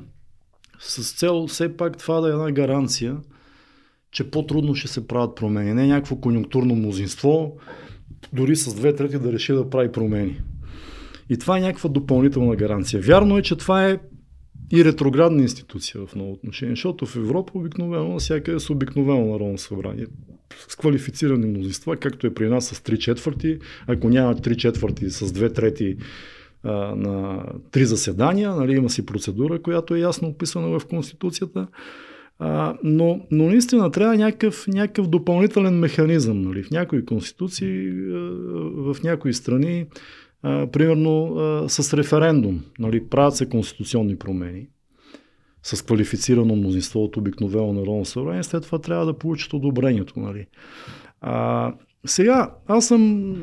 с 0.79 1.13
цел 1.13 1.47
все 1.47 1.77
пак 1.77 1.99
това 1.99 2.21
да 2.21 2.29
е 2.29 2.33
една 2.33 2.53
гаранция, 2.53 3.17
че 4.11 4.31
по-трудно 4.31 4.75
ще 4.75 4.89
се 4.89 5.07
правят 5.09 5.37
промени. 5.37 5.75
Не 5.75 5.87
някакво 5.87 6.17
конюнктурно 6.17 6.77
мнозинство, 6.77 7.57
дори 8.33 8.57
с 8.57 8.75
две 8.75 8.95
трети 8.95 9.19
да 9.19 9.33
реши 9.33 9.53
да 9.53 9.71
прави 9.71 9.93
промени. 9.93 10.41
И 11.31 11.39
това 11.39 11.59
е 11.59 11.61
някаква 11.61 11.91
допълнителна 11.91 12.57
гаранция. 12.57 13.03
Вярно 13.03 13.39
е, 13.39 13.43
че 13.43 13.57
това 13.57 13.89
е 13.89 13.99
и 14.73 14.85
ретроградна 14.85 15.43
институция 15.43 16.07
в 16.07 16.15
много 16.15 16.33
отношение, 16.33 16.73
защото 16.73 17.07
в 17.07 17.17
Европа 17.17 17.53
обикновено, 17.55 18.09
навсякъде 18.09 18.61
с 18.61 18.71
обикновено 18.71 19.33
народно 19.33 19.59
събрание. 19.59 20.07
С 20.69 20.77
квалифицирани 20.77 21.47
мнозинства, 21.47 21.97
както 21.97 22.27
е 22.27 22.35
при 22.35 22.49
нас 22.49 22.67
с 22.67 22.81
3 22.81 22.99
четвърти, 22.99 23.59
ако 23.87 24.09
няма 24.09 24.35
3 24.35 24.57
четвърти 24.57 25.11
с 25.11 25.27
2 25.27 25.55
трети 25.55 25.97
а, 26.63 26.73
на 26.95 27.45
три 27.71 27.85
заседания, 27.85 28.51
нали, 28.51 28.73
има 28.73 28.91
си 28.91 29.07
процедура, 29.07 29.63
която 29.63 29.95
е 29.95 30.01
ясно 30.01 30.29
описана 30.29 30.79
в 30.79 30.87
Конституцията. 30.87 31.67
А, 32.39 32.77
но, 32.85 33.27
но 33.31 33.45
наистина 33.45 33.91
трябва 33.91 34.17
някакъв, 34.17 34.67
някакъв 34.69 35.09
допълнителен 35.09 35.79
механизъм. 35.79 36.43
Нали. 36.43 36.63
В 36.63 36.71
някои 36.71 37.05
конституции, 37.05 37.91
в 38.75 38.97
някои 39.05 39.35
страни 39.35 39.87
примерно 40.43 41.37
а, 41.37 41.69
с 41.69 41.95
референдум. 41.95 42.65
Нали, 42.79 43.09
правят 43.09 43.37
се 43.37 43.49
конституционни 43.49 44.17
промени 44.17 44.69
с 45.63 45.83
квалифицирано 45.83 46.57
мнозинство 46.57 47.05
от 47.05 47.17
обикновено 47.17 47.73
народно 47.73 48.05
събрание, 48.05 48.43
след 48.43 48.63
това 48.63 48.79
трябва 48.79 49.07
да 49.07 49.19
получат 49.19 49.53
одобрението. 49.53 50.21
Нали. 50.21 50.47
А, 51.21 51.75
сега, 52.07 52.55
аз 52.67 52.87
съм 52.87 53.35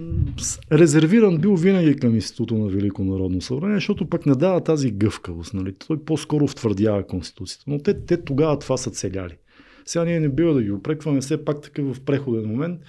резервиран 0.72 1.38
бил 1.38 1.56
винаги 1.56 1.96
към 1.96 2.16
Института 2.16 2.54
на 2.54 2.68
Велико 2.68 3.04
народно 3.04 3.42
събрание, 3.42 3.76
защото 3.76 4.10
пък 4.10 4.26
не 4.26 4.36
дава 4.36 4.64
тази 4.64 4.92
гъвкавост. 4.92 5.54
Нали. 5.54 5.76
Той 5.88 6.04
по-скоро 6.04 6.48
втвърдява 6.48 7.08
Конституцията. 7.08 7.64
Но 7.68 7.78
те, 7.78 8.06
те 8.06 8.24
тогава 8.24 8.60
това 8.60 8.78
са 8.78 8.92
целяли. 8.92 9.38
Сега 9.86 10.06
ние 10.06 10.20
не 10.20 10.30
бива 10.30 10.54
да 10.54 10.64
ги 10.64 10.72
опрекваме, 10.72 11.22
все 11.22 11.46
пак 11.46 11.62
такъв 11.62 11.96
в 11.96 12.02
преходен 12.02 12.50
момент 12.50 12.82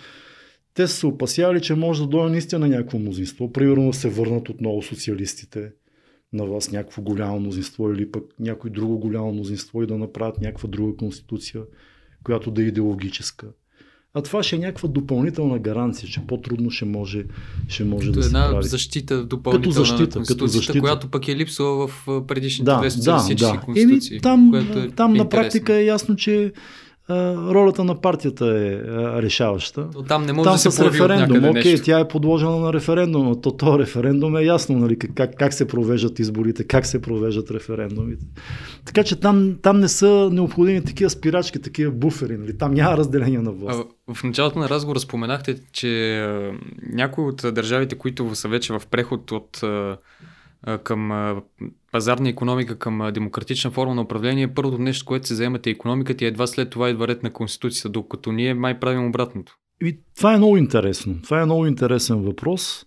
те 0.76 0.86
са 0.88 0.96
се 0.96 1.06
опасяли, 1.06 1.60
че 1.60 1.74
може 1.74 2.00
да 2.00 2.06
дойде 2.06 2.30
наистина 2.30 2.68
някакво 2.68 2.98
мнозинство. 2.98 3.52
Примерно 3.52 3.86
да 3.86 3.96
се 3.96 4.08
върнат 4.08 4.48
отново 4.48 4.82
социалистите 4.82 5.70
на 6.32 6.46
вас 6.46 6.72
някакво 6.72 7.02
голямо 7.02 7.40
мнозинство 7.40 7.92
или 7.92 8.10
пък 8.10 8.24
някой 8.40 8.70
друго 8.70 8.98
голямо 8.98 9.32
мнозинство 9.32 9.82
и 9.82 9.86
да 9.86 9.98
направят 9.98 10.40
някаква 10.40 10.68
друга 10.68 10.96
конституция, 10.96 11.62
която 12.24 12.50
да 12.50 12.62
е 12.62 12.66
идеологическа. 12.66 13.46
А 14.14 14.22
това 14.22 14.42
ще 14.42 14.56
е 14.56 14.58
някаква 14.58 14.88
допълнителна 14.88 15.58
гаранция, 15.58 16.08
че 16.08 16.20
по-трудно 16.26 16.70
ще 16.70 16.84
може, 16.84 17.24
ще 17.68 17.84
може 17.84 18.06
като 18.06 18.20
да 18.20 18.26
една 18.26 18.46
се 18.46 18.52
прави. 18.52 18.66
защита 18.66 19.24
допълнителна 19.24 19.74
Като 19.74 19.84
защита, 19.84 20.22
като 20.22 20.46
защита. 20.46 20.80
която 20.80 21.08
пък 21.10 21.28
е 21.28 21.36
липсвала 21.36 21.88
в 21.88 22.06
предишните 22.26 22.64
Да, 22.64 22.78
две 22.78 22.86
да, 22.86 22.90
социалистически 22.90 23.56
да. 23.58 23.60
конституции. 23.60 24.14
Еми, 24.14 24.20
там, 24.22 24.54
е 24.76 24.90
там 24.90 25.12
на 25.12 25.28
практика 25.28 25.74
е 25.74 25.84
ясно, 25.84 26.16
че 26.16 26.52
ролята 27.10 27.84
на 27.84 28.00
партията 28.00 28.46
е 28.46 28.72
решаваща. 29.22 29.90
То 29.90 30.02
Там 30.02 30.22
не 30.22 30.32
може 30.32 30.44
Там 30.44 30.54
да 30.54 30.58
се 30.58 30.70
с 30.70 30.84
референдум, 30.84 31.44
окей, 31.44 31.70
нещо. 31.72 31.84
тя 31.84 32.00
е 32.00 32.08
подложена 32.08 32.56
на 32.56 32.72
референдум, 32.72 33.24
но 33.26 33.40
то, 33.40 33.50
то 33.50 33.78
референдум 33.78 34.36
е 34.36 34.42
ясно, 34.42 34.78
нали, 34.78 34.98
как- 34.98 35.36
как, 35.36 35.52
се 35.52 35.68
провеждат 35.68 36.18
изборите, 36.18 36.64
как 36.64 36.86
се 36.86 37.02
провеждат 37.02 37.50
референдумите. 37.50 38.26
Така 38.84 39.04
че 39.04 39.20
там, 39.20 39.56
там 39.62 39.80
не 39.80 39.88
са 39.88 40.28
необходими 40.32 40.84
такива 40.84 41.10
спирачки, 41.10 41.62
такива 41.62 41.92
буфери, 41.92 42.36
нали, 42.36 42.58
там 42.58 42.74
няма 42.74 42.96
разделение 42.96 43.38
на 43.38 43.52
власт. 43.52 43.82
В 44.14 44.24
началото 44.24 44.58
на 44.58 44.68
разговора 44.68 45.00
споменахте, 45.00 45.56
че 45.72 46.22
някои 46.92 47.24
от 47.24 47.42
държавите, 47.52 47.94
които 47.94 48.34
са 48.34 48.48
вече 48.48 48.72
в 48.72 48.82
преход 48.90 49.32
от 49.32 49.60
към 50.84 51.34
пазарна 51.92 52.28
економика, 52.28 52.78
към 52.78 53.10
демократична 53.14 53.70
форма 53.70 53.94
на 53.94 54.02
управление, 54.02 54.54
първото 54.54 54.78
нещо, 54.78 55.04
което 55.04 55.26
се 55.26 55.34
заемате 55.34 55.70
е 55.70 55.72
економиката 55.72 56.24
и 56.24 56.28
едва 56.28 56.46
след 56.46 56.70
това 56.70 56.90
идва 56.90 57.08
ред 57.08 57.22
на 57.22 57.32
Конституцията, 57.32 57.88
докато 57.88 58.32
ние 58.32 58.54
май 58.54 58.80
правим 58.80 59.06
обратното. 59.06 59.56
И 59.82 59.98
това 60.16 60.34
е 60.34 60.36
много 60.36 60.56
интересно. 60.56 61.14
Това 61.22 61.42
е 61.42 61.44
много 61.44 61.66
интересен 61.66 62.22
въпрос, 62.22 62.86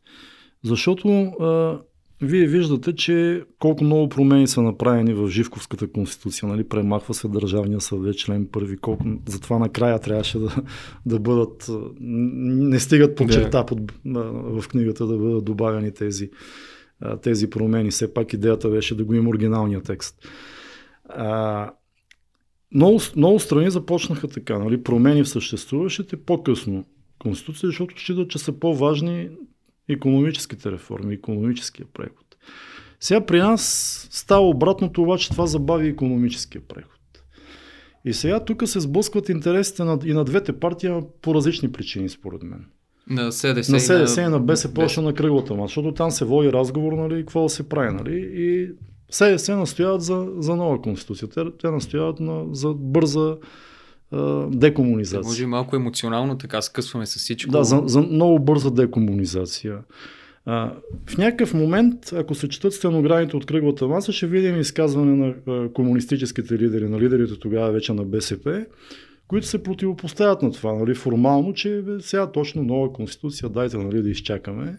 защото 0.64 1.24
а, 1.24 1.80
вие 2.22 2.48
виждате, 2.48 2.96
че 2.96 3.44
колко 3.60 3.84
много 3.84 4.10
промени 4.10 4.48
са 4.48 4.62
направени 4.62 5.14
в 5.14 5.30
Живковската 5.30 5.92
конституция. 5.92 6.50
Нали? 6.50 6.64
Премахва 6.64 7.14
се 7.14 7.28
Държавния 7.28 7.82
съвет, 7.82 8.18
член 8.18 8.48
първи. 8.52 8.78
Колко... 8.78 9.06
Затова 9.26 9.60
накрая 9.60 10.00
трябваше 10.00 10.40
да, 10.40 10.56
да 11.06 11.20
бъдат. 11.20 11.70
Не 12.00 12.80
стигат 12.80 13.16
по 13.16 13.28
черта 13.28 13.66
под, 13.66 13.80
в 14.06 14.64
книгата 14.70 15.08
да 15.08 15.18
бъдат 15.18 15.46
добавени 15.46 15.92
тези, 15.94 16.30
тези 17.22 17.50
промени. 17.50 17.92
Все 17.92 18.14
пак 18.14 18.34
идеята 18.34 18.70
беше 18.70 18.96
да 18.96 19.04
го 19.04 19.14
има 19.14 19.30
оригиналния 19.30 19.82
текст. 19.82 20.28
А, 21.10 21.72
много, 22.74 23.00
много 23.16 23.40
страни 23.40 23.72
започнаха 23.72 24.28
така, 24.28 24.60
нали, 24.60 24.84
промени 24.84 25.24
в 25.24 25.30
съществуващите 25.30 26.18
по-късно 26.18 26.86
конституции, 27.20 27.68
защото 27.68 28.00
считат, 28.00 28.30
че 28.30 28.40
са 28.40 28.60
по-важни 28.60 29.30
економическите 29.90 30.72
реформи, 30.72 31.14
економическия 31.14 31.86
преход. 31.94 32.38
Сега 33.00 33.26
при 33.26 33.40
нас 33.40 34.08
става 34.12 34.50
обратното, 34.50 35.02
обаче 35.02 35.30
това 35.30 35.46
забави 35.46 35.88
економическия 35.88 36.62
преход. 36.68 37.00
И 38.06 38.14
сега 38.14 38.46
тук 38.46 38.68
се 38.68 38.80
сблъскват 38.80 39.30
интересите 39.30 39.84
на, 39.84 40.00
и 40.06 40.14
на 40.14 40.24
двете 40.24 40.60
партии 40.60 40.90
по 41.22 41.36
различни 41.36 41.72
причини, 41.72 42.10
според 42.10 42.44
мен. 42.44 42.66
На 43.10 43.32
СДС, 43.32 43.72
На 43.72 43.80
СДС 43.80 44.22
и 44.22 44.26
на 44.26 44.40
БСП 44.40 44.82
още 44.82 45.02
на 45.02 45.14
кръглата 45.14 45.56
маса, 45.56 45.68
защото 45.68 45.94
там 45.94 46.12
се 46.12 46.26
води 46.26 46.54
разговор, 46.54 46.94
нали, 46.94 47.20
какво 47.20 47.44
да 47.44 47.50
се 47.50 47.70
прави, 47.70 47.94
нали, 47.94 48.32
и 48.34 48.70
СДС 49.12 49.56
настояват 49.56 50.02
за, 50.02 50.28
за 50.38 50.56
нова 50.56 50.82
конституция. 50.82 51.28
Те, 51.30 51.42
те 51.62 51.72
настояват 51.72 52.20
на, 52.20 52.46
за 52.52 52.74
бърза 52.74 53.38
а, 54.12 54.48
декомунизация. 54.48 55.30
може 55.30 55.46
малко 55.46 55.76
емоционално, 55.76 56.38
така 56.38 56.62
скъсваме 56.62 57.06
с 57.06 57.16
всичко. 57.16 57.52
Да, 57.52 57.64
за, 57.64 57.82
за 57.86 58.02
много 58.02 58.40
бърза 58.40 58.72
декомунизация. 58.72 59.78
А, 60.46 60.74
в 61.08 61.18
някакъв 61.18 61.54
момент, 61.54 62.14
ако 62.14 62.36
се 62.36 62.50
четат 62.50 62.74
стенограмите 62.74 63.38
от 63.38 63.46
кръглата 63.46 63.88
маса, 63.88 64.12
ще 64.12 64.28
видим 64.28 64.60
изказване 64.60 65.16
на 65.16 65.34
а, 65.48 65.74
комунистическите 65.74 66.54
лидери, 66.54 66.90
на 66.90 67.00
лидерите 67.00 67.40
тогава 67.40 67.72
вече 67.72 67.94
на 67.94 68.04
БСП, 68.04 68.66
които 69.30 69.48
се 69.48 69.64
противопоставят 69.64 70.42
на 70.42 70.52
това, 70.52 70.74
нали, 70.74 70.96
формално, 70.96 71.54
че 71.54 71.82
бе, 71.82 72.02
сега 72.02 72.32
точно 72.32 72.64
нова 72.64 72.94
конституция, 72.94 73.50
дайте 73.50 73.78
нали, 73.78 74.02
да 74.02 74.10
изчакаме. 74.10 74.78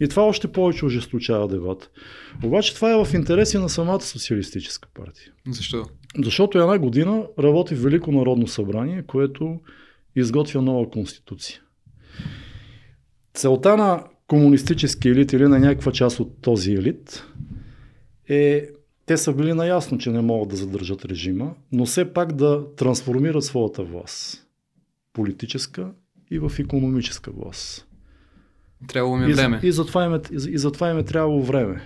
И 0.00 0.08
това 0.08 0.22
още 0.22 0.48
повече 0.48 0.84
ожесточава 0.84 1.48
дебат. 1.48 1.90
Обаче 2.44 2.74
това 2.74 2.92
е 2.92 3.04
в 3.04 3.14
интереси 3.14 3.58
на 3.58 3.68
самата 3.68 4.00
социалистическа 4.00 4.88
партия. 4.94 5.32
Защо? 5.50 5.84
Защото 6.24 6.58
една 6.58 6.78
година 6.78 7.26
работи 7.38 7.74
Велико 7.74 8.12
народно 8.12 8.46
събрание, 8.46 9.02
което 9.02 9.60
изготвя 10.16 10.62
нова 10.62 10.90
конституция. 10.90 11.60
Целта 13.34 13.76
на 13.76 14.04
комунистически 14.26 15.08
елит 15.08 15.32
или 15.32 15.48
на 15.48 15.58
някаква 15.58 15.92
част 15.92 16.20
от 16.20 16.42
този 16.42 16.72
елит 16.72 17.26
е 18.28 18.68
те 19.10 19.16
са 19.16 19.32
били 19.32 19.54
наясно, 19.54 19.98
че 19.98 20.10
не 20.10 20.20
могат 20.20 20.48
да 20.48 20.56
задържат 20.56 21.04
режима, 21.04 21.54
но 21.72 21.86
все 21.86 22.12
пак 22.12 22.32
да 22.32 22.74
трансформират 22.76 23.44
своята 23.44 23.82
власт. 23.82 24.46
Политическа 25.12 25.90
и 26.30 26.38
в 26.38 26.52
економическа 26.58 27.30
власт. 27.30 27.86
Трябвало 28.88 29.16
ми 29.16 29.24
е 29.24 29.28
И, 29.28 29.32
време. 29.32 29.60
и, 29.62 29.72
затова 29.72 30.04
им 30.04 30.14
е, 30.14 30.20
и, 30.32 30.38
за- 30.38 30.50
и 30.50 30.58
затова 30.58 30.90
им 30.90 30.98
е 30.98 31.02
трябвало 31.02 31.42
време. 31.42 31.80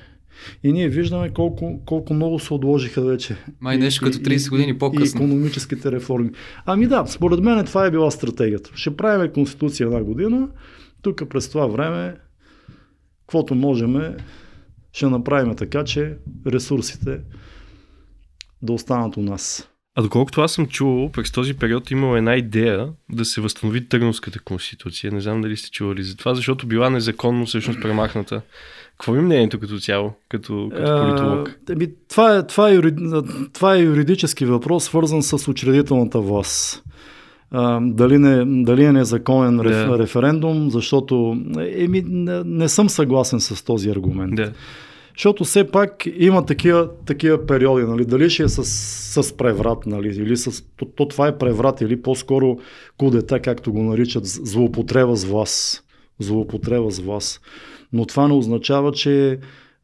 И 0.63 0.73
ние 0.73 0.89
виждаме 0.89 1.31
колко, 1.31 1.81
колко 1.85 2.15
много 2.15 2.39
се 2.39 2.55
отложиха 2.55 3.03
вече. 3.03 3.37
Май 3.61 3.79
нещо 3.79 4.05
като 4.05 4.19
и- 4.19 4.23
30 4.23 4.51
години 4.51 4.79
по-късно. 4.79 5.21
И 5.21 5.25
економическите 5.25 5.93
реформи. 5.93 6.31
Ами 6.67 6.87
да, 6.87 7.07
според 7.07 7.41
мен 7.41 7.67
това 7.67 7.87
е 7.87 7.91
била 7.91 8.11
стратегията. 8.11 8.71
Ще 8.75 8.97
правим 8.97 9.33
конституция 9.33 9.87
една 9.87 10.03
година, 10.03 10.49
тук 11.03 11.29
през 11.29 11.49
това 11.49 11.67
време, 11.67 12.17
каквото 13.21 13.55
можем, 13.55 14.15
ще 14.95 15.07
направим 15.07 15.57
така, 15.57 15.85
че 15.85 16.17
ресурсите 16.47 17.21
да 18.63 18.73
останат 18.73 19.17
у 19.17 19.23
нас. 19.23 19.69
А 19.97 20.03
доколкото 20.03 20.41
аз 20.41 20.53
съм 20.53 20.67
чувал, 20.67 21.11
през 21.13 21.33
този 21.33 21.55
период 21.55 21.91
имала 21.91 22.19
една 22.19 22.37
идея 22.37 22.89
да 23.11 23.25
се 23.25 23.41
възстанови 23.41 23.89
Търновската 23.89 24.41
конституция. 24.41 25.13
Не 25.13 25.21
знам 25.21 25.41
дали 25.41 25.57
сте 25.57 25.71
чували 25.71 26.03
за 26.03 26.17
това, 26.17 26.35
защото 26.35 26.67
била 26.67 26.91
незаконно 26.91 27.47
всъщност 27.47 27.81
премахната. 27.83 28.41
Какво 28.91 29.15
е 29.15 29.21
мнението 29.21 29.61
като 29.61 29.79
цяло, 29.79 30.13
като, 30.29 30.71
като 30.77 31.03
политолог? 31.03 31.49
А, 31.69 31.73
еми, 31.73 31.89
това, 32.09 32.37
е, 32.37 32.47
това, 32.47 32.71
е 32.71 32.81
това 33.53 33.77
е 33.77 33.81
юридически 33.81 34.45
въпрос, 34.45 34.85
свързан 34.85 35.23
с 35.23 35.49
учредителната 35.49 36.21
власт. 36.21 36.83
А, 37.51 37.81
дали, 37.83 38.19
не, 38.19 38.65
дали 38.65 38.85
е 38.85 38.93
незаконен 38.93 39.57
Да. 39.57 39.99
референдум, 39.99 40.71
защото 40.71 41.43
еми, 41.59 42.05
не, 42.07 42.45
не 42.45 42.69
съм 42.69 42.89
съгласен 42.89 43.41
с 43.41 43.65
този 43.65 43.91
аргумент. 43.91 44.35
Да. 44.35 44.53
Защото 45.17 45.45
все 45.45 45.71
пак 45.71 46.07
има 46.19 46.47
такива, 46.47 46.91
такива 47.07 47.47
периоди, 47.47 47.85
нали? 47.85 48.05
дали 48.05 48.31
ще 48.31 48.43
е 48.43 48.49
с, 48.49 48.65
с 49.23 49.37
преврат, 49.37 49.87
нали? 49.87 50.09
или 50.09 50.37
с, 50.37 50.65
то, 50.77 50.85
то, 50.85 51.09
това 51.09 51.29
е 51.29 51.39
преврат, 51.39 51.81
или 51.81 52.03
по-скоро 52.03 52.59
кудета, 52.99 53.41
както 53.41 53.73
го 53.73 53.83
наричат, 53.83 54.27
злоупотреба 54.27 55.17
с 55.17 55.25
власт. 55.25 55.85
Злоупотреба 56.19 56.91
с 56.91 56.99
власт. 56.99 57.41
Но 57.93 58.07
това 58.07 58.29
не 58.29 58.35
означава, 58.35 58.93
че 58.93 59.39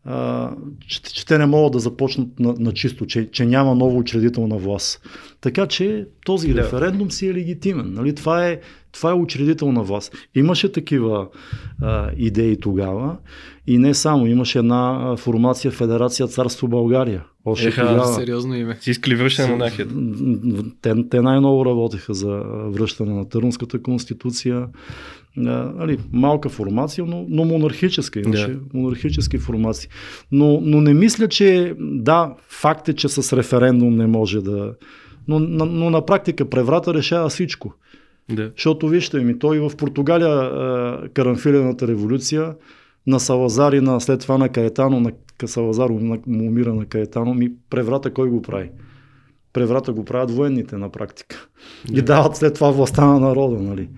а, 0.05 0.51
че, 0.87 1.03
че 1.03 1.27
те 1.27 1.39
не 1.39 1.47
могат 1.47 1.73
да 1.73 1.79
започнат 1.79 2.41
на, 2.41 2.55
на 2.59 2.73
чисто, 2.73 3.07
че, 3.07 3.31
че 3.31 3.47
няма 3.47 3.75
ново 3.75 3.99
учредителна 3.99 4.59
власт. 4.59 5.09
Така 5.41 5.67
че 5.67 6.07
този 6.25 6.53
Да. 6.53 6.63
референдум 6.63 7.11
си 7.11 7.27
е 7.27 7.35
легитимен. 7.35 7.93
Нали? 7.93 8.15
Това, 8.15 8.49
е, 8.49 8.61
това 8.93 9.11
е 9.11 9.15
учредителна 9.15 9.83
власт. 9.83 10.15
Имаше 10.35 10.73
такива 10.73 11.29
а, 11.83 12.11
идеи 12.17 12.61
тогава 12.61 13.17
и 13.67 13.79
не 13.79 13.95
само. 13.95 14.27
Имаше 14.27 14.59
една 14.59 15.15
формация 15.19 15.71
Федерация 15.71 16.27
Царство 16.27 16.69
България. 16.69 17.25
Още 17.45 17.69
Еха, 17.69 17.81
тогава. 17.81 18.07
Сериозно 18.07 18.55
име. 18.55 18.77
Си 18.81 18.91
искали 18.91 19.15
връщане 19.15 19.49
на 19.49 19.55
монархията. 19.55 19.95
Те, 20.83 20.95
те 21.11 21.21
най-много 21.21 21.65
работеха 21.67 22.15
за 22.15 22.43
връщане 22.67 23.15
на 23.15 23.29
Търнската 23.29 23.83
конституция. 23.83 24.67
А, 25.39 25.43
нали, 25.77 25.99
малка 26.13 26.49
формация, 26.49 27.05
но, 27.05 27.27
но 27.29 27.45
монархическа. 27.45 28.21
Имаше 28.21 28.47
Да. 28.47 28.61
монархически 28.75 29.39
формации. 29.39 29.89
Но, 30.33 30.61
но 30.63 30.81
не 30.81 30.95
мисля, 30.95 31.29
че 31.29 31.75
да, 31.79 32.35
факт 32.49 32.89
е, 32.89 32.93
че 32.93 33.09
с 33.09 33.37
референдум 33.37 33.97
не 33.97 34.07
може 34.07 34.41
да. 34.41 34.75
Но, 35.29 35.39
но, 35.39 35.65
но 35.67 35.91
на 35.91 36.07
практика 36.07 36.51
преврата 36.51 36.95
решава 36.95 37.29
всичко. 37.29 37.75
Да. 38.31 38.51
Защото 38.57 38.89
вижте 38.89 39.19
ми, 39.21 39.39
той 39.39 39.59
в 39.59 39.77
Португалия 39.77 40.51
карамфилената 41.15 41.89
революция 41.89 42.55
на 43.07 43.21
Салазар 43.21 43.73
и 43.73 43.81
на, 43.81 44.01
след 44.01 44.21
това 44.21 44.39
на 44.39 44.49
Каетано, 44.49 45.01
на 45.01 45.13
Салазар 45.47 45.91
му 45.91 46.19
умира 46.27 46.75
на 46.75 46.87
Каетано, 46.87 47.35
ми 47.35 47.53
преврата 47.71 48.15
кой 48.15 48.31
го 48.31 48.43
прави? 48.43 48.71
Преврата 49.53 49.93
го 49.93 50.05
правят 50.05 50.31
военните 50.31 50.77
на 50.77 50.89
практика. 50.89 51.49
И 51.93 52.03
дават 52.03 52.37
след 52.37 52.55
това 52.55 52.71
властта 52.71 53.07
на 53.07 53.21
народа, 53.21 53.63
нали? 53.63 53.89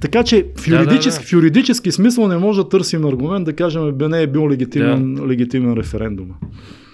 Така 0.00 0.24
че 0.24 0.46
в 0.56 0.64
Да, 0.64 0.70
да, 0.70 0.76
юридически, 0.76 1.22
да. 1.22 1.28
в 1.28 1.32
юридически 1.32 1.92
смисъл 1.92 2.28
не 2.28 2.36
може 2.36 2.58
да 2.58 2.68
търсим 2.68 3.04
аргумент 3.04 3.44
да 3.44 3.52
кажем, 3.52 3.92
бе 3.92 4.08
не 4.08 4.22
е 4.22 4.26
бил 4.26 4.48
легитимен, 4.48 5.14
да. 5.14 5.26
легитимен 5.26 5.74
референдум. 5.74 6.30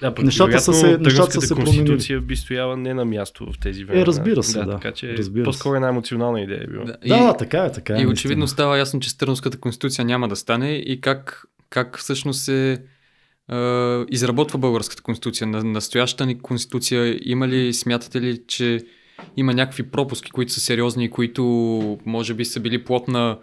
Да, 0.01 0.15
пък 0.15 0.25
Нещата 0.25 0.61
са 0.61 0.73
се- 0.73 0.99
нещата 0.99 1.33
са 1.33 1.41
се 1.41 1.55
променили. 1.55 1.77
конституция 1.77 2.21
би 2.21 2.37
стояла 2.37 2.77
не 2.77 2.95
на 2.95 3.05
място 3.05 3.47
в 3.47 3.59
тези 3.59 3.85
времена. 3.85 4.07
разбира 4.07 4.43
се, 4.43 4.59
да. 4.59 4.71
Така 4.71 4.93
че 4.93 5.13
Разбира 5.13 5.43
се. 5.43 5.47
по-скоро 5.47 5.75
една 5.75 5.89
емоционална 5.89 6.41
идея 6.41 6.65
е 6.65 6.67
била. 6.67 6.85
Да, 6.85 6.97
Да, 7.07 7.17
да, 7.19 7.37
така 7.37 7.59
е, 7.59 7.73
така 7.73 7.93
е. 7.93 7.95
И 7.95 7.99
наистина. 7.99 8.13
очевидно 8.13 8.49
става 8.49 8.79
ясно, 8.79 9.01
че 9.01 9.11
Стърнската 9.11 9.59
конституция 9.59 10.05
няма 10.05 10.29
да 10.29 10.37
стане 10.37 10.73
и 10.73 11.01
как, 11.01 11.43
как 11.71 11.99
всъщност 11.99 12.41
се 12.41 12.73
е, 12.73 13.57
изработва 14.11 14.59
българската 14.59 15.03
конституция. 15.03 15.47
На 15.47 15.65
настоящата 15.65 16.27
ни 16.27 16.39
конституция 16.39 17.19
има 17.23 17.49
ли, 17.49 17.73
смятате 17.73 18.21
ли, 18.21 18.39
че 18.49 18.81
има 19.37 19.55
някакви 19.55 19.83
пропуски, 19.83 20.31
които 20.31 20.53
са 20.53 20.61
сериозни 20.61 21.05
и 21.05 21.11
които 21.11 21.45
може 22.07 22.35
би 22.35 22.45
са 22.45 22.61
били 22.61 22.85
плод 22.85 23.09
на 23.09 23.39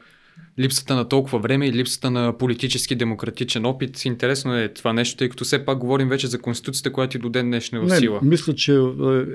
липсата 0.60 0.96
на 0.96 1.10
толкова 1.10 1.40
време 1.40 1.68
и 1.68 1.74
липсата 1.74 2.12
на 2.12 2.38
политически 2.38 2.96
демократичен 2.96 3.66
опит. 3.66 4.06
Интересно 4.06 4.58
е 4.58 4.74
това 4.74 4.94
нещо, 4.94 5.18
тъй 5.18 5.30
като 5.30 5.44
все 5.44 5.66
пак 5.66 5.78
говорим 5.78 6.10
вече 6.10 6.28
за 6.28 6.42
конституцията, 6.42 6.92
която 6.92 7.18
и 7.18 7.20
до 7.20 7.30
ден 7.30 7.46
днешно 7.46 7.78
е 7.78 7.82
в 7.82 7.88
Не, 7.88 7.98
сила. 7.98 8.20
мисля, 8.24 8.56
че 8.56 8.74
е 8.74 8.78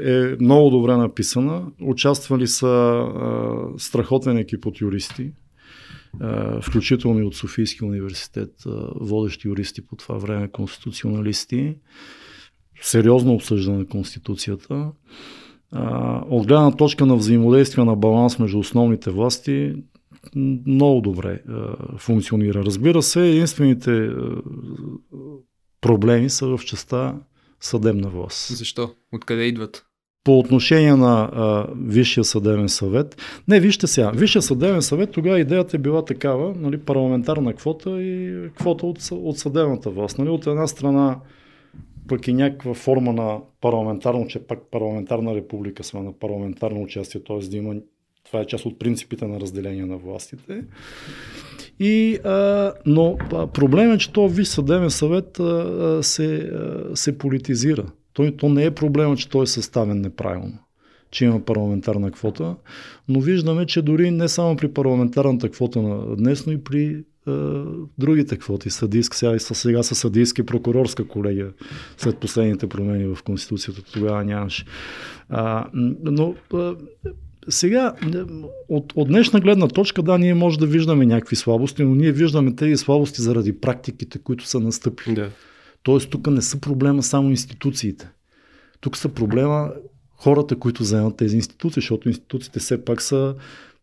е 0.05 0.37
много 0.41 0.71
добре 0.71 0.97
написана. 0.97 1.63
Участвали 1.81 2.47
са 2.47 2.67
а, 2.67 3.79
страхотен 3.79 4.37
екип 4.37 4.67
от 4.67 4.81
юристи, 4.81 5.33
а, 6.21 6.61
включително 6.61 7.21
и 7.21 7.25
от 7.25 7.35
Софийския 7.35 7.89
университет, 7.89 8.51
а, 8.67 8.71
водещи 9.01 9.49
юристи 9.49 9.87
по 9.87 9.97
това 9.97 10.19
време, 10.19 10.49
конституционалисти. 10.49 11.75
Сериозно 12.81 13.33
обсъждане 13.35 13.79
на 13.79 13.87
Конституцията. 13.87 14.91
А, 15.79 16.23
от 16.31 16.47
гледна 16.47 16.71
точка 16.71 17.07
на 17.07 17.17
взаимодействие 17.17 17.85
на 17.85 17.97
баланс 17.97 18.39
между 18.39 18.59
основните 18.59 19.11
власти, 19.11 19.75
много 20.67 21.01
добре 21.01 21.41
а, 21.49 21.77
функционира. 21.99 22.65
Разбира 22.65 23.03
се, 23.03 23.29
единствените 23.29 23.91
а, 23.91 24.43
проблеми 25.81 26.31
са 26.31 26.47
в 26.47 26.61
частта 26.65 27.15
съдебна 27.61 28.09
власт. 28.09 28.57
Защо? 28.57 28.91
Откъде 29.13 29.43
идват? 29.43 29.87
По 30.25 30.39
отношение 30.39 30.97
на 30.97 31.23
а, 31.23 31.67
Висшия 31.77 32.25
съдебен 32.25 32.69
съвет. 32.69 33.17
Не, 33.49 33.61
вижте 33.61 33.87
сега. 33.87 34.11
Висшия 34.11 34.43
съдебен 34.43 34.83
съвет, 34.83 35.11
тогава 35.11 35.41
идеята 35.41 35.77
е 35.77 35.81
била 35.81 36.05
такава, 36.05 36.55
нали, 36.59 36.79
парламентарна 36.79 37.55
квота 37.55 38.03
и 38.03 38.49
квота 38.59 38.87
от, 38.87 38.99
от 39.13 39.39
съдебната 39.39 39.91
власт. 39.91 40.19
Нали, 40.19 40.29
от 40.29 40.47
една 40.47 40.67
страна 40.67 41.17
пък 42.09 42.29
и 42.29 42.33
някаква 42.33 42.75
форма 42.75 43.13
на 43.13 43.41
парламентарно, 43.61 44.27
че 44.27 44.47
пак 44.47 44.59
парламентарна 44.71 45.35
република 45.35 45.85
сме 45.85 46.01
на 46.01 46.13
парламентарно 46.13 46.83
участие, 46.83 47.21
т.е. 47.25 47.39
да 47.49 47.57
има 47.57 47.75
това 48.27 48.41
е 48.41 48.47
част 48.47 48.67
от 48.67 48.79
принципите 48.79 49.27
на 49.27 49.41
разделение 49.41 49.87
на 49.87 49.97
властите. 49.97 50.65
И, 51.81 52.19
а, 52.25 52.73
но 52.87 53.17
а, 53.33 53.47
проблем 53.47 53.93
е, 53.93 53.99
че 53.99 54.13
този 54.13 54.35
Висш 54.35 54.49
съдебен 54.49 54.91
съвет 54.91 55.41
а, 55.41 56.03
се, 56.03 56.37
а, 56.37 56.97
се 56.97 57.19
политизира. 57.19 57.87
Той, 58.13 58.37
то 58.37 58.49
не 58.49 58.65
е 58.65 58.71
проблема, 58.71 59.17
че 59.17 59.29
той 59.29 59.43
е 59.43 59.47
съставен 59.47 60.01
неправилно, 60.01 60.59
че 61.11 61.25
има 61.25 61.41
парламентарна 61.41 62.11
квота, 62.11 62.57
но 63.09 63.21
виждаме, 63.21 63.67
че 63.67 63.83
дори 63.83 64.11
не 64.11 64.29
само 64.29 64.57
при 64.57 64.73
парламентарната 64.73 65.49
квота 65.49 65.83
на 65.83 66.17
днес, 66.17 66.47
но 66.47 66.53
и 66.53 66.65
при 66.65 67.05
другите 67.99 68.37
квоти, 68.37 68.71
съдийска, 68.71 69.17
сега, 69.17 69.39
сега 69.39 69.83
са 69.83 69.95
съдийски 69.95 70.41
и 70.41 70.47
прокурорска 70.47 71.09
колегия, 71.09 71.53
след 71.97 72.19
последните 72.19 72.67
промени 72.67 73.15
в 73.15 73.23
Конституцията, 73.23 73.83
тогава 73.93 74.25
нямаше. 74.25 74.65
А, 75.29 75.67
но 76.05 76.35
а, 76.55 76.75
сега, 77.49 77.95
м, 78.03 78.45
от, 78.69 78.93
от 78.97 79.09
днешна 79.09 79.41
гледна 79.41 79.69
точка, 79.69 80.03
да, 80.03 80.19
ние 80.19 80.35
може 80.35 80.59
да 80.59 80.67
виждаме 80.67 81.07
някакви 81.07 81.37
слабости, 81.37 81.85
но 81.85 81.95
ние 81.95 82.13
виждаме 82.13 82.57
тези 82.57 82.77
слабости 82.77 83.23
заради 83.23 83.61
практиките, 83.61 84.19
които 84.19 84.47
са 84.47 84.61
настъпили. 84.61 85.15
Да. 85.15 85.31
Тоест, 85.83 86.11
тук 86.11 86.27
не 86.27 86.43
са 86.43 86.61
проблема 86.61 87.03
само 87.03 87.31
институциите. 87.31 88.09
Тук 88.81 88.97
са 88.97 89.09
проблема 89.09 89.73
хората, 90.17 90.57
които 90.57 90.85
заемат 90.85 91.17
тези 91.17 91.37
институции, 91.37 91.81
защото 91.81 92.09
институциите 92.09 92.59
все 92.59 92.85
пак 92.85 93.03
са 93.03 93.35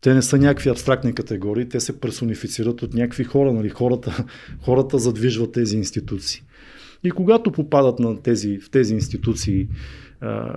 те 0.04 0.14
не 0.14 0.22
са 0.22 0.38
някакви 0.38 0.70
абстрактни 0.70 1.12
категории, 1.12 1.68
те 1.68 1.80
се 1.80 2.00
персонифицират 2.00 2.82
от 2.82 2.94
някакви 2.94 3.24
хора. 3.24 3.52
Нали? 3.52 3.68
Хората, 3.68 4.24
хората 4.64 4.98
задвижват 4.98 5.52
тези 5.52 5.76
институции. 5.76 6.42
И 7.04 7.10
когато 7.10 7.52
попадат 7.52 7.98
на 7.98 8.22
тези, 8.22 8.58
в 8.58 8.70
тези 8.70 8.94
институции 8.94 9.68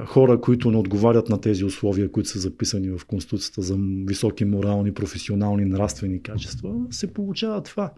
хора, 0.05 0.41
които 0.41 0.71
не 0.71 0.77
отговарят 0.77 1.29
на 1.29 1.41
тези 1.41 1.65
условия, 1.65 2.11
които 2.11 2.29
са 2.29 2.39
записани 2.39 2.89
в 2.89 3.05
Конституцията 3.05 3.61
за 3.61 3.77
високи 4.05 4.45
морални, 4.45 4.93
професионални, 4.93 5.65
нравствени 5.65 6.21
качества, 6.21 6.73
се 6.91 7.13
получава 7.13 7.63
това. 7.63 7.91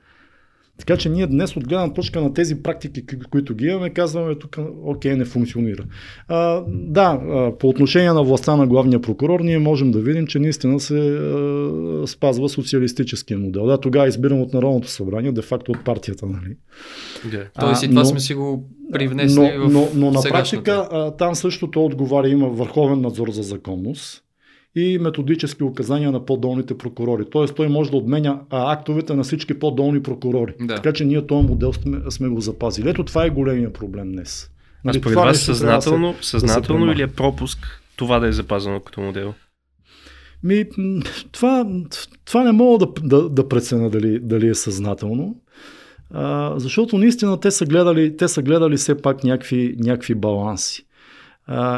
Така 0.80 0.98
че 0.98 1.10
ние 1.10 1.28
днес 1.28 1.56
от 1.56 1.68
гледна 1.68 1.94
точка 1.94 2.22
на 2.22 2.34
тези 2.34 2.64
практики, 2.64 3.06
ки- 3.06 3.20
които 3.32 3.56
ги 3.56 3.66
имаме, 3.66 3.90
казваме 3.90 4.36
тук, 4.36 4.58
окей, 4.84 5.16
не 5.16 5.26
функционира. 5.26 5.84
А, 6.28 6.64
да, 6.68 7.20
по 7.60 7.70
отношение 7.70 8.14
на 8.14 8.24
властта 8.24 8.56
на 8.56 8.68
главния 8.68 9.02
прокурор, 9.02 9.40
ние 9.40 9.60
можем 9.60 9.92
да 9.92 10.00
видим, 10.00 10.28
че 10.28 10.40
наистина 10.40 10.80
се 10.80 11.00
а, 11.00 12.08
спазва 12.08 12.50
социалистическия 12.50 13.40
модел. 13.40 13.66
Да, 13.66 13.78
тогава 13.78 14.06
е 14.06 14.10
избирам 14.10 14.42
от 14.42 14.54
Народното 14.54 14.88
събрание, 14.90 15.32
де-факто 15.32 15.72
от 15.72 15.84
партията, 15.84 16.26
нали? 16.26 16.56
Да. 17.32 17.46
Тоест 17.60 17.84
и 17.84 17.90
това 17.90 18.02
но- 18.02 18.06
сме 18.06 18.20
си 18.20 18.34
го 18.34 18.70
привнесли 18.94 19.40
но, 19.58 19.70
в 19.70 19.74
но, 19.74 19.88
но 19.96 20.12
на 20.12 20.22
сегашната. 20.22 20.64
практика 20.64 20.88
а, 20.92 21.12
там 21.12 21.36
също 21.36 21.72
то 21.72 21.86
отговаря, 21.86 22.30
има 22.30 22.48
върховен 22.48 23.02
надзор 23.02 23.30
за 23.30 23.44
законност 23.44 24.24
и 24.76 24.98
методически 25.00 25.64
указания 25.64 26.12
на 26.12 26.26
по-долните 26.26 26.78
прокурори. 26.78 27.26
Тоест 27.32 27.56
той 27.56 27.68
може 27.68 27.92
да 27.92 27.98
отменя 27.98 28.42
а, 28.50 28.74
актовете 28.74 29.14
на 29.14 29.24
всички 29.24 29.60
по-долни 29.60 30.04
прокурори. 30.04 30.54
Да. 30.62 30.76
Така 30.76 30.94
че 30.94 31.06
ние 31.06 31.28
този 31.28 31.48
модел 31.48 31.74
сме, 31.74 32.02
сме 32.10 32.28
го 32.28 32.42
запазили. 32.42 32.90
Ето 32.90 33.04
това 33.04 33.26
е 33.26 33.30
големия 33.30 33.74
проблем 33.74 34.12
днес. 34.12 34.52
А 34.76 34.80
Нали, 34.84 34.98
според 34.98 35.14
това 35.14 35.26
вас 35.26 35.46
трябва 35.46 35.52
да 35.52 35.56
се- 35.56 35.60
съзнателно, 35.60 36.16
съзнателно 36.22 36.80
премахне. 36.80 36.94
или 36.94 37.02
е 37.02 37.08
пропуск 37.08 37.82
това 37.96 38.20
да 38.20 38.28
е 38.28 38.32
запазено 38.32 38.80
като 38.80 39.02
модел? 39.02 39.34
Ми, 40.44 40.66
това, 41.32 41.66
това 42.26 42.44
не 42.44 42.52
мога 42.52 42.78
да, 42.78 42.88
да, 43.04 43.30
да 43.30 43.48
преценя 43.50 43.90
дали, 43.90 44.20
дали 44.20 44.48
е 44.48 44.56
съзнателно. 44.56 45.36
А, 46.12 46.54
защото 46.58 46.98
наистина 46.98 47.40
те 47.40 47.52
са 47.52 47.66
гледали, 47.66 48.18
те 48.18 48.28
са 48.28 48.42
гледали 48.42 48.78
все 48.78 49.02
пак 49.02 49.24
някакви, 49.24 49.76
някакви 49.80 50.16
баланси. 50.16 50.86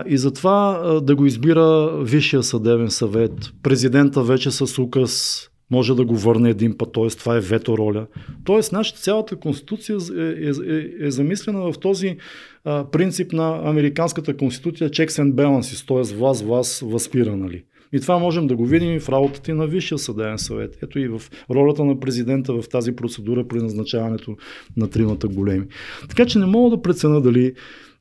И 0.08 0.18
затова 0.18 0.82
да 1.04 1.16
го 1.16 1.26
избира 1.26 1.98
Висшия 2.04 2.44
съдебен 2.44 2.92
съвет, 2.92 3.34
президента 3.64 4.24
вече 4.24 4.52
с 4.52 4.80
указ 4.80 5.48
може 5.72 5.96
да 5.96 6.06
го 6.06 6.18
върне 6.18 6.50
един 6.50 6.78
път, 6.78 6.94
т.е. 6.94 7.08
това 7.08 7.38
е 7.38 7.40
вето 7.40 7.78
роля. 7.78 8.08
Тоест, 8.44 8.72
нашата 8.72 9.00
цялата 9.00 9.36
конституция 9.36 9.98
е, 10.18 10.22
е, 10.22 10.76
е, 10.76 11.08
е 11.08 11.12
замислена 11.12 11.72
в 11.72 11.80
този 11.80 12.18
а, 12.64 12.86
принцип 12.92 13.34
на 13.34 13.62
американската 13.64 14.38
конституция 14.38 14.90
checks 14.90 15.10
and 15.10 15.34
balances, 15.34 15.88
т.е. 15.88 16.16
власт, 16.16 16.42
власт 16.42 16.80
възпира, 16.80 17.38
нали? 17.38 17.64
И 17.94 18.00
това 18.00 18.18
можем 18.18 18.48
да 18.48 18.56
го 18.56 18.66
видим 18.66 18.94
и 18.94 19.00
в 19.00 19.10
работата 19.10 19.52
и 19.52 19.54
на 19.54 19.68
Висшия 19.68 19.98
съдебен 19.98 20.38
съвет. 20.38 20.78
Ето 20.84 21.00
и 21.00 21.08
в 21.08 21.22
ролята 21.50 21.86
на 21.86 22.00
президента 22.00 22.54
в 22.54 22.70
тази 22.70 22.96
процедура 22.96 23.48
при 23.48 23.58
назначаването 23.58 24.38
на 24.78 24.90
тримата 24.90 25.28
големи. 25.28 25.66
Така 26.10 26.26
че 26.26 26.40
не 26.40 26.46
мога 26.46 26.76
да 26.76 26.82
преценя 26.82 27.22
дали, 27.22 27.54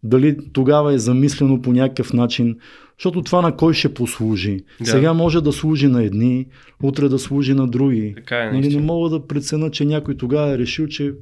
дали 0.02 0.36
тогава 0.52 0.94
е 0.94 0.98
замислено 0.98 1.62
по 1.62 1.72
някакъв 1.72 2.12
начин, 2.12 2.56
защото 2.98 3.22
това 3.22 3.42
на 3.42 3.56
кой 3.56 3.74
ще 3.74 3.94
послужи. 3.94 4.60
Да. 4.80 4.86
Сега 4.86 5.12
може 5.12 5.40
да 5.40 5.52
служи 5.52 5.86
на 5.86 6.02
едни, 6.02 6.46
утре 6.82 7.08
да 7.08 7.18
служи 7.18 7.54
на 7.54 7.68
други. 7.68 8.12
Така 8.16 8.44
е, 8.44 8.52
Нали, 8.52 8.76
не 8.76 8.82
мога 8.82 9.10
да 9.10 9.26
преценя, 9.26 9.70
че 9.70 9.84
някой 9.84 10.16
тогава 10.16 10.50
е 10.50 10.58
решил, 10.58 10.86
че 10.86 11.12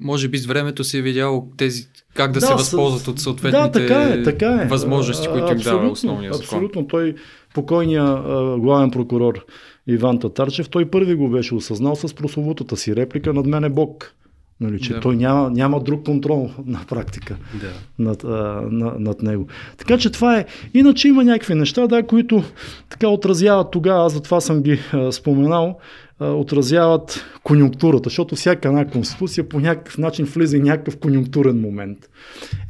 Може 0.00 0.28
би 0.28 0.38
с 0.38 0.46
времето 0.46 0.84
си 0.84 0.98
е 0.98 1.02
видял 1.02 1.48
тези, 1.56 1.88
как 2.14 2.32
да, 2.32 2.40
да 2.40 2.46
се 2.46 2.52
възползват 2.52 3.08
от 3.08 3.20
съответните 3.20 3.80
да, 3.80 3.86
така 3.88 4.02
е, 4.02 4.22
така 4.22 4.60
е. 4.62 4.66
възможности, 4.66 5.28
които 5.28 5.52
им 5.52 5.58
дава 5.58 5.90
основния 5.90 6.32
закон. 6.32 6.44
Абсолютно. 6.44 6.86
Той, 6.86 7.14
покойния 7.54 8.02
а, 8.02 8.58
главен 8.58 8.90
прокурор 8.90 9.44
Иван 9.86 10.18
Татарчев, 10.18 10.68
той 10.68 10.90
първи 10.90 11.14
го 11.14 11.30
беше 11.30 11.54
осъзнал 11.54 11.96
с 11.96 12.14
прословутата 12.14 12.76
си 12.76 12.96
реплика 12.96 13.32
над 13.32 13.46
мен 13.46 13.64
е 13.64 13.70
Бог. 13.70 14.14
Нали, 14.60 14.80
че 14.80 14.92
да. 14.92 15.00
той 15.00 15.16
няма, 15.16 15.50
няма 15.50 15.80
друг 15.80 16.04
контрол 16.04 16.50
на 16.66 16.80
практика 16.88 17.36
да. 17.60 17.70
над, 17.98 18.24
а, 18.24 18.28
на, 18.70 18.92
над 18.98 19.22
него. 19.22 19.46
Така 19.76 19.98
че 19.98 20.10
това 20.10 20.38
е. 20.38 20.44
Иначе 20.74 21.08
има 21.08 21.24
някакви 21.24 21.54
неща, 21.54 21.86
да, 21.86 22.06
които 22.06 22.42
така 22.90 23.08
отразяват 23.08 23.70
тогава, 23.70 24.06
аз 24.06 24.12
затова 24.12 24.40
съм 24.40 24.62
ги 24.62 24.78
а, 24.92 25.12
споменал, 25.12 25.78
а, 26.18 26.30
отразяват 26.30 27.24
конюнктурата, 27.42 28.08
защото 28.08 28.36
всяка 28.36 28.68
една 28.68 28.86
конституция 28.86 29.48
по 29.48 29.60
някакъв 29.60 29.98
начин 29.98 30.24
влиза 30.24 30.56
и 30.56 30.60
някакъв 30.60 30.96
конюнктурен 30.96 31.60
момент. 31.60 31.98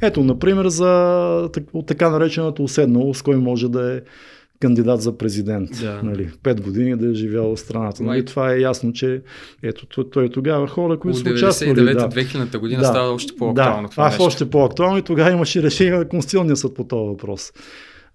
Ето, 0.01 0.23
например, 0.23 0.67
за 0.67 1.49
така 1.87 2.09
наречената 2.09 2.63
уседналост, 2.63 3.23
кой 3.23 3.35
може 3.35 3.69
да 3.69 3.95
е 3.95 4.01
кандидат 4.59 5.01
за 5.01 5.17
президент. 5.17 5.69
Да. 5.81 6.01
Нали, 6.03 6.29
пет 6.43 6.61
години 6.61 6.95
да 6.95 7.09
е 7.09 7.13
живял 7.13 7.55
в 7.55 7.59
страната. 7.59 8.03
Нали, 8.03 8.25
това 8.25 8.53
е 8.53 8.59
ясно, 8.59 8.93
че 8.93 9.21
ето, 9.63 10.03
той, 10.03 10.25
е 10.25 10.29
тогава 10.29 10.67
хора, 10.67 10.99
които 10.99 11.17
са 11.17 11.29
участвали. 11.29 11.71
99-2000 11.71 12.57
година 12.57 12.81
да. 12.81 12.87
става 12.87 13.13
още 13.13 13.35
по-актуално 13.35 13.87
да, 13.87 13.91
това 13.91 14.07
нещо. 14.07 14.23
още 14.23 14.49
по-актуално 14.49 14.97
и 14.97 15.01
тогава 15.01 15.31
имаше 15.31 15.63
решение 15.63 15.97
на 15.97 16.07
Конституционния 16.07 16.55
съд 16.55 16.75
по 16.75 16.83
този 16.83 17.07
въпрос 17.07 17.51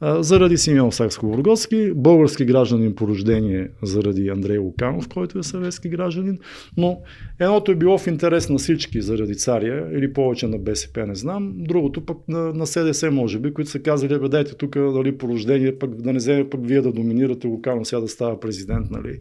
заради 0.02 0.56
Симеон 0.56 0.92
Сакско-Бургоцки, 0.92 1.94
български 1.94 2.44
гражданин 2.44 2.94
по 2.94 3.08
рождение 3.08 3.68
заради 3.82 4.28
Андрей 4.28 4.58
Луканов, 4.58 5.08
който 5.08 5.38
е 5.38 5.42
съветски 5.42 5.88
гражданин, 5.88 6.38
но 6.76 7.00
едното 7.40 7.72
е 7.72 7.74
било 7.74 7.98
в 7.98 8.06
интерес 8.06 8.48
на 8.48 8.58
всички 8.58 9.00
заради 9.00 9.36
царя 9.36 9.88
или 9.92 10.12
повече 10.12 10.46
на 10.46 10.58
БСП, 10.58 11.06
не 11.06 11.14
знам, 11.14 11.52
другото 11.56 12.06
пък 12.06 12.18
на, 12.28 12.38
на 12.38 12.66
СДС 12.66 13.10
може 13.10 13.38
би, 13.38 13.54
които 13.54 13.70
са 13.70 13.78
казали, 13.78 14.18
бе 14.18 14.28
дайте 14.28 14.54
тук 14.54 14.76
нали, 14.76 15.18
по 15.18 15.28
рождение, 15.28 15.78
пък 15.78 15.94
да 15.94 16.12
не 16.12 16.18
вземе 16.18 16.50
пък 16.50 16.60
вие 16.66 16.80
да 16.80 16.92
доминирате 16.92 17.46
Луканов 17.46 17.88
сега 17.88 18.00
да 18.00 18.08
става 18.08 18.40
президент, 18.40 18.90
нали. 18.90 19.18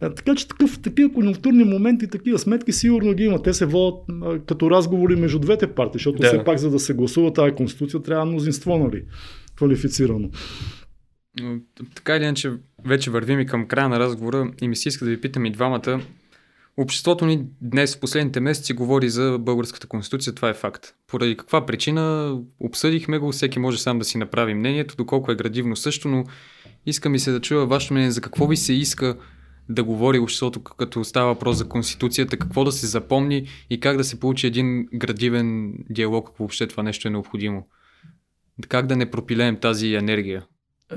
Така 0.00 0.34
че 0.34 0.48
такъв, 0.48 0.78
такива 0.82 1.12
конъюнктурни 1.12 1.64
моменти, 1.64 2.06
такива 2.06 2.38
сметки 2.38 2.72
сигурно 2.72 3.12
ги 3.12 3.24
има. 3.24 3.42
Те 3.42 3.52
се 3.52 3.66
водят 3.66 3.98
а, 4.22 4.38
като 4.38 4.70
разговори 4.70 5.16
между 5.16 5.38
двете 5.38 5.66
партии, 5.66 5.98
защото 5.98 6.18
да. 6.18 6.26
все 6.26 6.44
пак 6.44 6.58
за 6.58 6.70
да 6.70 6.78
се 6.78 6.94
гласува 6.94 7.32
тази 7.32 7.54
конституция 7.54 8.02
трябва 8.02 8.24
мнозинство, 8.24 8.78
нали? 8.78 9.02
Квалифицирано. 9.56 10.30
Така 11.94 12.16
или 12.16 12.24
иначе, 12.24 12.52
вече 12.84 13.10
вървим 13.10 13.40
и 13.40 13.46
към 13.46 13.66
края 13.66 13.88
на 13.88 13.98
разговора 13.98 14.50
и 14.62 14.68
ми 14.68 14.76
се 14.76 14.88
иска 14.88 15.04
да 15.04 15.10
ви 15.10 15.20
питам 15.20 15.44
и 15.44 15.52
двамата. 15.52 16.00
Обществото 16.76 17.26
ни 17.26 17.46
днес 17.60 17.96
в 17.96 18.00
последните 18.00 18.40
месеци 18.40 18.72
говори 18.72 19.08
за 19.08 19.38
българската 19.40 19.86
конституция, 19.86 20.34
това 20.34 20.48
е 20.48 20.54
факт. 20.54 20.94
Поради 21.06 21.36
каква 21.36 21.66
причина 21.66 22.36
обсъдихме 22.60 23.18
го, 23.18 23.32
всеки 23.32 23.58
може 23.58 23.78
сам 23.78 23.98
да 23.98 24.04
си 24.04 24.18
направи 24.18 24.54
мнението, 24.54 24.96
доколко 24.96 25.32
е 25.32 25.36
градивно 25.36 25.76
също, 25.76 26.08
но 26.08 26.24
иска 26.86 27.08
ми 27.08 27.18
се 27.18 27.32
да 27.32 27.40
чуя 27.40 27.66
вашето 27.66 27.94
мнение 27.94 28.10
за 28.10 28.20
какво 28.20 28.46
ви 28.46 28.56
се 28.56 28.72
иска 28.72 29.16
да 29.68 29.84
говори 29.84 30.18
обществото, 30.18 30.62
като 30.62 31.04
става 31.04 31.26
въпрос 31.26 31.56
за 31.56 31.68
Конституцията, 31.68 32.36
какво 32.36 32.64
да 32.64 32.72
се 32.72 32.86
запомни 32.86 33.48
и 33.70 33.80
как 33.80 33.96
да 33.96 34.04
се 34.04 34.20
получи 34.20 34.46
един 34.46 34.86
градивен 34.94 35.74
диалог, 35.90 36.28
ако 36.28 36.38
въобще 36.38 36.66
това 36.66 36.82
нещо 36.82 37.08
е 37.08 37.10
необходимо. 37.10 37.66
Как 38.68 38.86
да 38.86 38.96
не 38.96 39.10
пропилеем 39.10 39.60
тази 39.60 39.94
енергия? 39.94 40.46
Е, 40.92 40.96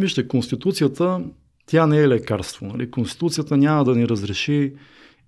вижте, 0.00 0.28
Конституцията, 0.28 1.24
тя 1.66 1.86
не 1.86 1.98
е 1.98 2.08
лекарство. 2.08 2.66
Нали? 2.66 2.90
Конституцията 2.90 3.56
няма 3.56 3.84
да 3.84 3.94
ни 3.94 4.08
разреши 4.08 4.74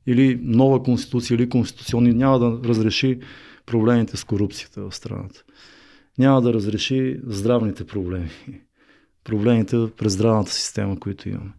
или 0.07 0.41
нова 0.43 0.83
конституция, 0.83 1.35
или 1.35 1.49
конституционни, 1.49 2.13
няма 2.13 2.39
да 2.39 2.69
разреши 2.69 3.21
проблемите 3.67 4.17
с 4.17 4.25
корупцията 4.25 4.83
в 4.83 4.95
страната. 4.95 5.43
Няма 6.19 6.43
да 6.43 6.55
разреши 6.55 7.21
здравните 7.27 7.85
проблеми. 7.85 8.31
Проблемите 9.25 9.77
през 9.97 10.13
здравната 10.13 10.53
система, 10.53 11.01
които 11.01 11.29
имаме. 11.29 11.53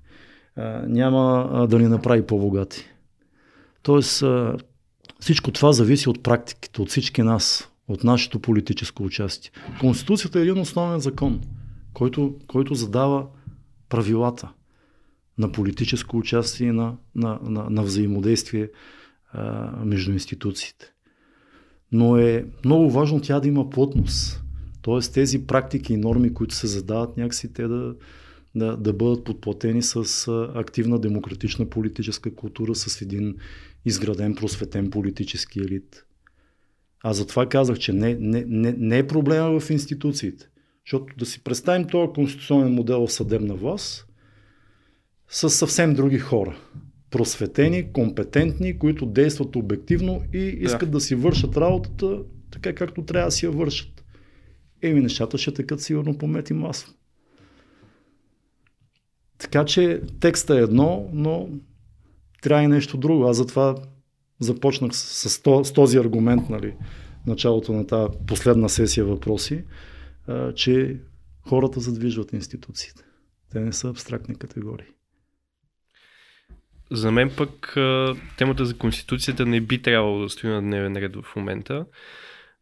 А, 0.55 0.83
няма 0.87 1.67
да 1.69 1.79
ни 1.79 1.87
направи 1.87 2.25
по-богати. 2.25 2.85
Тоест, 3.83 4.23
а, 4.23 4.57
всичко 5.19 5.51
това 5.51 5.71
зависи 5.71 6.09
от 6.09 6.23
практиките, 6.23 6.81
от 6.81 6.89
всички 6.89 7.21
нас, 7.21 7.72
от 7.87 8.03
нашето 8.03 8.39
политическо 8.39 9.03
участие. 9.03 9.51
Конституцията 9.79 10.39
е 10.39 10.41
един 10.41 10.59
основен 10.59 10.99
закон, 10.99 11.41
който, 11.93 12.35
който 12.47 12.75
задава 12.75 13.27
правилата 13.89 14.53
на 15.37 15.51
политическо 15.51 16.17
участие 16.17 16.67
и 16.67 16.71
на, 16.71 16.97
на, 17.15 17.39
на, 17.43 17.69
на 17.69 17.83
взаимодействие 17.83 18.69
а, 19.31 19.71
между 19.85 20.11
институциите. 20.11 20.93
Но 21.91 22.17
е 22.17 22.45
много 22.65 22.91
важно 22.91 23.21
тя 23.21 23.39
да 23.39 23.47
има 23.47 23.69
плътност. 23.69 24.43
Тоест 24.81 25.13
тези 25.13 25.47
практики 25.47 25.93
и 25.93 25.97
норми, 25.97 26.33
които 26.33 26.55
се 26.55 26.67
задават, 26.67 27.17
някакси 27.17 27.53
те 27.53 27.67
да, 27.67 27.95
да, 28.55 28.77
да 28.77 28.93
бъдат 28.93 29.23
подплатени 29.23 29.81
с 29.81 30.27
активна 30.55 30.99
демократична 30.99 31.69
политическа 31.69 32.35
култура, 32.35 32.75
с 32.75 33.01
един 33.01 33.35
изграден 33.85 34.35
просветен 34.35 34.89
политически 34.89 35.59
елит. 35.59 36.05
Аз 37.03 37.17
затова 37.17 37.49
казах, 37.49 37.79
че 37.79 37.93
не, 37.93 38.17
не, 38.19 38.45
не, 38.47 38.71
не 38.77 38.97
е 38.97 39.07
проблема 39.07 39.59
в 39.59 39.69
институциите. 39.69 40.49
Защото 40.85 41.15
да 41.17 41.25
си 41.25 41.43
представим 41.43 41.87
този 41.87 42.13
конституционен 42.13 42.73
модел 42.73 43.07
в 43.07 43.13
съдебна 43.13 43.55
власт 43.55 44.07
с 45.27 45.49
съвсем 45.49 45.93
други 45.93 46.19
хора. 46.19 46.57
Просветени, 47.09 47.93
компетентни, 47.93 48.79
които 48.79 49.05
действат 49.05 49.55
обективно 49.55 50.21
и 50.33 50.37
искат 50.37 50.89
да, 50.89 50.97
да 50.97 51.01
си 51.01 51.15
вършат 51.15 51.57
работата 51.57 52.19
така 52.53 52.75
както 52.75 53.05
трябва 53.05 53.27
да 53.27 53.31
си 53.31 53.45
я 53.45 53.51
вършат. 53.51 54.05
Еми 54.81 55.01
нещата 55.01 55.37
ще 55.37 55.53
текат 55.53 55.81
сигурно 55.81 56.17
по 56.17 56.27
мет 56.27 56.49
и 56.49 56.53
масло. 56.53 56.93
Така 59.37 59.65
че 59.65 60.01
текста 60.19 60.55
е 60.55 60.61
едно, 60.61 61.09
но 61.13 61.49
трябва 62.41 62.63
и 62.63 62.67
нещо 62.67 62.97
друго. 62.97 63.23
Аз 63.23 63.37
затова 63.37 63.75
започнах 64.43 64.95
с, 64.95 65.29
с, 65.29 65.41
с 65.63 65.73
този 65.73 65.97
аргумент, 65.97 66.49
нали, 66.49 66.73
началото 67.27 67.73
на 67.73 67.87
тази 67.87 68.17
последна 68.27 68.69
сесия 68.69 69.05
въпроси, 69.05 69.63
а, 70.27 70.53
че 70.53 70.97
хората 71.41 71.79
задвижват 71.79 72.33
институциите. 72.33 73.03
Те 73.51 73.59
не 73.59 73.73
са 73.73 73.89
абстрактни 73.89 74.35
категории. 74.35 74.87
За 76.91 77.11
мен 77.11 77.31
пък 77.37 77.73
темата 78.37 78.65
за 78.65 78.77
Конституцията 78.77 79.45
не 79.45 79.61
би 79.61 79.81
трябвало 79.81 80.21
да 80.21 80.29
стои 80.29 80.49
на 80.49 80.61
дневен 80.61 80.97
ред 80.97 81.15
в 81.15 81.35
момента, 81.35 81.85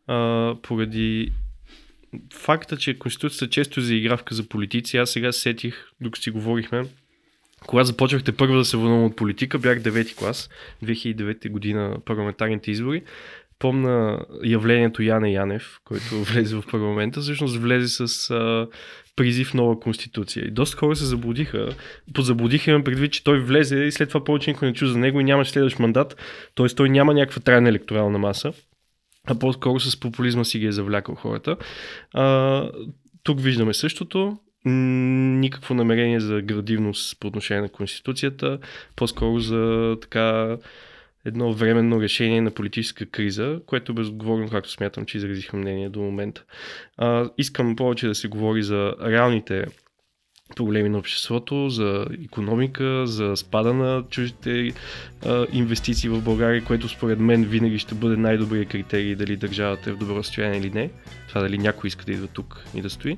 а, 0.07 0.55
поради 0.61 1.33
факта, 2.33 2.77
че 2.77 2.99
Конституцията 2.99 3.49
често 3.49 3.81
за 3.81 3.95
игравка 3.95 4.35
за 4.35 4.49
политици. 4.49 4.97
Аз 4.97 5.09
сега 5.09 5.31
сетих, 5.31 5.75
докато 6.01 6.23
си 6.23 6.31
говорихме, 6.31 6.85
когато 7.67 7.87
започнахте 7.87 8.31
първо 8.31 8.55
да 8.55 8.65
се 8.65 8.77
вълнувам 8.77 9.05
от 9.05 9.15
политика, 9.15 9.59
бях 9.59 9.79
9 9.79 10.15
клас, 10.15 10.49
2009 10.83 11.49
година 11.49 11.97
парламентарните 12.05 12.71
избори. 12.71 13.03
Помна 13.59 14.25
явлението 14.43 15.03
Яне 15.03 15.31
Янев, 15.31 15.79
който 15.85 16.15
влезе 16.23 16.55
в 16.55 16.63
парламента, 16.71 17.21
всъщност 17.21 17.57
влезе 17.57 18.07
с 18.07 18.29
а, 18.29 18.67
призив 19.15 19.53
нова 19.53 19.79
конституция. 19.79 20.45
И 20.45 20.51
доста 20.51 20.77
хора 20.77 20.95
се 20.95 21.05
заблудиха. 21.05 21.69
Подзаблудиха 22.13 22.71
имам 22.71 22.83
предвид, 22.83 23.13
че 23.13 23.23
той 23.23 23.39
влезе 23.39 23.77
и 23.77 23.91
след 23.91 24.09
това 24.09 24.23
повече 24.23 24.51
никой 24.51 24.67
не 24.67 24.73
чу 24.73 24.87
за 24.87 24.97
него 24.97 25.19
и 25.19 25.23
нямаше 25.23 25.51
следващ 25.51 25.79
мандат. 25.79 26.15
Т.е. 26.55 26.67
той 26.67 26.89
няма 26.89 27.13
някаква 27.13 27.41
трайна 27.41 27.69
електорална 27.69 28.17
маса 28.17 28.53
а 29.27 29.39
по-скоро 29.39 29.79
с 29.79 29.99
популизма 29.99 30.43
си 30.43 30.59
ги 30.59 30.65
е 30.65 30.71
завлякал 30.71 31.15
хората. 31.15 31.57
А, 32.13 32.69
тук 33.23 33.41
виждаме 33.41 33.73
същото 33.73 34.37
никакво 34.65 35.73
намерение 35.73 36.19
за 36.19 36.41
градивност 36.41 37.19
по 37.19 37.27
отношение 37.27 37.61
на 37.61 37.69
Конституцията, 37.69 38.59
по-скоро 38.95 39.39
за 39.39 39.97
така 40.01 40.57
едно 41.25 41.53
временно 41.53 42.01
решение 42.01 42.41
на 42.41 42.51
политическа 42.51 43.05
криза, 43.05 43.59
което 43.65 43.93
безотговорно, 43.93 44.49
както 44.49 44.71
смятам, 44.71 45.05
че 45.05 45.17
изразиха 45.17 45.57
мнение 45.57 45.89
до 45.89 45.99
момента. 45.99 46.43
А, 46.97 47.29
искам 47.37 47.75
повече 47.75 48.07
да 48.07 48.15
се 48.15 48.27
говори 48.27 48.63
за 48.63 48.93
реалните 49.05 49.65
проблеми 50.55 50.89
на 50.89 50.97
обществото, 50.97 51.69
за 51.69 52.05
економика, 52.25 53.07
за 53.07 53.35
спада 53.35 53.73
на 53.73 54.03
чуждите 54.09 54.73
а, 55.25 55.45
инвестиции 55.53 56.09
в 56.09 56.21
България, 56.21 56.63
което 56.63 56.89
според 56.89 57.19
мен 57.19 57.43
винаги 57.43 57.79
ще 57.79 57.95
бъде 57.95 58.17
най-добрият 58.17 58.69
критерий 58.69 59.15
дали 59.15 59.37
държавата 59.37 59.89
е 59.89 59.93
в 59.93 59.97
добро 59.97 60.23
състояние 60.23 60.59
или 60.59 60.69
не. 60.69 60.89
Това 61.27 61.41
дали 61.41 61.57
някой 61.57 61.87
иска 61.87 62.05
да 62.05 62.11
идва 62.11 62.27
тук 62.27 62.65
и 62.75 62.81
да 62.81 62.89
стои 62.89 63.17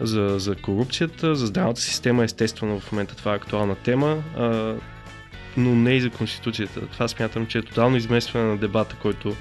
за, 0.00 0.34
за 0.38 0.54
корупцията, 0.54 1.34
за 1.34 1.46
здравната 1.46 1.80
система, 1.80 2.24
естествено 2.24 2.80
в 2.80 2.92
момента 2.92 3.16
това 3.16 3.32
е 3.32 3.36
актуална 3.36 3.74
тема, 3.74 4.22
а, 4.36 4.74
но 5.56 5.74
не 5.74 5.92
и 5.92 6.00
за 6.00 6.10
Конституцията. 6.10 6.80
Това 6.80 7.08
смятам, 7.08 7.46
че 7.46 7.58
е 7.58 7.62
тотално 7.62 7.96
изместване 7.96 8.44
на 8.44 8.56
дебата, 8.56 8.96
който, 9.02 9.36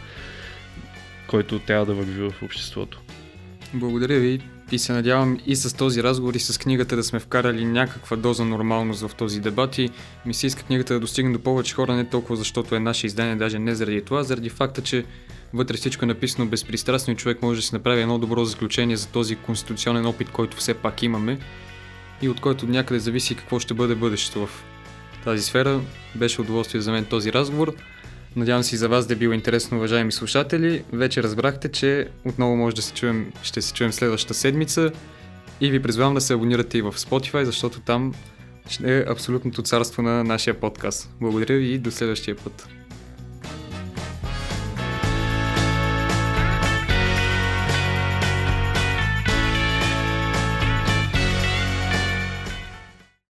който 1.28 1.60
трябва 1.60 1.86
да 1.86 1.94
върви 1.94 2.30
в 2.30 2.44
обществото. 2.44 3.02
Благодаря 3.74 4.20
ви. 4.20 4.40
и 4.72 4.80
се 4.80 4.94
надявам 4.94 5.40
и 5.46 5.56
с 5.56 5.78
този 5.78 6.04
разговор 6.04 6.34
и 6.34 6.40
с 6.40 6.58
книгата 6.58 6.96
да 6.96 7.04
сме 7.04 7.20
вкарали 7.20 7.66
някаква 7.66 8.18
доза 8.18 8.46
нормалност 8.46 9.02
в 9.02 9.16
този 9.16 9.40
дебат 9.40 9.78
и 9.78 9.90
ми 10.26 10.34
се 10.34 10.48
иска 10.48 10.64
книгата 10.64 10.94
да 10.94 11.00
достигне 11.00 11.34
до 11.34 11.40
повече 11.40 11.76
хора, 11.76 11.96
не 11.96 12.10
толкова 12.10 12.36
защото 12.36 12.76
е 12.76 12.80
наше 12.80 13.08
издание, 13.08 13.36
даже 13.36 13.60
не 13.60 13.76
заради 13.76 14.02
това, 14.02 14.24
заради 14.24 14.50
факта, 14.50 14.82
че 14.82 15.06
вътре 15.54 15.78
всичко 15.78 16.06
е 16.06 16.08
написано 16.08 16.46
безпристрастно 16.50 17.14
и 17.14 17.18
човек 17.18 17.42
може 17.42 17.62
да 17.62 17.68
си 17.68 17.76
направи 17.76 18.02
едно 18.02 18.20
добро 18.20 18.46
заключение 18.46 18.98
за 18.98 19.08
този 19.08 19.36
конституционен 19.36 20.06
опит, 20.06 20.30
който 20.30 20.58
все 20.58 20.74
пак 20.74 21.04
имаме 21.04 21.40
и 22.22 22.30
от 22.30 22.42
който 22.42 22.68
някъде 22.68 23.00
зависи 23.00 23.36
какво 23.36 23.60
ще 23.60 23.74
бъде 23.74 23.96
бъдещето 23.96 24.48
в 24.48 24.64
тази 25.24 25.44
сфера. 25.44 25.82
Беше 26.16 26.42
удоволствие 26.42 26.82
за 26.82 26.92
мен 26.92 27.06
този 27.06 27.34
разговор. 27.34 27.74
Надявам 28.36 28.64
се 28.64 28.76
и 28.76 28.78
за 28.78 28.90
вас 28.90 29.08
да 29.08 29.14
е 29.14 29.18
било 29.18 29.34
интересно, 29.34 29.78
уважаеми 29.78 30.12
слушатели. 30.12 30.84
Вече 30.94 31.24
разбрахте, 31.24 31.72
че 31.72 32.08
отново 32.26 32.56
може 32.56 32.76
да 32.76 32.82
се 32.82 32.94
чуем, 32.94 33.32
ще 33.44 33.62
се 33.62 33.74
чуем 33.74 33.94
следващата 33.94 34.34
седмица 34.34 34.92
и 35.62 35.72
ви 35.72 35.82
призвавам 35.82 36.14
да 36.14 36.22
се 36.22 36.34
абонирате 36.34 36.78
и 36.78 36.82
в 36.82 36.94
Spotify, 36.94 37.44
защото 37.44 37.80
там 37.80 38.14
е 38.84 39.04
абсолютното 39.08 39.62
царство 39.62 40.02
на 40.02 40.24
нашия 40.24 40.60
подкаст. 40.60 41.10
Благодаря 41.22 41.58
ви 41.58 41.66
и 41.66 41.78
до 41.78 41.92
следващия 41.92 42.36
път. 42.36 42.68